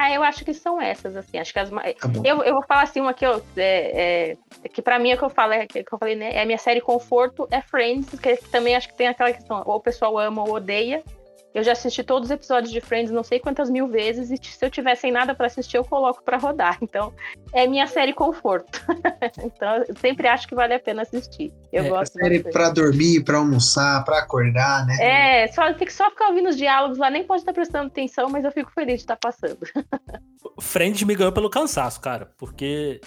[0.00, 1.36] Ah, eu acho que são essas, assim.
[1.36, 1.94] Acho que as mais.
[1.94, 2.08] Tá.
[2.24, 3.44] Eu, eu vou falar assim, uma que eu.
[3.54, 6.34] É, é, que pra mim é que eu falei, que eu falei, né?
[6.34, 9.76] É a minha série conforto, é Friends, que também acho que tem aquela questão, ou
[9.76, 11.04] o pessoal ama ou odeia.
[11.52, 14.64] Eu já assisti todos os episódios de Friends não sei quantas mil vezes, e se
[14.64, 16.78] eu tiver sem nada pra assistir, eu coloco pra rodar.
[16.90, 17.14] Então,
[17.52, 18.84] é minha série conforto.
[19.44, 21.52] então, eu sempre acho que vale a pena assistir.
[21.72, 24.96] Eu É, gosto Série pra dormir, pra almoçar, pra acordar, né?
[25.00, 28.28] É, só, tem que só ficar ouvindo os diálogos lá, nem pode estar prestando atenção,
[28.28, 29.58] mas eu fico feliz de estar passando.
[30.60, 32.32] Friends me ganhou pelo cansaço, cara.
[32.36, 33.00] Porque.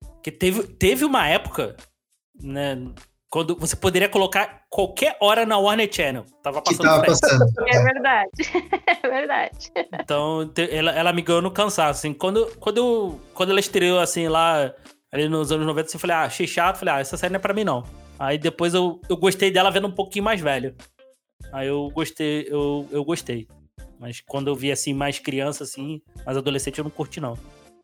[0.00, 1.76] porque teve, teve uma época,
[2.40, 2.76] né?
[3.30, 6.24] Quando você poderia colocar qualquer hora na Warner Channel.
[6.42, 7.44] Tava passando tava passando.
[7.68, 8.30] É verdade.
[9.04, 9.70] É verdade.
[10.00, 12.12] Então, ela, ela me ganhou no cansaço, assim.
[12.14, 14.72] Quando, quando, eu- quando ela estreou, assim, lá,
[15.12, 16.78] ali nos anos 90, assim, eu falei, ah, achei chato.
[16.78, 17.84] Falei, ah, essa série não é pra mim, não.
[18.18, 20.74] Aí depois eu, eu gostei dela vendo um pouquinho mais velho.
[21.52, 23.46] Aí eu gostei, eu, eu gostei.
[24.00, 27.36] Mas quando eu vi, assim, mais criança, assim, mais adolescente, eu não curti, não.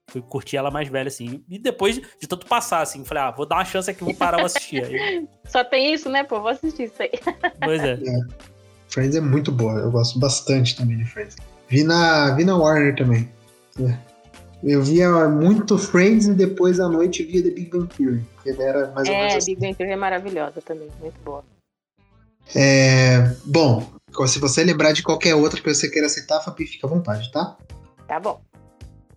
[0.08, 1.42] Fui curtir ela mais velha, assim.
[1.48, 4.36] E depois de tanto passar, assim, falei, ah, vou dar uma chance aqui, vou parar,
[4.36, 4.84] vou assistir.
[4.84, 6.40] Aí, Só tem isso, né, pô?
[6.40, 7.10] Vou assistir isso aí.
[7.62, 7.98] pois é.
[8.88, 11.36] Friends é muito boa, eu gosto bastante também de Friends.
[11.68, 13.28] Vi na, vi na Warner também.
[13.80, 13.98] É.
[14.62, 18.24] Eu via muito Friends e depois à noite via The Big Bang Theory.
[18.42, 19.54] Que era mais ou menos É, assim.
[19.54, 21.44] Big Bang Theory é maravilhosa também, muito boa.
[22.54, 23.86] É, bom,
[24.26, 27.56] se você lembrar de qualquer outra que você queira citar, Fabi, fica à vontade, tá?
[28.06, 28.40] Tá bom.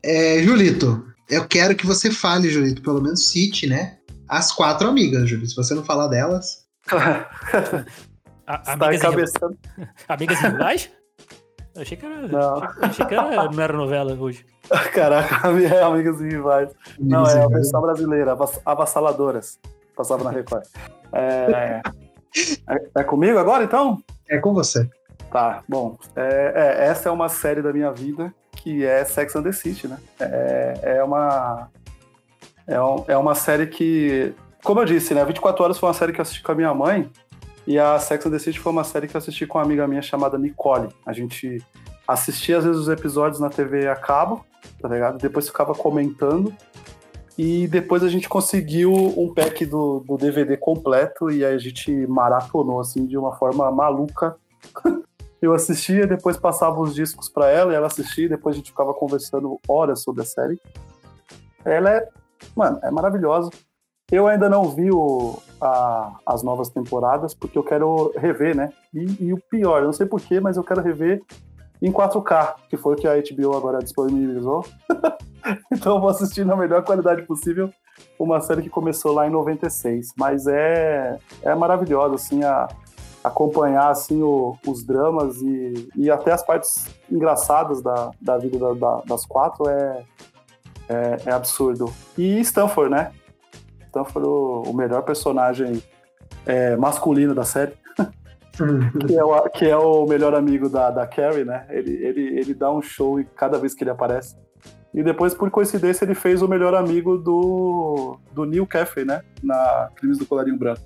[0.04, 3.98] É, Julito, eu quero que você fale, Julito, pelo menos cite, né?
[4.28, 5.50] As quatro amigas, Julito.
[5.50, 6.66] Se você não falar delas.
[6.90, 9.58] A- Tá amigas, em, encabeçando.
[10.08, 10.40] amigas?
[11.76, 12.28] Eu achei que era.
[12.28, 14.46] Não, Achei que era, não era novela hoje.
[14.94, 16.70] caraca, é Amigas e Rivais.
[17.00, 19.60] Não, é a versão brasileira, avass- Avassaladoras.
[19.96, 20.64] Passava na Record.
[21.14, 21.82] É,
[22.70, 24.02] é, é comigo agora, então?
[24.30, 24.90] É com você.
[25.32, 25.98] Tá, bom.
[26.16, 28.34] É, é, essa é uma série da minha vida
[28.68, 29.98] que é Sex and the City, né?
[30.20, 31.70] É, é uma.
[32.68, 34.34] É, um- é uma série que.
[34.62, 35.24] Como eu disse, né?
[35.24, 37.10] 24 Horas foi uma série que eu assisti com a minha mãe.
[37.66, 39.88] E a Sex and the City foi uma série que eu assisti com uma amiga
[39.88, 40.90] minha chamada Nicole.
[41.06, 41.64] A gente
[42.06, 44.46] assistia às vezes os episódios na TV a cabo,
[44.82, 45.18] tá ligado?
[45.18, 46.54] Depois ficava comentando.
[47.38, 52.82] E depois a gente conseguiu um pack do, do DVD completo e a gente maratonou
[52.82, 54.36] assim de uma forma maluca
[55.42, 58.94] eu assistia, depois passava os discos pra ela e ela assistia, depois a gente ficava
[58.94, 60.60] conversando horas sobre a série.
[61.66, 62.10] Ela é,
[62.56, 63.50] mano, é maravilhosa.
[64.12, 68.72] Eu ainda não vi o- a- as novas temporadas porque eu quero rever, né?
[68.94, 71.22] E, e o pior, eu não sei porquê, mas eu quero rever
[71.82, 74.66] em 4K, que foi o que a HBO agora disponibilizou.
[75.72, 77.70] então eu vou assistir na melhor qualidade possível
[78.18, 80.14] uma série que começou lá em 96.
[80.18, 82.68] Mas é, é maravilhosa, assim, a,
[83.28, 88.74] acompanhar assim o- os dramas e, e até as partes engraçadas da, da vida da-
[88.74, 90.04] da- das quatro é,
[90.90, 91.92] é, é absurdo.
[92.18, 93.12] E Stanford, né?
[93.88, 95.82] Stanford, o, o melhor personagem
[96.46, 97.74] é, masculino da série,
[99.08, 101.66] que é o, que é o melhor amigo da, da Carrie, né?
[101.70, 104.36] Ele, ele, ele dá um show cada vez que ele aparece.
[104.94, 109.22] E depois, por coincidência, ele fez o melhor amigo do, do Neil Caffrey, né?
[109.44, 110.82] Na Crimes do Colarinho Branco.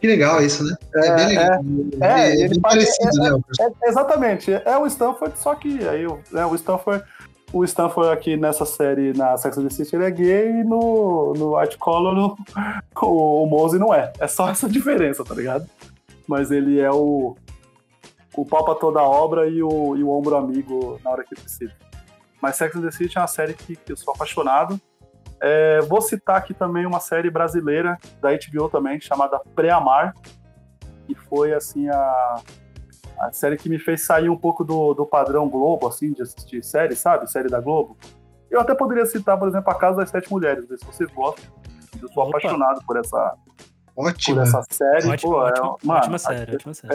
[0.00, 0.74] Que legal isso, né?
[0.94, 1.60] É, bem legal.
[2.00, 3.32] é, É, ele bem parecido, né?
[3.32, 7.04] o É, exatamente, é o Stanford, só que aí o- né, o Stanford,
[7.52, 11.34] o Stanford aqui nessa série, na Sex and the City, ele é gay e no,
[11.36, 12.34] no Art Color
[13.02, 14.12] o, o Mose não é.
[14.18, 15.68] É só essa diferença, tá ligado?
[16.26, 17.36] Mas ele é o,
[18.36, 21.34] o pau pra toda a obra e o, e o ombro amigo na hora que
[21.34, 21.72] precisa.
[22.40, 24.80] Mas Sex and the City é uma série que, que eu sou apaixonado.
[25.40, 30.14] É, vou citar aqui também uma série brasileira da HBO também, chamada Pré-Amar,
[31.06, 32.36] que foi assim a,
[33.18, 36.62] a série que me fez sair um pouco do, do padrão Globo, assim, de assistir
[36.62, 37.30] série, sabe?
[37.30, 37.96] Série da Globo.
[38.50, 41.44] Eu até poderia citar, por exemplo, A Casa das Sete Mulheres, se vocês gostam.
[42.00, 42.38] Eu sou Opa.
[42.38, 43.34] apaixonado por essa,
[43.94, 44.40] por Ótimo.
[44.40, 45.08] essa série.
[45.08, 46.94] Ótima, Pô, é- ótima, mano, ótima série, ótima série.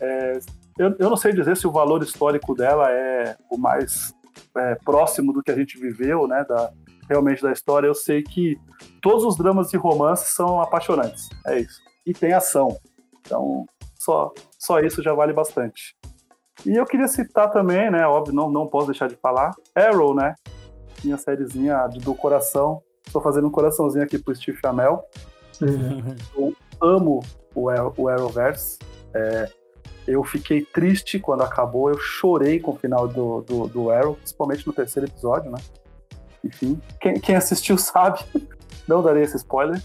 [0.00, 0.38] é,
[0.78, 4.14] eu, eu não sei dizer se o valor histórico dela é o mais
[4.56, 6.44] é, próximo do que a gente viveu, né?
[6.48, 6.70] Da,
[7.08, 7.86] realmente da história.
[7.86, 8.58] Eu sei que
[9.00, 11.28] todos os dramas de romance são apaixonantes.
[11.46, 11.80] É isso.
[12.06, 12.76] E tem ação.
[13.20, 15.96] Então, só, só isso já vale bastante.
[16.66, 18.06] E eu queria citar também, né?
[18.06, 19.52] Óbvio, não, não posso deixar de falar.
[19.74, 20.34] Arrow, né?
[21.04, 22.82] Minha sériezinha do coração.
[23.06, 25.04] Estou fazendo um coraçãozinho aqui pro Steve Amell
[26.80, 27.20] amo
[27.54, 28.78] o, Arrow- o Arrowverse.
[29.14, 29.48] É,
[30.06, 34.66] eu fiquei triste quando acabou, eu chorei com o final do, do, do Arrow, principalmente
[34.66, 35.58] no terceiro episódio, né?
[36.44, 38.20] Enfim, quem, quem assistiu sabe,
[38.86, 39.82] não darei esse spoiler.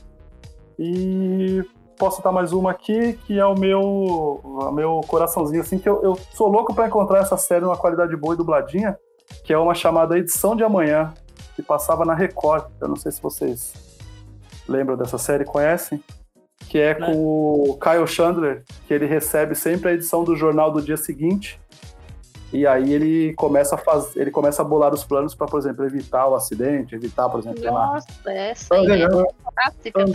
[0.78, 1.64] E
[1.98, 6.02] posso citar mais uma aqui, que é o meu, o meu coraçãozinho, assim, que eu,
[6.04, 8.98] eu sou louco para encontrar essa série numa qualidade boa e dubladinha,
[9.44, 11.14] que é uma chamada Edição de Amanhã,
[11.56, 12.66] que passava na Record.
[12.82, 13.74] Eu não sei se vocês
[14.68, 16.04] lembram dessa série, conhecem?
[16.70, 20.82] Que é com o Kyle Chandler, que ele recebe sempre a edição do jornal do
[20.82, 21.60] dia seguinte.
[22.54, 25.84] E aí ele começa a fazer, ele começa a bolar os planos para, por exemplo,
[25.84, 30.06] evitar o acidente, evitar, por exemplo, Nossa, essa aí é clássica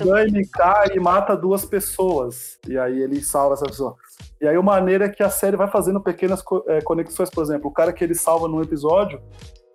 [0.52, 2.56] cai e mata duas pessoas.
[2.68, 3.96] E aí ele salva essa pessoa.
[4.40, 7.70] E aí, uma maneira é que a série vai fazendo pequenas é, conexões, por exemplo,
[7.70, 9.20] o cara que ele salva num episódio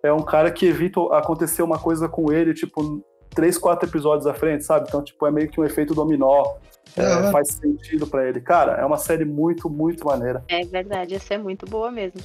[0.01, 3.03] é um cara que evita acontecer uma coisa com ele, tipo,
[3.33, 4.85] três, quatro episódios à frente, sabe?
[4.87, 6.55] Então, tipo, é meio que um efeito dominó.
[6.95, 7.31] É, Aham.
[7.31, 8.39] faz sentido pra ele.
[8.39, 10.43] Cara, é uma série muito, muito maneira.
[10.47, 12.21] É verdade, essa é muito boa mesmo.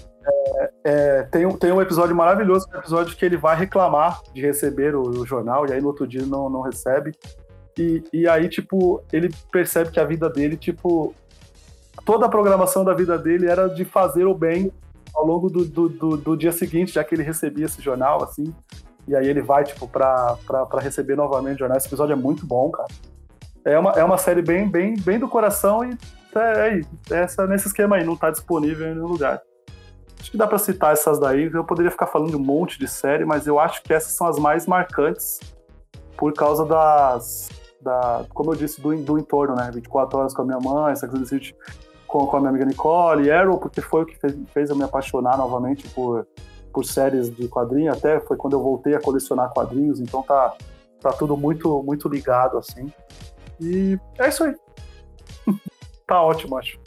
[0.84, 4.94] É, tem, um, tem um episódio maravilhoso, um episódio que ele vai reclamar de receber
[4.94, 7.12] o, o jornal, e aí no outro dia não, não recebe.
[7.78, 11.14] E, e aí, tipo, ele percebe que a vida dele, tipo,
[12.04, 14.70] toda a programação da vida dele era de fazer o bem
[15.14, 18.54] ao longo do, do, do, do dia seguinte, já que ele recebia esse jornal, assim.
[19.08, 21.78] E aí ele vai, tipo, pra, pra, pra receber novamente o jornal.
[21.78, 22.88] Esse episódio é muito bom, cara.
[23.64, 25.96] É uma, é uma série bem, bem, bem do coração e
[26.36, 29.40] é, aí, essa, nesse esquema aí, não tá disponível em nenhum lugar.
[30.20, 31.50] Acho que dá pra citar essas daí.
[31.52, 34.26] Eu poderia ficar falando de um monte de série, mas eu acho que essas são
[34.26, 35.40] as mais marcantes
[36.16, 37.48] por causa das.
[37.80, 39.70] Da, como eu disse, do, do entorno, né?
[39.72, 41.56] 24 horas com a minha mãe, Sex and the City
[42.08, 44.82] com, com a minha amiga Nicole, Arrow, porque foi o que fez, fez eu me
[44.82, 46.26] apaixonar novamente por,
[46.72, 47.92] por séries de quadrinho.
[47.92, 50.54] Até foi quando eu voltei a colecionar quadrinhos, então tá,
[51.00, 52.92] tá tudo muito, muito ligado, assim.
[53.60, 54.54] E é isso aí.
[56.06, 56.78] tá ótimo, acho.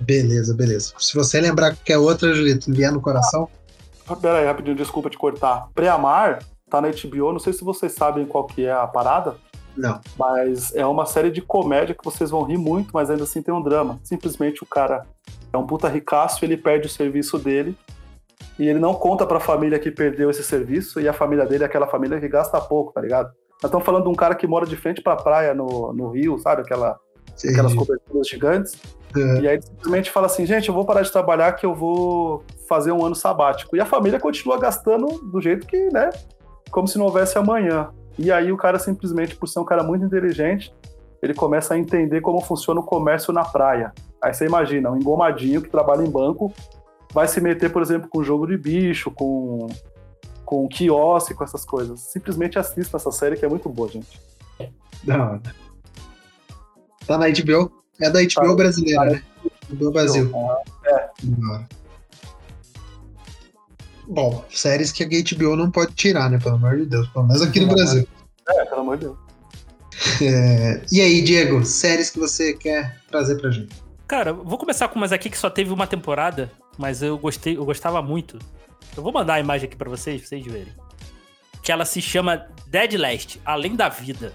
[0.00, 0.94] Beleza, beleza.
[0.98, 3.48] Se você lembrar qualquer outra, Julito, vier no coração.
[4.08, 5.68] Ah, Pera aí, rapidinho, desculpa te cortar.
[5.74, 9.36] Preamar tá na HBO, não sei se vocês sabem qual que é a parada,
[9.76, 10.00] Não.
[10.18, 13.52] mas é uma série de comédia que vocês vão rir muito, mas ainda assim tem
[13.52, 14.00] um drama.
[14.02, 15.06] Simplesmente o cara
[15.52, 17.76] é um puta ricaço, ele perde o serviço dele
[18.58, 21.66] e ele não conta pra família que perdeu esse serviço e a família dele é
[21.66, 23.26] aquela família que gasta pouco, tá ligado?
[23.62, 26.38] Nós estamos falando de um cara que mora de frente pra praia no, no Rio,
[26.38, 26.62] sabe?
[26.62, 26.98] Aquela,
[27.48, 28.80] aquelas coberturas gigantes.
[29.16, 29.40] É.
[29.40, 32.42] E aí ele simplesmente fala assim, gente, eu vou parar de trabalhar que eu vou
[32.68, 33.76] fazer um ano sabático.
[33.76, 36.10] E a família continua gastando do jeito que, né?
[36.70, 37.90] Como se não houvesse amanhã.
[38.18, 40.74] E aí o cara simplesmente, por ser um cara muito inteligente,
[41.22, 43.92] ele começa a entender como funciona o comércio na praia.
[44.20, 46.52] Aí você imagina, um engomadinho que trabalha em banco
[47.12, 49.68] vai se meter, por exemplo, com jogo de bicho, com,
[50.44, 52.00] com quiosque, com essas coisas.
[52.00, 54.20] Simplesmente assista essa série que é muito boa, gente.
[55.04, 55.42] Da hora.
[57.06, 57.72] Tá na HBO?
[58.00, 58.54] É da HBO Tá.
[58.54, 59.10] brasileira, Tá.
[59.10, 59.22] né?
[59.70, 60.30] HBO Brasil.
[60.86, 61.68] É, Da hora.
[64.08, 66.38] Bom, séries que a HBO não pode tirar, né?
[66.38, 67.08] Pelo amor de Deus.
[67.08, 68.06] Pelo menos aqui no Não, Brasil.
[68.48, 69.16] é, pelo amor de Deus.
[70.20, 73.74] É, E aí, Diego, séries que você quer trazer pra gente?
[74.08, 77.64] Cara, vou começar com umas aqui que só teve uma temporada, mas eu gostei, eu
[77.64, 78.38] gostava muito.
[78.96, 80.72] Eu vou mandar a imagem aqui pra vocês, pra vocês verem.
[81.62, 84.32] Que ela se chama Dead Last, Além da Vida.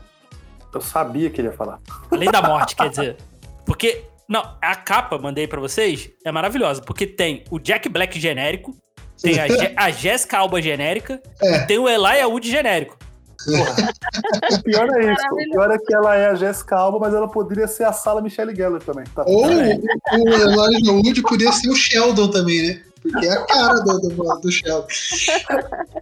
[0.73, 1.79] Eu sabia que ele ia falar.
[2.11, 3.17] Além da morte, quer dizer.
[3.65, 6.81] Porque, não, a capa, mandei pra vocês, é maravilhosa.
[6.81, 8.75] Porque tem o Jack Black genérico,
[9.21, 11.57] tem a, Je- a Jessica Alba genérica É.
[11.57, 12.97] e tem o Elijah Wood genérico.
[14.51, 15.25] O pior é isso.
[15.31, 18.21] O pior é que ela é a Jessica Alba, mas ela poderia ser a Sala
[18.21, 19.05] Michelle Gellar também.
[19.13, 22.81] Tá Ou o Elijah Wood podia ser o Sheldon também, né?
[23.01, 24.87] Porque é a cara do, do, do Sheldon.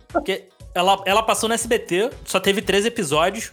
[0.08, 3.52] Porque ela, ela passou no SBT, só teve três episódios.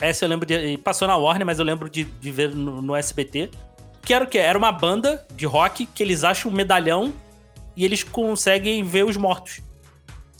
[0.00, 0.78] Essa eu lembro de.
[0.78, 3.50] Passou na Warner, mas eu lembro de, de ver no, no SBT.
[4.02, 4.38] Que era o quê?
[4.38, 7.12] Era uma banda de rock que eles acham um medalhão
[7.76, 9.60] e eles conseguem ver os mortos.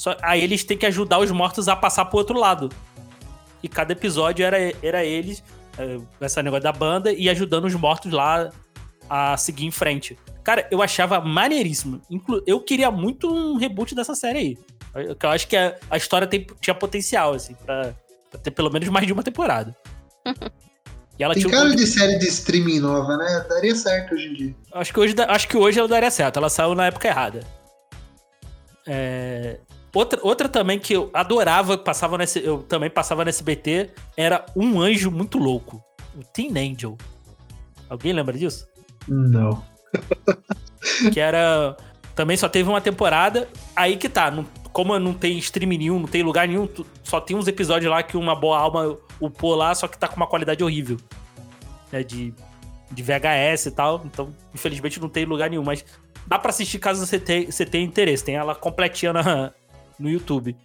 [0.03, 2.69] Só, aí eles têm que ajudar os mortos a passar pro outro lado.
[3.63, 5.45] E cada episódio era, era eles,
[5.79, 8.51] eh, esse negócio da banda, e ajudando os mortos lá
[9.09, 10.19] a seguir em frente.
[10.43, 12.03] Cara, eu achava maneiríssimo.
[12.11, 14.59] Inclu eu queria muito um reboot dessa série aí.
[14.93, 17.95] Eu, eu acho que a, a história tem- tinha potencial, assim, pra,
[18.29, 19.77] pra ter pelo menos mais de uma temporada.
[21.19, 23.47] E ela Tem tinha um cara de série de streaming nova, né?
[23.47, 24.57] Daria certo hoje em dia.
[24.73, 26.39] Acho que hoje, acho que hoje ela daria certo.
[26.39, 27.47] Ela saiu na época errada.
[28.87, 29.59] É,
[29.95, 34.45] Outra, outra também que eu adorava, que passava nesse, eu também passava no SBT, era
[34.57, 35.83] Um Anjo Muito Louco.
[36.17, 36.97] O Teen Angel.
[37.91, 38.67] Alguém lembra disso?
[39.07, 39.63] Não.
[41.13, 41.77] que era.
[42.15, 43.49] Também só teve uma temporada.
[43.77, 44.31] Aí que tá.
[44.31, 47.91] Não, como não tem streaming nenhum, não tem lugar nenhum, tu- só tem uns episódios
[47.91, 50.97] lá que uma boa alma upou lá, só que tá com uma qualidade horrível.
[51.91, 52.33] Né, de,
[52.91, 54.01] de VHS e tal.
[54.07, 55.63] Então, infelizmente, não tem lugar nenhum.
[55.65, 55.85] Mas
[56.27, 58.25] dá pra assistir caso você tenha, você tenha interesse.
[58.25, 59.53] Tem ela completinha na-
[60.03, 60.57] no YouTube.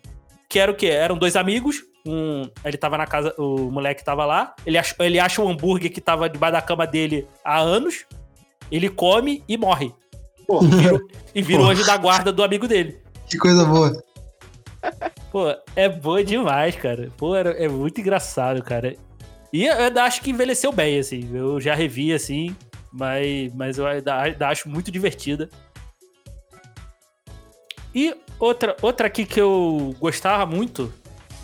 [0.49, 0.87] Que era o quê?
[0.87, 2.49] Eram dois amigos, um.
[2.63, 3.33] Ele tava na casa.
[3.37, 4.55] O moleque tava lá.
[4.65, 8.05] Ele acha, ele acha o hambúrguer que tava debaixo da cama dele há anos.
[8.71, 9.93] Ele come e morre.
[10.47, 10.59] Pô,
[11.35, 11.71] E vira, e o Pô.
[11.71, 13.01] anjo da guarda do amigo dele.
[13.29, 13.91] Que coisa boa.
[15.31, 17.11] Pô, é boa demais, cara.
[17.17, 18.95] Pô, era- é muito engraçado, cara.
[19.51, 21.29] E eu ainda acho que envelheceu bem, assim.
[21.33, 22.55] Eu já revi, assim,
[22.91, 25.49] mas, mas eu ainda, ainda acho muito divertida.
[27.93, 30.93] E outra, outra aqui que eu gostava muito,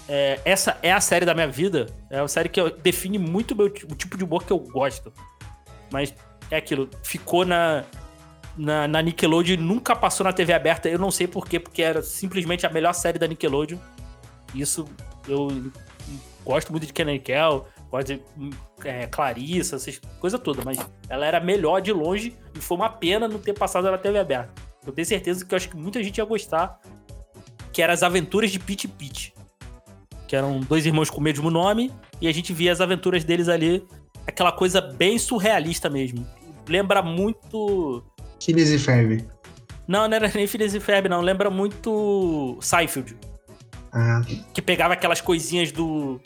[0.07, 1.87] é, essa é a série da minha vida.
[2.09, 5.11] É uma série que define muito o meu, o tipo de humor que eu gosto.
[5.91, 6.13] Mas
[6.51, 7.83] é aquilo, ficou na,
[8.57, 10.89] na, na Nickelodeon, nunca passou na TV aberta.
[10.89, 13.77] Eu não sei porquê, porque era simplesmente a melhor série da Nickelodeon.
[14.53, 14.87] Isso
[15.27, 15.71] eu
[16.43, 18.49] gosto muito de Kenan Kel, gosto de hum,
[18.83, 23.27] é, Clarissa, essas coisas todas, mas ela era melhor de longe e foi uma pena
[23.27, 24.51] não ter passado na TV aberta.
[24.85, 26.79] Eu tenho certeza que eu acho que muita gente ia gostar,
[27.71, 29.33] que era as aventuras de Pete Pete.
[30.27, 31.91] Que eram dois irmãos com o mesmo nome,
[32.21, 33.85] e a gente via as aventuras deles ali,
[34.25, 36.25] aquela coisa bem surrealista mesmo.
[36.67, 38.03] Lembra muito.
[38.41, 39.25] Phineas e Ferb.
[39.87, 41.21] Não, não era nem Phineas e Ferb, não.
[41.21, 43.15] Lembra muito Seinfeld.
[43.91, 44.21] Ah,
[44.53, 46.19] Que pegava aquelas coisinhas do.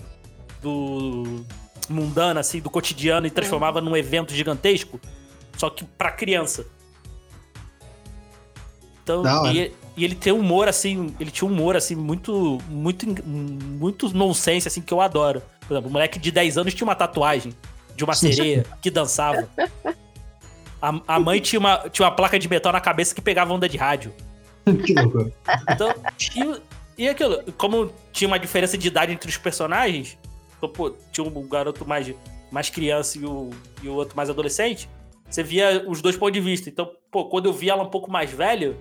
[0.62, 1.44] do.
[1.90, 5.00] mundano, assim, do cotidiano e transformava num evento gigantesco.
[5.58, 6.66] Só que pra criança.
[9.08, 13.06] Então, e, e ele tem um humor, assim, ele tinha um humor, assim, muito, muito,
[13.26, 15.42] muito nonsense, assim, que eu adoro.
[15.62, 17.54] Por exemplo, o moleque de 10 anos tinha uma tatuagem
[17.96, 19.48] de uma sereia que dançava.
[20.82, 23.68] A, a mãe tinha uma, tinha uma placa de metal na cabeça que pegava onda
[23.68, 24.14] de rádio.
[24.86, 25.32] que loucura.
[25.72, 25.94] Então,
[26.36, 30.18] e, e aquilo, como tinha uma diferença de idade entre os personagens,
[30.58, 32.14] então, pô, tinha um garoto mais,
[32.52, 33.52] mais criança e o,
[33.82, 34.90] e o outro mais adolescente,
[35.30, 36.70] você via os dois pontos de vista.
[36.70, 38.78] Então, pô, quando eu via ela um pouco mais velho,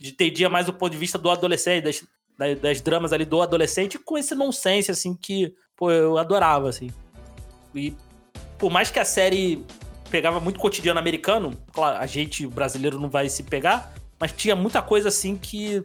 [0.00, 2.02] entendia mais o ponto de vista do adolescente, das,
[2.38, 6.90] das, das dramas ali do adolescente, com esse nonsense, assim, que, pô, eu adorava, assim.
[7.74, 7.94] E
[8.58, 9.64] por mais que a série
[10.10, 14.82] pegava muito cotidiano americano, claro, a gente brasileiro não vai se pegar, mas tinha muita
[14.82, 15.84] coisa assim que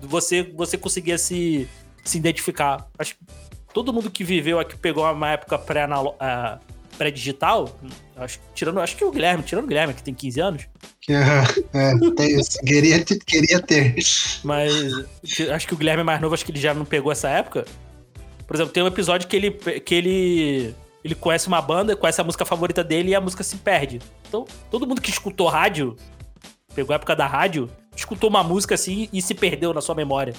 [0.00, 1.68] você você conseguia se,
[2.04, 2.86] se identificar.
[2.98, 3.24] Acho que
[3.72, 6.58] todo mundo que viveu aqui pegou uma época pré-analo- ah,
[6.96, 7.78] pré-digital,
[8.16, 10.66] acho, tirando, acho que o Guilherme, tirando o Guilherme, que tem 15 anos,
[11.00, 11.44] Que, é,
[11.74, 13.94] é, tem- queria, queria ter.
[14.42, 14.72] mas
[15.22, 17.28] que- acho que o Guilherme é mais novo, acho que ele já não pegou essa
[17.28, 17.64] época.
[18.46, 20.74] Por exemplo, tem um episódio que ele, que ele,
[21.04, 24.00] ele conhece uma banda, conhece a música favorita dele e a música se perde.
[24.28, 25.96] Então, todo mundo que escutou rádio,
[26.74, 30.34] pegou a época da rádio, escutou uma música assim e se perdeu na sua memória.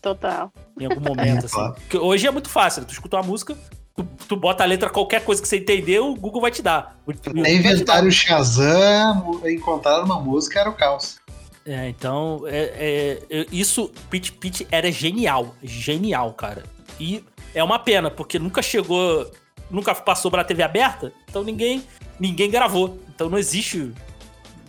[0.00, 0.52] Total.
[0.78, 1.72] em algum momento, assim.
[1.80, 2.86] Porque hoje é muito fácil, né?
[2.88, 3.56] tu escuta uma música,
[3.96, 6.98] tu, tu bota a letra, qualquer coisa que você entendeu, o Google vai te dar.
[7.06, 7.46] O, o.
[7.46, 11.18] Inventaram o Shazam, encontraram uma música, era o caos.
[11.66, 16.62] É, então, é, é, isso, Pitch Pitch era genial, genial, cara.
[17.00, 19.30] E é uma pena, porque nunca chegou,
[19.70, 21.82] nunca passou pela TV aberta, então ninguém,
[22.20, 22.98] ninguém gravou.
[23.14, 23.92] Então não existe,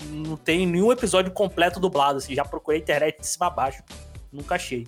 [0.09, 3.83] não tem nenhum episódio completo dublado, assim, já procurei a internet de cima a baixo,
[4.31, 4.87] nunca achei.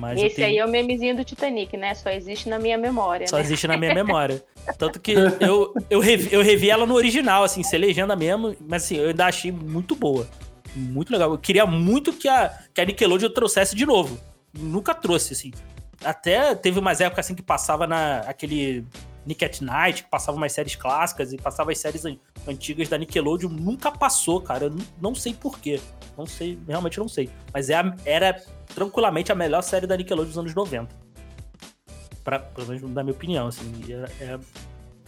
[0.00, 1.94] Mas Esse tenho- aí é o memezinho do Titanic, né?
[1.94, 3.42] Só existe na minha memória, Só né?
[3.42, 4.42] existe na minha memória.
[4.78, 8.84] Tanto que eu, eu, revi, eu revi ela no original, assim, sem legenda mesmo, mas
[8.84, 10.26] assim, eu ainda achei muito boa.
[10.74, 11.32] Muito legal.
[11.32, 14.18] Eu queria muito que a, que a Nickelodeon trouxesse de novo.
[14.56, 15.50] Nunca trouxe, assim.
[16.02, 18.86] Até teve umas épocas assim que passava na aquele
[19.26, 22.16] Nick at Night, que passava umas séries clássicas e passava as séries an-
[22.48, 23.50] antigas da Nickelodeon.
[23.50, 24.64] Nunca passou, cara.
[24.66, 25.78] Eu não, não sei porquê.
[26.16, 27.28] Não sei, realmente não sei.
[27.52, 28.42] Mas é a- era
[28.74, 30.88] tranquilamente a melhor série da Nickelodeon dos anos 90
[32.24, 33.72] pra, pelo menos na minha opinião, assim.
[33.86, 34.38] e é- é-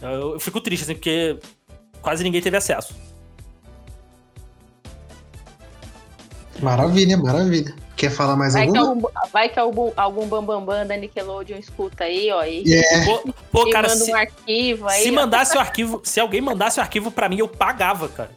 [0.01, 1.39] eu, eu fico triste, assim, porque
[2.01, 2.93] quase ninguém teve acesso.
[6.61, 7.75] Maravilha, maravilha.
[7.95, 9.09] Quer falar mais Vai que, alguma?
[9.09, 12.43] algum, vai que algum, algum bambambam da Nickelodeon escuta aí, ó.
[12.43, 15.03] E, É, Pô, pô, cara, manda se, um arquivo aí.
[15.03, 15.13] se ó.
[15.13, 18.31] mandasse o arquivo, se alguém mandasse o arquivo pra mim, eu pagava, cara.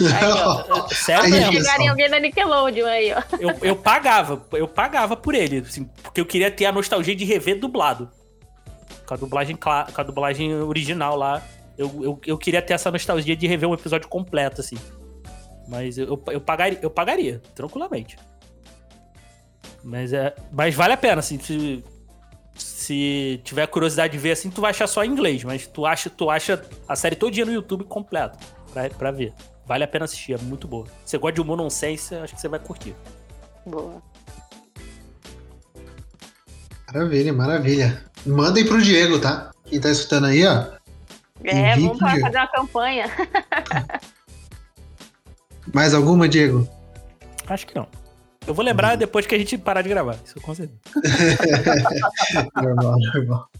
[0.00, 0.88] Aí, ó.
[0.92, 3.22] Sério Aí, alguém da Nickelodeon aí, ó.
[3.38, 7.24] Eu, eu pagava, eu pagava por ele, assim, porque eu queria ter a nostalgia de
[7.24, 8.10] rever dublado.
[9.06, 11.42] Com a dublagem, com a dublagem original lá.
[11.78, 14.76] Eu, eu, eu queria ter essa nostalgia de rever um episódio completo, assim.
[15.68, 18.16] Mas eu, eu, pagaria, eu pagaria, tranquilamente.
[19.82, 21.84] Mas, é, mas vale a pena, assim, se,
[22.54, 26.10] se tiver curiosidade de ver, assim, tu vai achar só em inglês, mas tu acha,
[26.10, 28.38] tu acha a série todinha no YouTube completo
[28.72, 29.32] pra, pra ver.
[29.66, 30.86] Vale a pena assistir, é muito boa.
[31.04, 32.94] Se você gosta de humor nonsense, acho que você vai curtir.
[33.66, 34.00] Boa.
[36.86, 38.04] maravilha, maravilha.
[38.24, 39.50] Mandem pro Diego, tá?
[39.64, 40.66] Quem tá escutando aí, ó.
[41.44, 42.20] É, vamos Diego.
[42.20, 43.10] fazer uma campanha.
[45.74, 46.68] Mais alguma, Diego?
[47.48, 47.88] Acho que não.
[48.46, 50.16] Eu vou lembrar depois que a gente parar de gravar.
[50.24, 50.80] Isso com certeza.
[52.54, 53.50] normal, normal.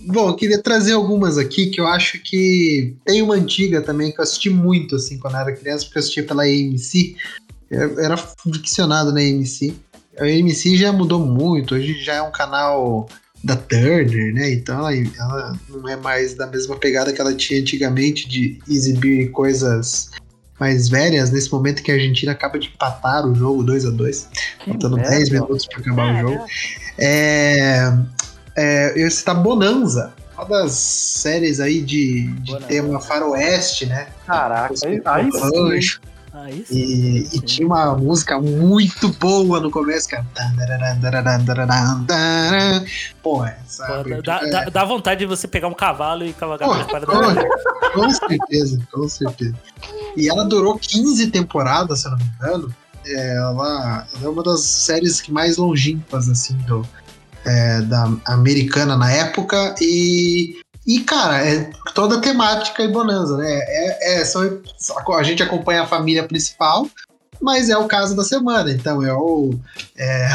[0.00, 4.20] Bom, eu queria trazer algumas aqui que eu acho que tem uma antiga também que
[4.20, 7.16] eu assisti muito assim quando eu era criança, porque eu assistia pela AMC.
[7.70, 9.74] Eu era ficcionado na AMC.
[10.18, 13.08] A AMC já mudou muito, hoje já é um canal
[13.42, 14.52] da Turner, né?
[14.52, 19.30] Então ela, ela não é mais da mesma pegada que ela tinha antigamente de exibir
[19.30, 20.10] coisas
[20.60, 24.28] mais velhas, nesse momento que a Argentina acaba de empatar o jogo 2 a 2
[24.64, 26.46] faltando 10 minutos para acabar o jogo.
[26.98, 27.92] É,
[28.56, 34.08] é, eu ia citar Bonanza, uma das séries aí de, de tema faroeste, né?
[34.26, 36.00] Caraca, aí, aí sim.
[36.34, 37.36] Aí sim, e, sim.
[37.36, 40.26] e, tinha uma música muito boa no começo, cara.
[43.22, 43.86] Pô, essa.
[44.02, 44.50] Pô, dá, é...
[44.50, 49.08] dá, dá, vontade de você pegar um cavalo e cavalgar para com, com certeza, com
[49.10, 49.54] certeza.
[50.16, 52.74] E ela durou 15 temporadas, se eu não me engano.
[53.04, 56.86] É, ela, ela é uma das séries que mais longínquas, assim, do,
[57.44, 59.74] é, da americana na época.
[59.80, 60.56] E,
[60.86, 63.50] e cara, é toda temática e bonança, né?
[63.50, 64.40] É, é, só,
[65.16, 66.88] a gente acompanha a família principal,
[67.40, 68.70] mas é o caso da semana.
[68.70, 69.54] Então é o.
[69.96, 70.28] É,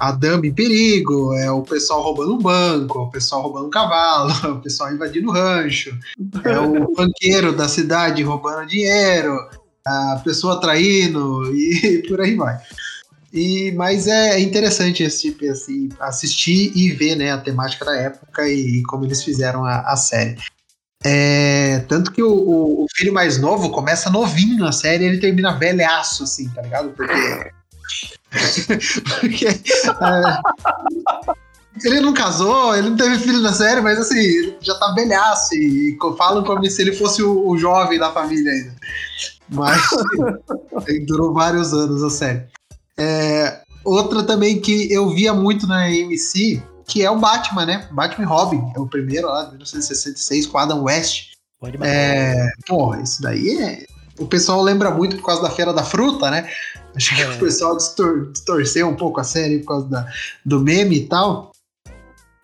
[0.00, 4.32] a dama em perigo, é o pessoal roubando um banco, o pessoal roubando um cavalo,
[4.56, 5.94] o pessoal invadindo o rancho,
[6.42, 9.36] é o banqueiro da cidade roubando dinheiro,
[9.86, 12.58] a pessoa traindo e por aí vai.
[13.32, 18.48] E, mas é interessante esse tipo, assim, assistir e ver né, a temática da época
[18.48, 20.36] e, e como eles fizeram a, a série.
[21.02, 25.56] É, tanto que o, o, filho mais novo começa novinho na série e ele termina
[25.56, 26.90] velhaço, assim, tá ligado?
[26.90, 27.50] Porque
[29.20, 29.46] Porque.
[29.46, 29.54] É,
[31.84, 35.96] ele não casou, ele não teve filho na série, mas assim, já tá velhaço e,
[35.96, 38.74] e falam como se ele fosse o, o jovem da família ainda.
[39.48, 39.82] Mas
[41.06, 42.44] durou vários anos a série.
[43.00, 47.88] É, outra também que eu via muito na AMC, que é o Batman, né?
[47.92, 51.30] Batman Robin, é o primeiro lá, de 1966, com Adam West.
[51.58, 53.86] Pode é, pô, isso daí é.
[54.18, 56.50] O pessoal lembra muito por causa da Feira da Fruta, né?
[56.94, 57.28] Acho que é.
[57.28, 60.06] o pessoal distor distorceu um pouco a série por causa da,
[60.44, 61.49] do meme e tal.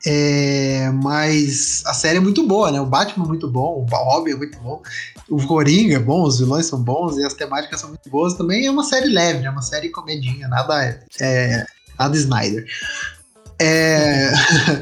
[0.08, 2.80] É, mas a série é muito boa, né?
[2.80, 4.80] O Batman é muito bom, o Robin é muito bom,
[5.28, 8.34] o Coringa é bom, os vilões são bons e as temáticas são muito boas.
[8.34, 9.50] Também é uma série leve, né?
[9.50, 11.66] Uma série comedinha, nada, é,
[11.98, 12.64] nada Snyder.
[13.58, 14.30] É,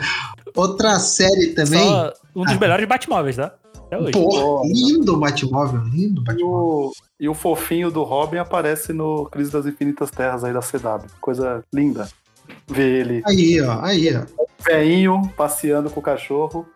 [0.55, 1.81] outra série também.
[1.81, 3.55] Só um dos ah, melhores Batmóveis, tá?
[3.87, 4.13] Até hoje.
[4.13, 6.93] Pô, lindo o Batmóvel, lindo o Batmóvel.
[7.19, 11.07] E o fofinho do Robin aparece no Crise das Infinitas Terras aí da CW.
[11.19, 12.09] Coisa linda.
[12.69, 13.23] Ver ele.
[13.25, 14.45] Aí, ó, aí, ó.
[14.65, 16.67] Veinho passeando com o cachorro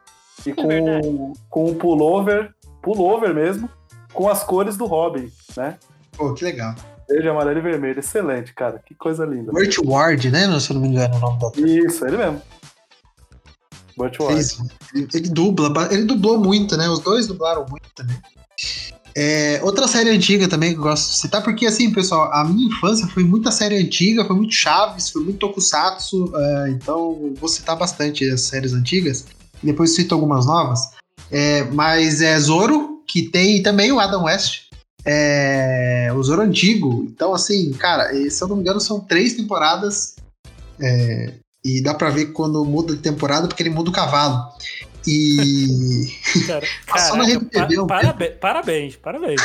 [0.46, 1.00] e com, é
[1.48, 3.68] com um pullover, pullover mesmo,
[4.12, 5.78] com as cores do Robin, né?
[6.16, 6.74] Pô, que legal.
[7.08, 7.98] Verde, amarelo e vermelho.
[7.98, 8.82] Excelente, cara.
[8.84, 9.50] Que coisa linda.
[9.50, 10.60] Burt Ward, né?
[10.60, 12.42] Se eu não me engano o nome do Isso, ele mesmo.
[13.96, 14.40] Burt Ward.
[14.94, 16.88] Ele, ele dubla, ele dublou muito, né?
[16.88, 18.16] Os dois dublaram muito também.
[19.14, 22.68] É, outra série antiga também que eu gosto de citar, porque assim, pessoal, a minha
[22.68, 27.76] infância foi muita série antiga, foi muito Chaves, foi muito Tokusatsu, uh, então vou citar
[27.76, 29.24] bastante as séries antigas,
[29.62, 30.80] depois cito algumas novas.
[31.30, 34.68] É, mas é Zoro, que tem também o Adam West,
[35.04, 40.16] é, o Zoro antigo, então assim, cara, se eu não me engano são três temporadas,
[40.80, 44.42] é, e dá pra ver quando muda de temporada, porque ele muda o cavalo.
[45.08, 46.06] E.
[46.46, 47.86] Cara, Passou caraca, na Rede TV.
[47.86, 49.40] parabéns, parabéns, parabéns.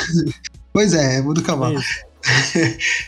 [0.73, 1.79] pois é, muda o cavalo.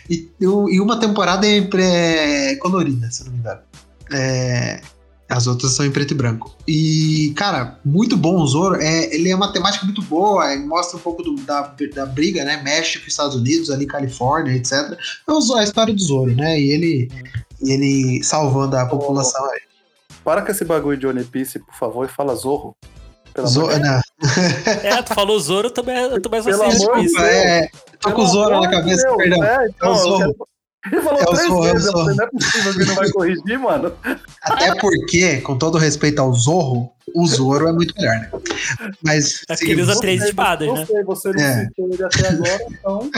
[0.10, 3.62] e, e uma temporada é colorida, se não me engano.
[4.12, 4.82] É,
[5.28, 6.56] as outras são em preto e branco.
[6.68, 8.76] E, cara, muito bom o Zoro.
[8.76, 12.44] É, ele é uma temática muito boa, é, mostra um pouco do, da, da briga,
[12.46, 12.62] né?
[12.64, 14.98] México, Estados Unidos, ali Califórnia, etc.
[15.28, 16.60] É a história do Zoro, né?
[16.60, 17.12] E ele,
[17.62, 19.62] ele salvando a população aí.
[20.26, 22.76] Para com esse bagulho de One Piece, por favor, e fala Zorro.
[23.46, 24.02] Zorro, né?
[24.84, 27.22] É, tu falou Zoro, eu também, eu também associei One Piece.
[27.22, 27.70] É,
[28.00, 29.44] tô com o Zoro na cabeça, Deus, perdão.
[29.44, 30.36] É, então, é o Zorro.
[30.92, 33.94] Ele falou é três Zorro, vezes, não é possível que não vai corrigir, mano.
[34.42, 38.30] Até porque, com todo respeito ao Zorro, o Zoro é muito melhor, né?
[39.04, 39.44] Mas.
[39.48, 40.86] É que ele usa três espadas, né?
[40.86, 41.70] Sei, você não é.
[41.78, 43.12] ele até agora, então.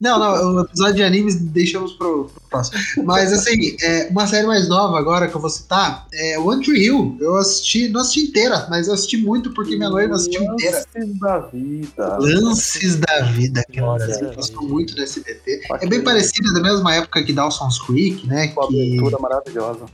[0.00, 3.04] Não, não, o episódio de animes deixamos pro, pro próximo.
[3.04, 6.84] Mas, assim, é, uma série mais nova agora que eu vou citar é One Tree
[6.84, 7.16] Hill.
[7.20, 10.84] Eu assisti, não assisti inteira, mas eu assisti muito porque minha noiva assistiu inteira.
[10.94, 12.18] Lances da vida.
[12.18, 15.62] Lances da vida, que no Brasil gostou muito do SBT.
[15.80, 18.52] É bem parecida da mesma época que Dawson's Creek, né?
[18.56, 18.80] Uma que...
[18.80, 19.86] aventura maravilhosa.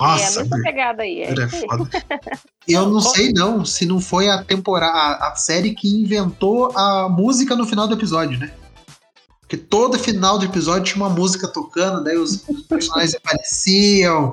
[0.00, 1.22] Nossa, é a mesma pegada aí.
[1.22, 1.88] É, é foda.
[2.66, 7.56] Eu não sei não se não foi a temporada, a, série que inventou a música
[7.56, 8.52] no final do episódio, né?
[9.40, 14.32] Porque todo final de episódio tinha uma música tocando, daí os, os personagens apareciam,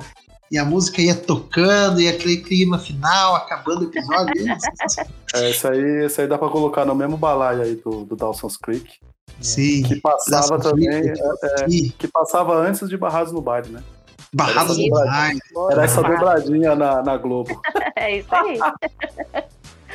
[0.52, 4.34] e a música ia tocando, e aquele clima final, acabando o episódio.
[5.34, 8.58] é, isso aí, isso aí dá pra colocar no mesmo balaio aí do, do Dawson's
[8.58, 9.00] Creek.
[9.42, 9.84] Sim.
[9.84, 10.88] Que passava também.
[10.90, 11.66] É, é,
[11.98, 13.84] que passava antes de Barrados no Baile, né?
[14.36, 15.40] Barrados no Baile.
[15.72, 17.62] Era essa dobradinha na, na Globo.
[17.96, 18.60] é isso aí.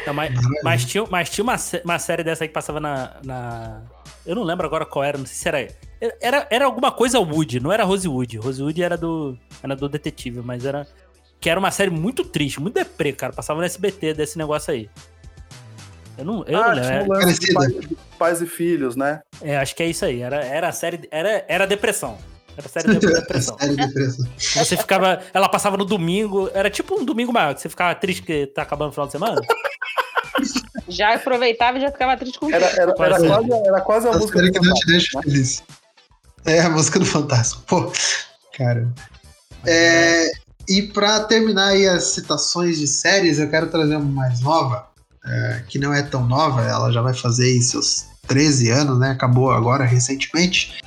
[0.07, 0.33] Não, mas,
[0.65, 3.83] mas, tinha, mas tinha uma, uma série dessa aí que passava na, na.
[4.25, 5.69] Eu não lembro agora qual era, não sei se era.
[6.23, 8.39] Era, era alguma coisa Wood, não era Rosewood.
[8.39, 10.87] Rosewood era do, era do detetive, mas era.
[11.39, 13.35] Que era uma série muito triste, muito deprê, cara.
[13.35, 14.89] Passava no SBT desse negócio aí.
[16.17, 17.09] Eu não, eu ah, não lembro.
[17.09, 17.39] Pais,
[18.19, 19.21] pais, e filhos, né?
[19.43, 20.23] É, acho que é isso aí.
[20.23, 21.07] Era, era a série.
[21.11, 22.17] Era, era depressão.
[22.61, 23.59] Era série de depressão.
[23.59, 24.29] série de depressão.
[24.39, 25.23] Você ficava.
[25.33, 26.51] Ela passava no domingo.
[26.53, 29.13] Era tipo um domingo maior, que você ficava triste que tá acabando o final de
[29.13, 29.41] semana.
[30.89, 34.19] Já aproveitava e já ficava triste com era, era, era, quase, era quase a, a
[34.19, 35.23] música do que não te deixa né?
[35.23, 35.63] feliz.
[36.45, 37.63] É, a música do Fantástico.
[37.67, 37.93] Pô,
[38.57, 38.89] cara.
[39.67, 40.31] É,
[40.69, 44.89] e para terminar aí as citações de séries, eu quero trazer uma mais nova,
[45.25, 49.11] é, que não é tão nova, ela já vai fazer aí seus 13 anos, né?
[49.11, 50.81] Acabou agora recentemente.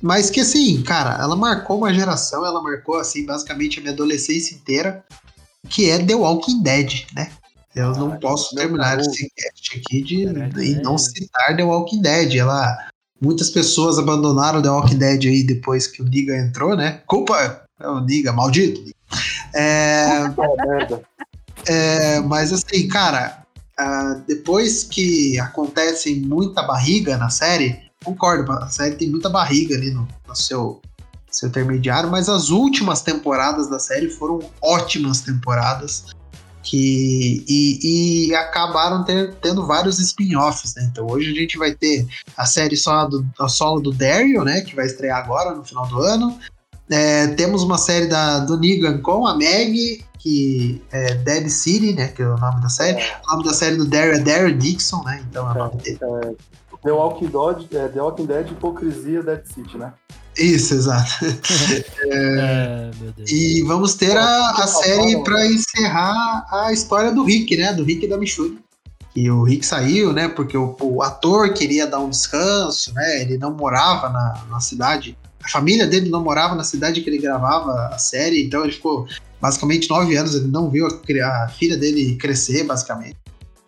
[0.00, 4.54] Mas que assim, cara, ela marcou uma geração, ela marcou assim basicamente a minha adolescência
[4.54, 5.04] inteira,
[5.68, 7.30] que é The Walking Dead, né?
[7.74, 12.34] Eu não ah, posso terminar esse cast aqui de, de não citar The Walking Dead.
[12.36, 12.88] Ela,
[13.20, 17.02] muitas pessoas abandonaram The Walking Dead aí depois que o Niga entrou, né?
[17.06, 18.82] Culpa é o Niga, maldito.
[19.54, 20.22] É,
[21.66, 23.44] é, mas assim, cara,
[23.78, 29.90] uh, depois que acontece muita barriga na série, concordo, a série tem muita barriga ali
[29.90, 30.80] no, no seu,
[31.30, 36.06] seu intermediário, mas as últimas temporadas da série foram ótimas temporadas
[36.62, 40.88] que e, e acabaram ter, tendo vários spin-offs, né?
[40.90, 42.06] Então hoje a gente vai ter
[42.36, 44.60] a série só do, a solo do Daryl, né?
[44.60, 46.38] Que vai estrear agora no final do ano.
[46.90, 52.08] É, temos uma série da, do Negan com a Meg, que é Dead City, né?
[52.08, 53.00] Que é o nome da série.
[53.00, 53.20] É.
[53.26, 55.24] O nome da série do Daryl é Daryl Dixon, né?
[55.28, 55.98] Então é o nome dele.
[56.84, 59.92] É, The Walking Dead, é, The Walking Dead Hipocrisia Dead City, né?
[60.36, 61.10] Isso, exato.
[62.12, 62.90] é,
[63.26, 67.72] e vamos ter a, a série para encerrar a história do Rick, né?
[67.72, 68.58] Do Rick e da Michelle.
[69.12, 70.28] Que o Rick saiu, né?
[70.28, 73.22] Porque o, o, ator queria dar um descanso, né?
[73.22, 75.18] Ele não morava na, na cidade.
[75.42, 79.08] A família dele não morava na cidade que ele gravava a série, então ele ficou
[79.40, 80.36] basicamente nove anos.
[80.36, 83.16] Ele não viu a, a filha dele crescer, basicamente.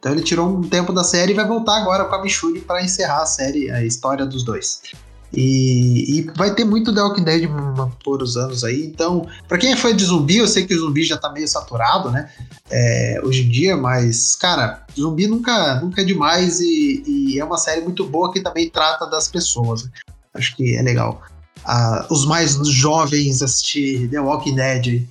[0.00, 2.82] Então ele tirou um tempo da série e vai voltar agora com a Michelle para
[2.82, 4.80] encerrar a série, a história dos dois.
[5.32, 7.48] E, e, vai ter muito The Walking Dead
[8.02, 8.84] por os anos aí.
[8.84, 11.46] Então, para quem é fã de zumbi, eu sei que o zumbi já tá meio
[11.46, 12.28] saturado, né?
[12.68, 17.58] É, hoje em dia, mas, cara, zumbi nunca, nunca é demais e, e, é uma
[17.58, 19.88] série muito boa que também trata das pessoas.
[20.34, 21.22] Acho que é legal.
[21.64, 25.06] Ah, os mais jovens assistir The Walking Dead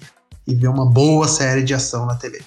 [0.47, 2.41] e ver uma boa série de ação na TV.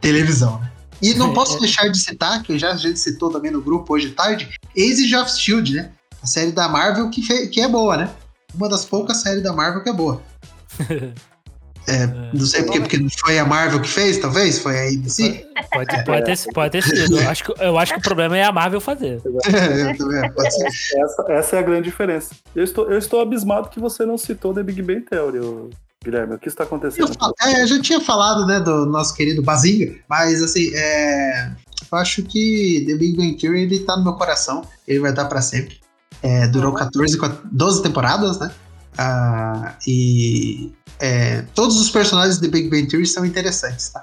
[0.00, 0.72] Televisão, né?
[1.00, 4.10] E não posso deixar de citar, que já a gente citou também no grupo hoje
[4.10, 5.90] tarde, Agents of Shield, né?
[6.22, 8.10] A série da Marvel que, que é boa, né?
[8.54, 10.22] Uma das poucas séries da Marvel que é boa.
[11.88, 14.58] É, não sei porque, porque não foi a Marvel que fez, talvez?
[14.58, 15.46] Foi a ABC?
[15.72, 16.02] Pode, é.
[16.02, 17.18] pode, ter, pode ter sido.
[17.18, 19.22] Eu acho, que, eu acho que o problema é a Marvel fazer.
[19.48, 20.66] É, pode ser.
[20.66, 22.34] Essa, essa, é a grande diferença.
[22.54, 25.38] Eu estou, eu estou abismado que você não citou The Big Bang Theory,
[26.04, 26.34] Guilherme.
[26.34, 27.12] O que está acontecendo?
[27.20, 31.50] Eu, é, eu já tinha falado né, do nosso querido Bazinga, mas assim, é,
[31.90, 34.62] eu acho que The Big Bang Theory ele tá no meu coração.
[34.86, 35.80] Ele vai estar para sempre.
[36.22, 37.18] É, durou 14,
[37.50, 38.50] 12 temporadas, né?
[38.96, 44.02] Ah, e é, todos os personagens de Big Bang Theory são interessantes, tá?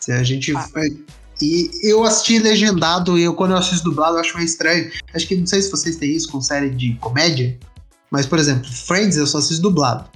[0.00, 0.54] Se a gente.
[0.56, 0.66] Ah.
[1.42, 4.90] E eu assisti legendado e eu, quando eu assisto dublado, eu acho meio estranho.
[5.12, 7.58] Acho que não sei se vocês têm isso com série de comédia,
[8.10, 10.08] mas, por exemplo, Friends eu só assisto dublado.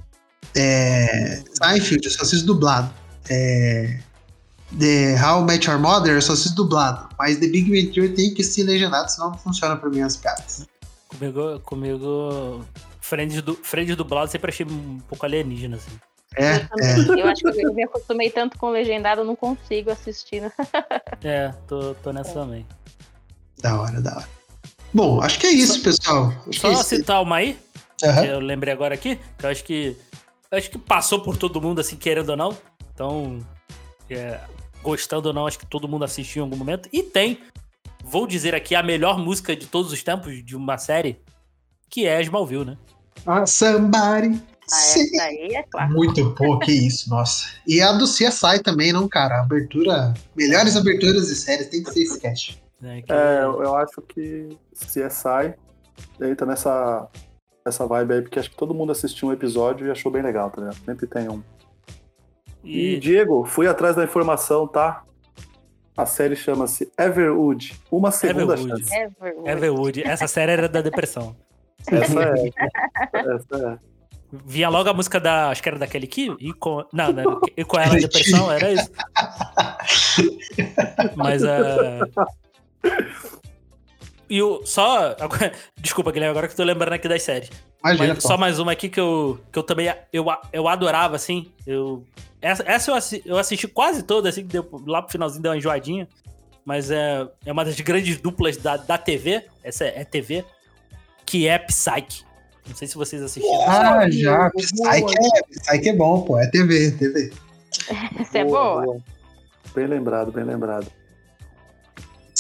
[0.55, 2.93] É, Seinfeld eu só assisto dublado.
[3.31, 3.99] É,
[4.79, 7.09] The How I Met Your Mother eu só assisto dublado.
[7.19, 10.17] Mas The Big Bang Theory tem que ser legendado, senão não funciona pra mim as
[10.17, 10.67] piadas.
[11.09, 12.65] Comigo, comigo
[13.01, 15.91] Friends, do, Friends dublado sempre achei um pouco alienígena, assim.
[16.37, 17.23] É, eu, é.
[17.23, 20.43] eu acho que eu me acostumei tanto com legendado, eu não consigo assistir.
[20.43, 20.53] Né?
[21.25, 22.35] é, tô, tô nessa é.
[22.35, 22.67] também.
[23.61, 24.29] Da hora, da hora.
[24.93, 26.35] Bom, acho que é isso, só, pessoal.
[26.49, 27.59] Acho só é citar uma aí,
[28.03, 28.23] uhum.
[28.23, 29.97] que eu lembrei agora aqui, que eu acho que
[30.51, 32.59] acho que passou por todo mundo, assim, querendo ou não.
[32.95, 33.39] Então,
[34.11, 34.41] é,
[34.83, 36.89] gostando ou não, acho que todo mundo assistiu em algum momento.
[36.93, 37.41] E tem
[38.09, 41.21] vou dizer aqui, a melhor música de todos os tempos de uma série,
[41.91, 42.79] que é Smallville, né?
[43.27, 44.41] Ah, somebody.
[44.71, 45.93] Ah, essa aí é claro.
[45.93, 47.47] Muito pô, que isso, nossa.
[47.67, 49.43] E a do CSI também, não, cara?
[49.43, 50.15] Abertura.
[50.37, 52.63] Melhores aberturas de séries, tem que ser esse cast.
[52.83, 53.13] É, que...
[53.13, 55.55] é eu acho que CSI.
[56.21, 57.09] entra nessa,
[57.69, 60.51] nessa vibe aí, porque acho que todo mundo assistiu um episódio e achou bem legal,
[60.51, 60.77] tá ligado?
[60.85, 61.43] Sempre tem um.
[62.65, 65.05] E, E, Diego, fui atrás da informação, tá?
[65.97, 68.85] A série chama-se Everwood, uma segunda Everwood.
[68.85, 68.95] chance.
[68.95, 69.51] Everwood.
[69.51, 71.37] Everwood, essa série era da depressão.
[71.87, 72.51] Essa é.
[73.15, 73.89] essa é.
[74.31, 75.49] Via logo a música da.
[75.51, 76.37] Acho que era da Kelly Key?
[76.39, 78.91] E com, não, não, e com ela a depressão, era isso.
[81.17, 82.01] Mas a.
[84.29, 84.65] E o.
[84.65, 85.17] Só.
[85.81, 87.51] desculpa, Guilherme, agora que eu tô lembrando aqui das séries.
[87.83, 91.53] Imagina, Mas só mais uma aqui que eu, que eu também eu, eu adorava, assim.
[91.67, 92.05] Eu,
[92.43, 95.53] essa essa eu, assi- eu assisti quase toda, assim, que deu, lá pro finalzinho deu
[95.53, 96.09] uma enjoadinha.
[96.65, 99.45] Mas é, é uma das grandes duplas da, da TV.
[99.63, 100.45] Essa é, é TV.
[101.25, 102.27] Que é Psyche.
[102.69, 103.63] Não sei se vocês assistiram.
[103.71, 104.51] Ah, já.
[104.51, 106.37] Psyche é, Psyche é bom, pô.
[106.39, 107.33] É TV, TV.
[108.21, 108.99] Essa é boa.
[109.75, 110.87] Bem lembrado, bem lembrado.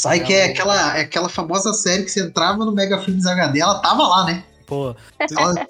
[0.01, 3.81] Psyche é aquela, é aquela famosa série que você entrava no Mega Filmes HD, ela
[3.81, 4.45] tava lá, né?
[4.66, 5.66] Pô, Ela-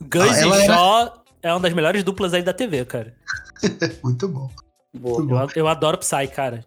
[0.00, 3.14] Guns ela e era- Shaw é uma das melhores duplas aí da TV, cara.
[4.04, 4.50] Muito bom.
[4.94, 5.40] Muito bom.
[5.40, 6.64] Eu, eu adoro Psy, cara.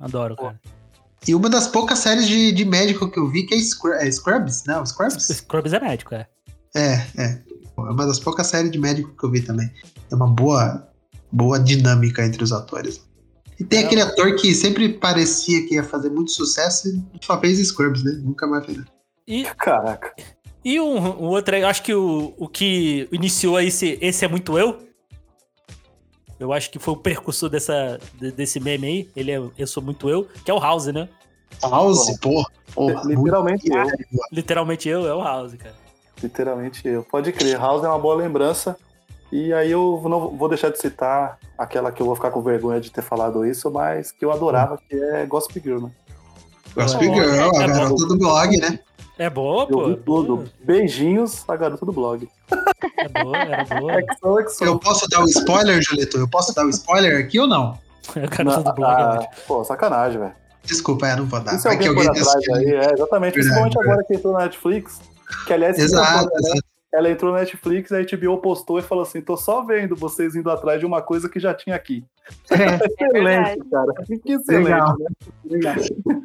[0.00, 0.60] Adoro, cara.
[1.26, 4.10] E uma das poucas séries de, de médico que eu vi que é, Scr é
[4.10, 4.86] Scrubs, não?
[4.86, 5.26] Scrubs?
[5.26, 6.26] Scrubs é médico, é.
[6.74, 7.24] É, é.
[7.26, 9.70] É uma das poucas séries de médico que eu vi também.
[10.10, 10.88] É uma boa,
[11.32, 13.00] boa dinâmica entre os atores.
[13.58, 13.84] E tem É.
[13.86, 18.12] aquele ator que sempre parecia que ia fazer muito sucesso e só fez Scrubs, né?
[18.22, 18.78] Nunca mais fez.
[19.26, 20.14] E, Caraca.
[20.64, 24.28] e um, um outro aí, eu acho que o, o que iniciou esse, esse é
[24.28, 24.78] muito eu.
[26.38, 29.10] Eu acho que foi o precursor dessa, de- desse meme aí.
[29.16, 31.08] Ele é Eu Sou Muito Eu, que é o House, né?
[31.60, 32.46] House, porra.
[32.72, 33.82] porra Literalmente eu.
[34.32, 35.74] Literalmente eu, é o House, cara.
[36.22, 37.02] Literalmente eu.
[37.02, 38.78] Pode crer, House é uma boa lembrança.
[39.30, 42.80] E aí eu não vou deixar de citar aquela que eu vou ficar com vergonha
[42.80, 45.90] de ter falado isso, mas que eu adorava, que é Gossip Girl, né?
[46.74, 47.58] Gossip É bom, Girl, é a bom.
[47.58, 48.78] garota do blog, né?
[49.18, 49.86] É boa, Eu pô.
[49.88, 50.44] vi tudo.
[50.64, 52.28] Beijinhos, a garota do blog.
[52.98, 53.92] É boa, era boa.
[54.20, 54.64] XOXO.
[54.64, 56.16] Eu posso dar um spoiler, Julito?
[56.18, 57.76] Eu posso dar um spoiler aqui ou não?
[58.16, 59.28] A garota do blog é Ah.
[59.46, 60.32] Pô, sacanagem, velho.
[60.64, 61.56] Desculpa, é, não vou dar.
[61.58, 63.00] Vai que alguém alguém tá atrás aí, é, exatamente.
[63.00, 63.90] Verdade, Principalmente verdade.
[63.90, 65.00] agora que entrou na Netflix.
[65.46, 66.60] Que aliás, Exato, né?
[66.92, 70.50] Ela entrou na Netflix, a HBO postou e falou assim: tô só vendo vocês indo
[70.50, 72.04] atrás de uma coisa que já tinha aqui.
[72.50, 73.92] excelente, cara.
[74.22, 74.64] Que excelente.
[74.64, 74.96] Legal.
[74.98, 75.06] né?
[75.44, 75.74] Legal.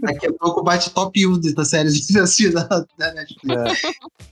[0.02, 3.84] Daqui a pouco bate top 1 das séries de assistir na Netflix.
[3.84, 3.92] É.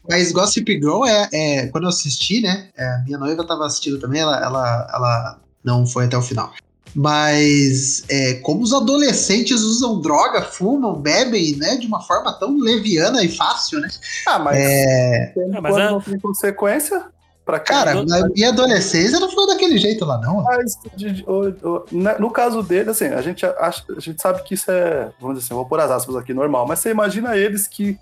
[0.10, 2.70] Mas Gossip Girl é, é- Quando eu assisti, né?
[2.78, 6.52] é, minha noiva tava assistindo também, ela, ela, ela não foi até o final.
[6.96, 11.78] Mas é, como os adolescentes usam droga, fumam, bebem, né?
[11.78, 13.88] De uma forma tão leviana e fácil, né?
[14.28, 17.04] Ah, mas, É, É, mas quando é- não tem consequência,
[17.46, 17.72] pra quê?
[17.74, 20.44] cara, eu- na minha adolescência não foi daquele jeito lá, não.
[20.44, 24.22] Mas, de- de- o- o- na- no caso dele, assim, a gente, acha, a gente
[24.22, 26.90] sabe que isso é, vamos dizer assim, vou pôr as aspas aqui, normal, mas você
[26.92, 27.98] imagina eles que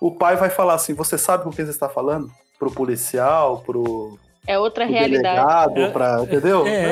[0.00, 2.30] o pai vai falar assim, você sabe com quem você está falando?
[2.58, 5.80] Pro policial, pro, É outra pro realidade.
[5.80, 6.66] É, pra, entendeu?
[6.66, 6.82] É, é,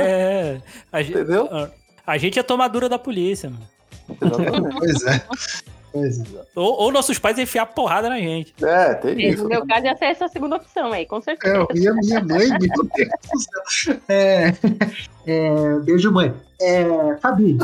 [0.57, 0.61] é.
[0.93, 1.49] A, gente- Entendeu?
[2.07, 3.69] a gente é tomadura da polícia, mano.
[4.79, 5.23] Pois é.
[5.95, 6.25] Pois é.
[6.57, 8.53] Ou, ou nossos pais enfiar porrada na gente.
[8.61, 9.45] É, tem Sim, isso.
[9.45, 11.69] No meu caso, ia ser essa segunda opção aí, com certeza.
[11.71, 12.91] É, e a minha mãe, meu Deus
[13.33, 13.97] do céu.
[14.09, 14.53] É,
[15.25, 16.35] é, beijo, mãe.
[16.61, 16.85] É,
[17.23, 17.57] Fabi,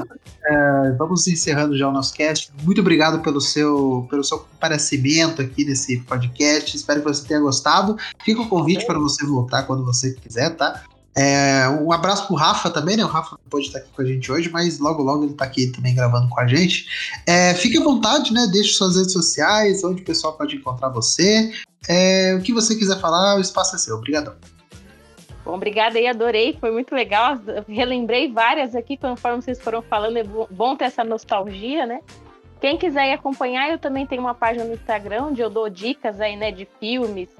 [0.44, 2.52] é, vamos encerrando já o nosso cast.
[2.62, 6.76] Muito obrigado pelo seu, pelo seu comparecimento aqui nesse podcast.
[6.76, 7.96] Espero que você tenha gostado.
[8.24, 10.84] Fica o convite para você voltar quando você quiser, tá?
[11.16, 13.04] É, um abraço pro Rafa também, né?
[13.04, 15.44] O Rafa não pode estar aqui com a gente hoje, mas logo logo ele tá
[15.44, 16.86] aqui também gravando com a gente.
[17.26, 18.48] É, fique à vontade, né?
[18.52, 21.52] Deixe suas redes sociais, onde o pessoal pode encontrar você.
[21.88, 23.96] É, o que você quiser falar, o espaço é seu.
[23.96, 24.34] Obrigadão.
[25.44, 27.38] Bom, obrigada aí, adorei, foi muito legal.
[27.66, 32.00] Relembrei várias aqui, conforme vocês foram falando, é bo- bom ter essa nostalgia, né?
[32.60, 36.20] Quem quiser ir acompanhar, eu também tenho uma página no Instagram, onde eu dou dicas
[36.20, 37.30] aí, né, de filmes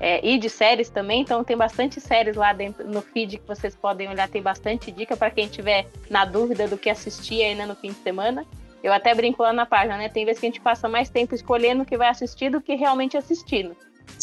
[0.00, 1.20] é, e de séries também.
[1.20, 5.16] Então tem bastante séries lá dentro no feed que vocês podem olhar, tem bastante dica
[5.16, 8.44] para quem tiver na dúvida do que assistir aí né, no fim de semana.
[8.82, 10.08] Eu até brinco lá na página, né?
[10.08, 12.74] Tem vezes que a gente passa mais tempo escolhendo o que vai assistir do que
[12.74, 13.76] realmente assistindo.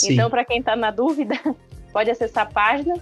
[0.03, 1.35] Então, para quem tá na dúvida,
[1.93, 2.95] pode acessar a página.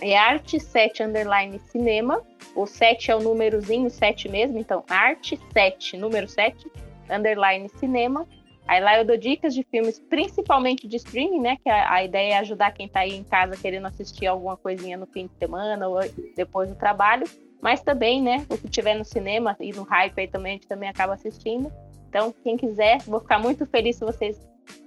[0.00, 2.22] É arte 7 underline cinema.
[2.54, 4.56] O 7 é o númerozinho, 7 mesmo.
[4.56, 6.70] Então, arte 7, número 7,
[7.10, 8.26] underline cinema.
[8.66, 11.56] Aí lá eu dou dicas de filmes, principalmente de streaming, né?
[11.62, 14.96] Que a, a ideia é ajudar quem tá aí em casa querendo assistir alguma coisinha
[14.96, 15.98] no fim de semana ou
[16.34, 17.26] depois do trabalho.
[17.60, 18.44] Mas também, né?
[18.48, 21.70] O que tiver no cinema e no hype aí também, a gente também acaba assistindo.
[22.08, 24.38] Então, quem quiser, vou ficar muito feliz se vocês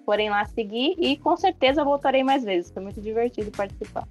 [0.06, 2.72] forem lá seguir e com certeza voltarei mais vezes.
[2.72, 4.08] Foi muito divertido participar.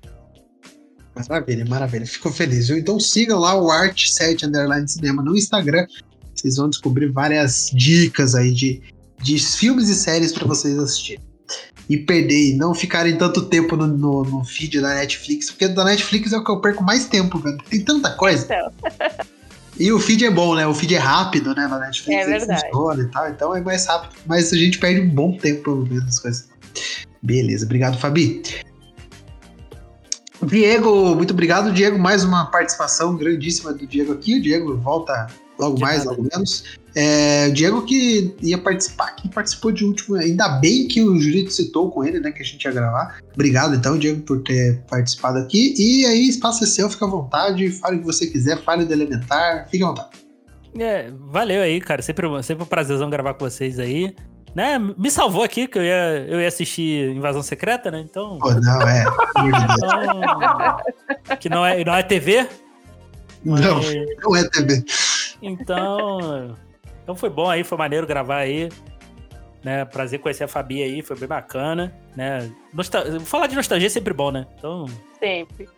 [1.28, 2.06] Maravilha, maravilha.
[2.06, 2.76] Fico feliz, viu?
[2.76, 5.86] Então sigam lá o Art7 Underline Cinema no Instagram.
[6.34, 8.82] Vocês vão descobrir várias dicas aí de,
[9.26, 11.20] de filmes e séries para vocês assistirem.
[11.88, 15.84] e perder, e não ficarem tanto tempo no, no, no, feed da Netflix, porque da
[15.84, 17.58] Netflix é o que eu perco mais tempo, velho.
[17.68, 18.44] Tem tanta coisa.
[18.44, 19.26] Então.
[19.78, 20.66] E o feed é bom, né?
[20.66, 21.66] O feed é rápido, né?
[21.66, 22.62] Na Netflix é verdade.
[22.62, 24.14] funciona e tal, então é mais rápido.
[24.24, 26.48] Mas a gente perde um bom tempo vendo as coisas.
[27.22, 28.42] Beleza, obrigado, Fabi.
[30.42, 31.98] Diego, muito obrigado, Diego.
[31.98, 34.38] Mais uma participação grandíssima do Diego aqui.
[34.38, 35.26] O Diego volta
[35.58, 36.64] logo mais, logo menos.
[36.94, 40.16] É, o Diego que ia participar, que participou de último.
[40.16, 42.32] Ainda bem que o Jurito citou com ele, né?
[42.32, 43.18] Que a gente ia gravar.
[43.34, 45.74] Obrigado, então, Diego, por ter participado aqui.
[45.76, 48.92] E aí, espaço é seu, fica à vontade, fale o que você quiser, fale do
[48.92, 50.08] Elementar, fique à vontade.
[50.78, 52.00] É, valeu aí, cara.
[52.02, 54.14] Sempre, sempre um prazerzão gravar com vocês aí.
[54.54, 58.00] Né, me salvou aqui, que eu ia, eu ia assistir Invasão Secreta, né?
[58.00, 58.38] Então.
[58.38, 59.04] Pô, não, é.
[61.28, 62.48] então, que não é, não é TV.
[63.46, 63.60] Mas...
[63.60, 63.80] Não,
[64.22, 64.84] não é TV.
[65.40, 66.56] Então,
[67.02, 68.68] então foi bom aí, foi maneiro gravar aí.
[69.64, 72.52] Né, prazer conhecer a Fabi aí, foi bem bacana, né?
[72.72, 73.20] Nostal...
[73.20, 74.46] Falar de nostalgia é sempre bom, né?
[74.56, 74.86] Então.
[75.18, 75.68] Sempre.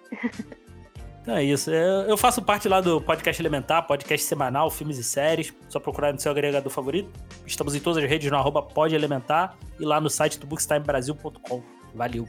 [1.23, 1.71] Então é isso.
[1.71, 5.53] Eu faço parte lá do podcast Elementar, podcast semanal, filmes e séries.
[5.69, 7.11] Só procurar no seu agregador favorito.
[7.47, 11.63] Estamos em todas as redes no arroba podelementar e lá no site do bookstimebrasil.com.
[11.95, 12.27] Valeu.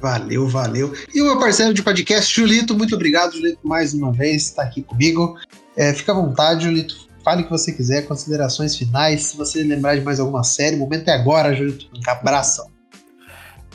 [0.00, 0.92] Valeu, valeu.
[1.14, 4.82] E o meu parceiro de podcast, Julito, muito obrigado, Julito, mais uma vez, está aqui
[4.82, 5.38] comigo.
[5.76, 9.24] É, fica à vontade, Julito, fale o que você quiser, considerações finais.
[9.24, 11.86] Se você lembrar de mais alguma série, o momento é agora, Julito.
[11.94, 12.64] Um abraço.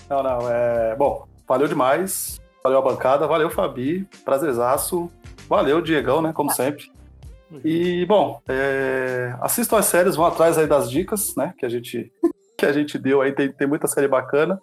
[0.09, 0.95] Não, não, é.
[0.95, 2.39] Bom, valeu demais.
[2.63, 4.07] Valeu a bancada, valeu, Fabi.
[4.23, 5.11] Prazerzaço.
[5.47, 6.33] Valeu, Diegão, né?
[6.33, 6.91] Como sempre.
[7.63, 9.35] E, bom, é...
[9.41, 11.53] assistam as séries, vão atrás aí das dicas, né?
[11.57, 12.11] Que a gente,
[12.57, 13.31] que a gente deu aí.
[13.31, 14.59] Tem, tem muita série bacana.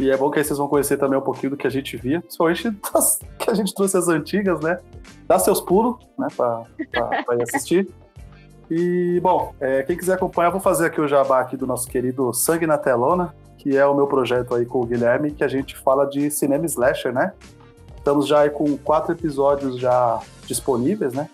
[0.00, 1.94] E é bom que aí vocês vão conhecer também um pouquinho do que a gente
[1.94, 4.78] via, principalmente das, que a gente trouxe as antigas, né?
[5.26, 7.86] Dá seus pulos, né, pra, pra, pra ir assistir.
[8.70, 12.32] E, bom, é, quem quiser acompanhar, vou fazer aqui o jabá aqui do nosso querido
[12.32, 15.76] Sangue na Telona, que é o meu projeto aí com o Guilherme, que a gente
[15.76, 17.34] fala de cinema slasher, né?
[17.94, 21.28] Estamos já aí com quatro episódios já disponíveis, né?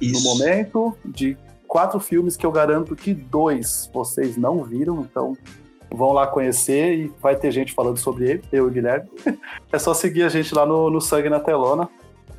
[0.00, 0.22] Isso.
[0.22, 1.36] No momento, de
[1.66, 5.36] quatro filmes que eu garanto que dois vocês não viram, então
[5.94, 9.08] vão lá conhecer e vai ter gente falando sobre ele, eu e o Guilherme.
[9.72, 11.88] é só seguir a gente lá no, no Sangue na Telona.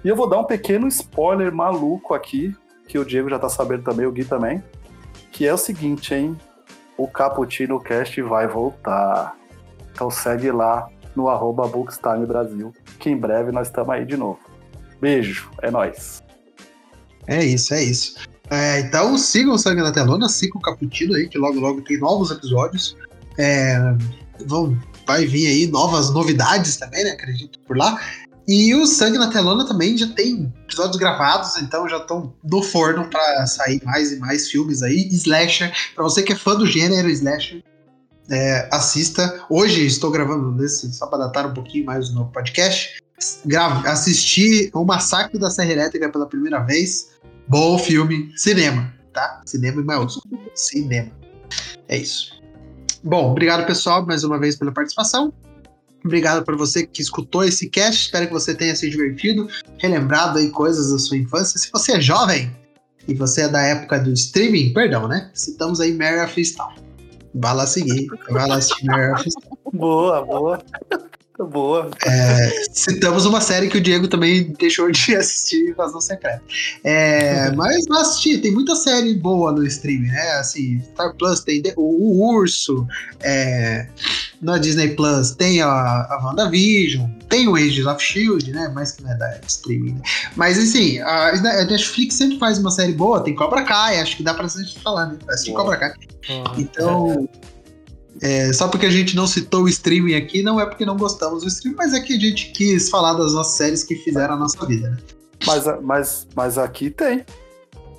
[0.04, 2.56] E eu vou dar um pequeno spoiler maluco aqui,
[2.88, 4.64] que o Diego já tá sabendo também, o Gui também,
[5.32, 6.38] que é o seguinte, hein?
[6.98, 9.36] O Cappuccino Cast vai voltar.
[9.92, 14.40] Então segue lá no arroba Bookstime Brasil, que em breve nós estamos aí de novo.
[15.02, 16.24] Beijo, é nós.
[17.28, 18.16] É isso, é isso.
[18.50, 22.00] É, então sigam o Sangue na Telona, sigam o Cappuccino aí, que logo logo tem
[22.00, 22.96] novos episódios.
[23.38, 23.78] É,
[24.46, 27.12] vão, vai vir aí novas novidades também, né?
[27.12, 28.00] Acredito por lá.
[28.48, 33.10] E o Sangue na Telona também já tem episódios gravados, então já estão no forno
[33.10, 35.08] para sair mais e mais filmes aí.
[35.12, 37.64] Slasher, para você que é fã do gênero Slasher,
[38.30, 39.44] é, assista.
[39.50, 43.00] Hoje estou gravando nesse, só para datar um pouquinho mais no podcast.
[43.46, 47.10] Grave, assisti o Massacre da Serra Elétrica pela primeira vez.
[47.48, 49.42] Bom filme, cinema, tá?
[49.46, 50.40] Cinema em maiúsculo.
[50.54, 51.12] Cinema.
[51.88, 52.35] É isso.
[53.06, 55.32] Bom, obrigado pessoal mais uma vez pela participação.
[56.04, 58.06] Obrigado para você que escutou esse cast.
[58.06, 61.60] Espero que você tenha se divertido, relembrado aí coisas da sua infância.
[61.60, 62.52] Se você é jovem
[63.08, 65.30] e você é da época do streaming, perdão, né?
[65.36, 66.74] Citamos aí Mary Easttown.
[67.36, 69.58] Vai lá seguir, vai lá assistir Mary Easttown.
[69.72, 70.60] Boa, boa.
[71.38, 71.92] Boa.
[72.06, 76.42] É, citamos uma série que o Diego também deixou de assistir, Invasão Secreta.
[76.84, 80.32] É, mas não assisti, tem muita série boa no streaming, né?
[80.34, 82.88] Assim, Star Plus tem o, o Urso,
[83.22, 83.88] é,
[84.42, 88.70] na Disney Plus tem a, a WandaVision, tem o Agents of Shield, né?
[88.70, 89.94] Mais que não é da streaming.
[89.94, 90.02] Né?
[90.36, 94.24] Mas assim, a, a, Netflix sempre faz uma série boa, tem Cobra Kai, acho que
[94.24, 95.18] dá pra gente falar, né?
[95.30, 95.94] Assistir Cobra Kai.
[96.58, 97.28] Então.
[97.42, 97.55] É,
[98.54, 101.48] só porque a gente não citou o streaming aqui, não é porque não gostamos do
[101.48, 104.66] streaming, mas é que a gente quis falar das nossas séries que fizeram a nossa
[104.66, 104.98] vida, né?
[105.46, 107.26] Mas, mas, mas aqui tem.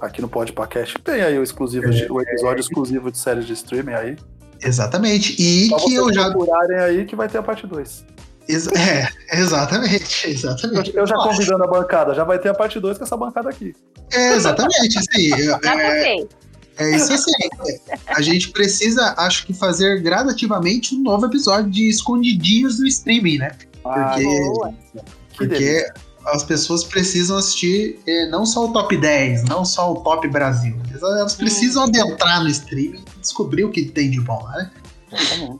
[0.00, 3.54] Aqui no Podcast tem aí o exclusivo, é, o episódio é, exclusivo de séries de
[3.54, 4.16] streaming aí.
[4.62, 5.34] Exatamente.
[5.38, 6.30] E Só que eu já.
[6.30, 8.04] procurarem aí que vai ter a parte 2.
[8.48, 10.94] Ex é, exatamente, exatamente.
[10.94, 13.74] Eu já convidando a bancada, já vai ter a parte 2 com essa bancada aqui.
[14.12, 15.32] É, exatamente, sim.
[15.66, 16.26] é,
[16.78, 17.32] é isso assim.
[18.06, 23.52] A gente precisa, acho que, fazer gradativamente um novo episódio de escondidinhos do streaming, né?
[23.84, 24.76] Ah, porque,
[25.36, 25.86] porque
[26.26, 30.76] as pessoas precisam assistir eh, não só o top 10, não só o top Brasil.
[30.92, 31.86] Elas precisam hum.
[31.88, 34.70] adentrar no streaming e descobrir o que tem de bom, né?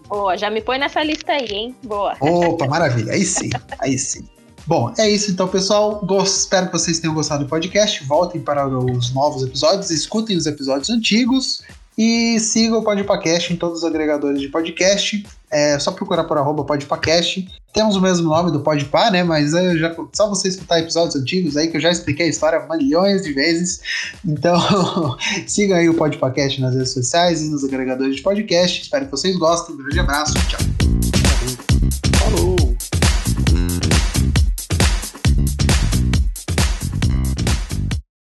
[0.09, 1.77] Boa, já me põe nessa lista aí, hein?
[1.85, 2.17] Boa.
[2.21, 3.13] Opa, maravilha.
[3.13, 4.27] Aí sim, aí sim.
[4.67, 6.01] Bom, é isso então, pessoal.
[6.05, 8.05] Gosto, espero que vocês tenham gostado do podcast.
[8.05, 11.63] Voltem para os novos episódios, escutem os episódios antigos.
[11.99, 15.25] E siga o Podpacast em todos os agregadores de podcast.
[15.51, 17.49] É só procurar por arroba Podpacast.
[17.73, 19.23] Temos o mesmo nome do Podpah, né?
[19.23, 22.67] Mas é já, só você escutar episódios antigos aí que eu já expliquei a história
[22.69, 23.81] milhões de vezes.
[24.23, 24.59] Então,
[25.47, 28.83] siga aí o Podpacast nas redes sociais e nos agregadores de podcast.
[28.83, 29.75] Espero que vocês gostem.
[29.75, 30.35] Um grande abraço.
[30.49, 30.96] Tchau.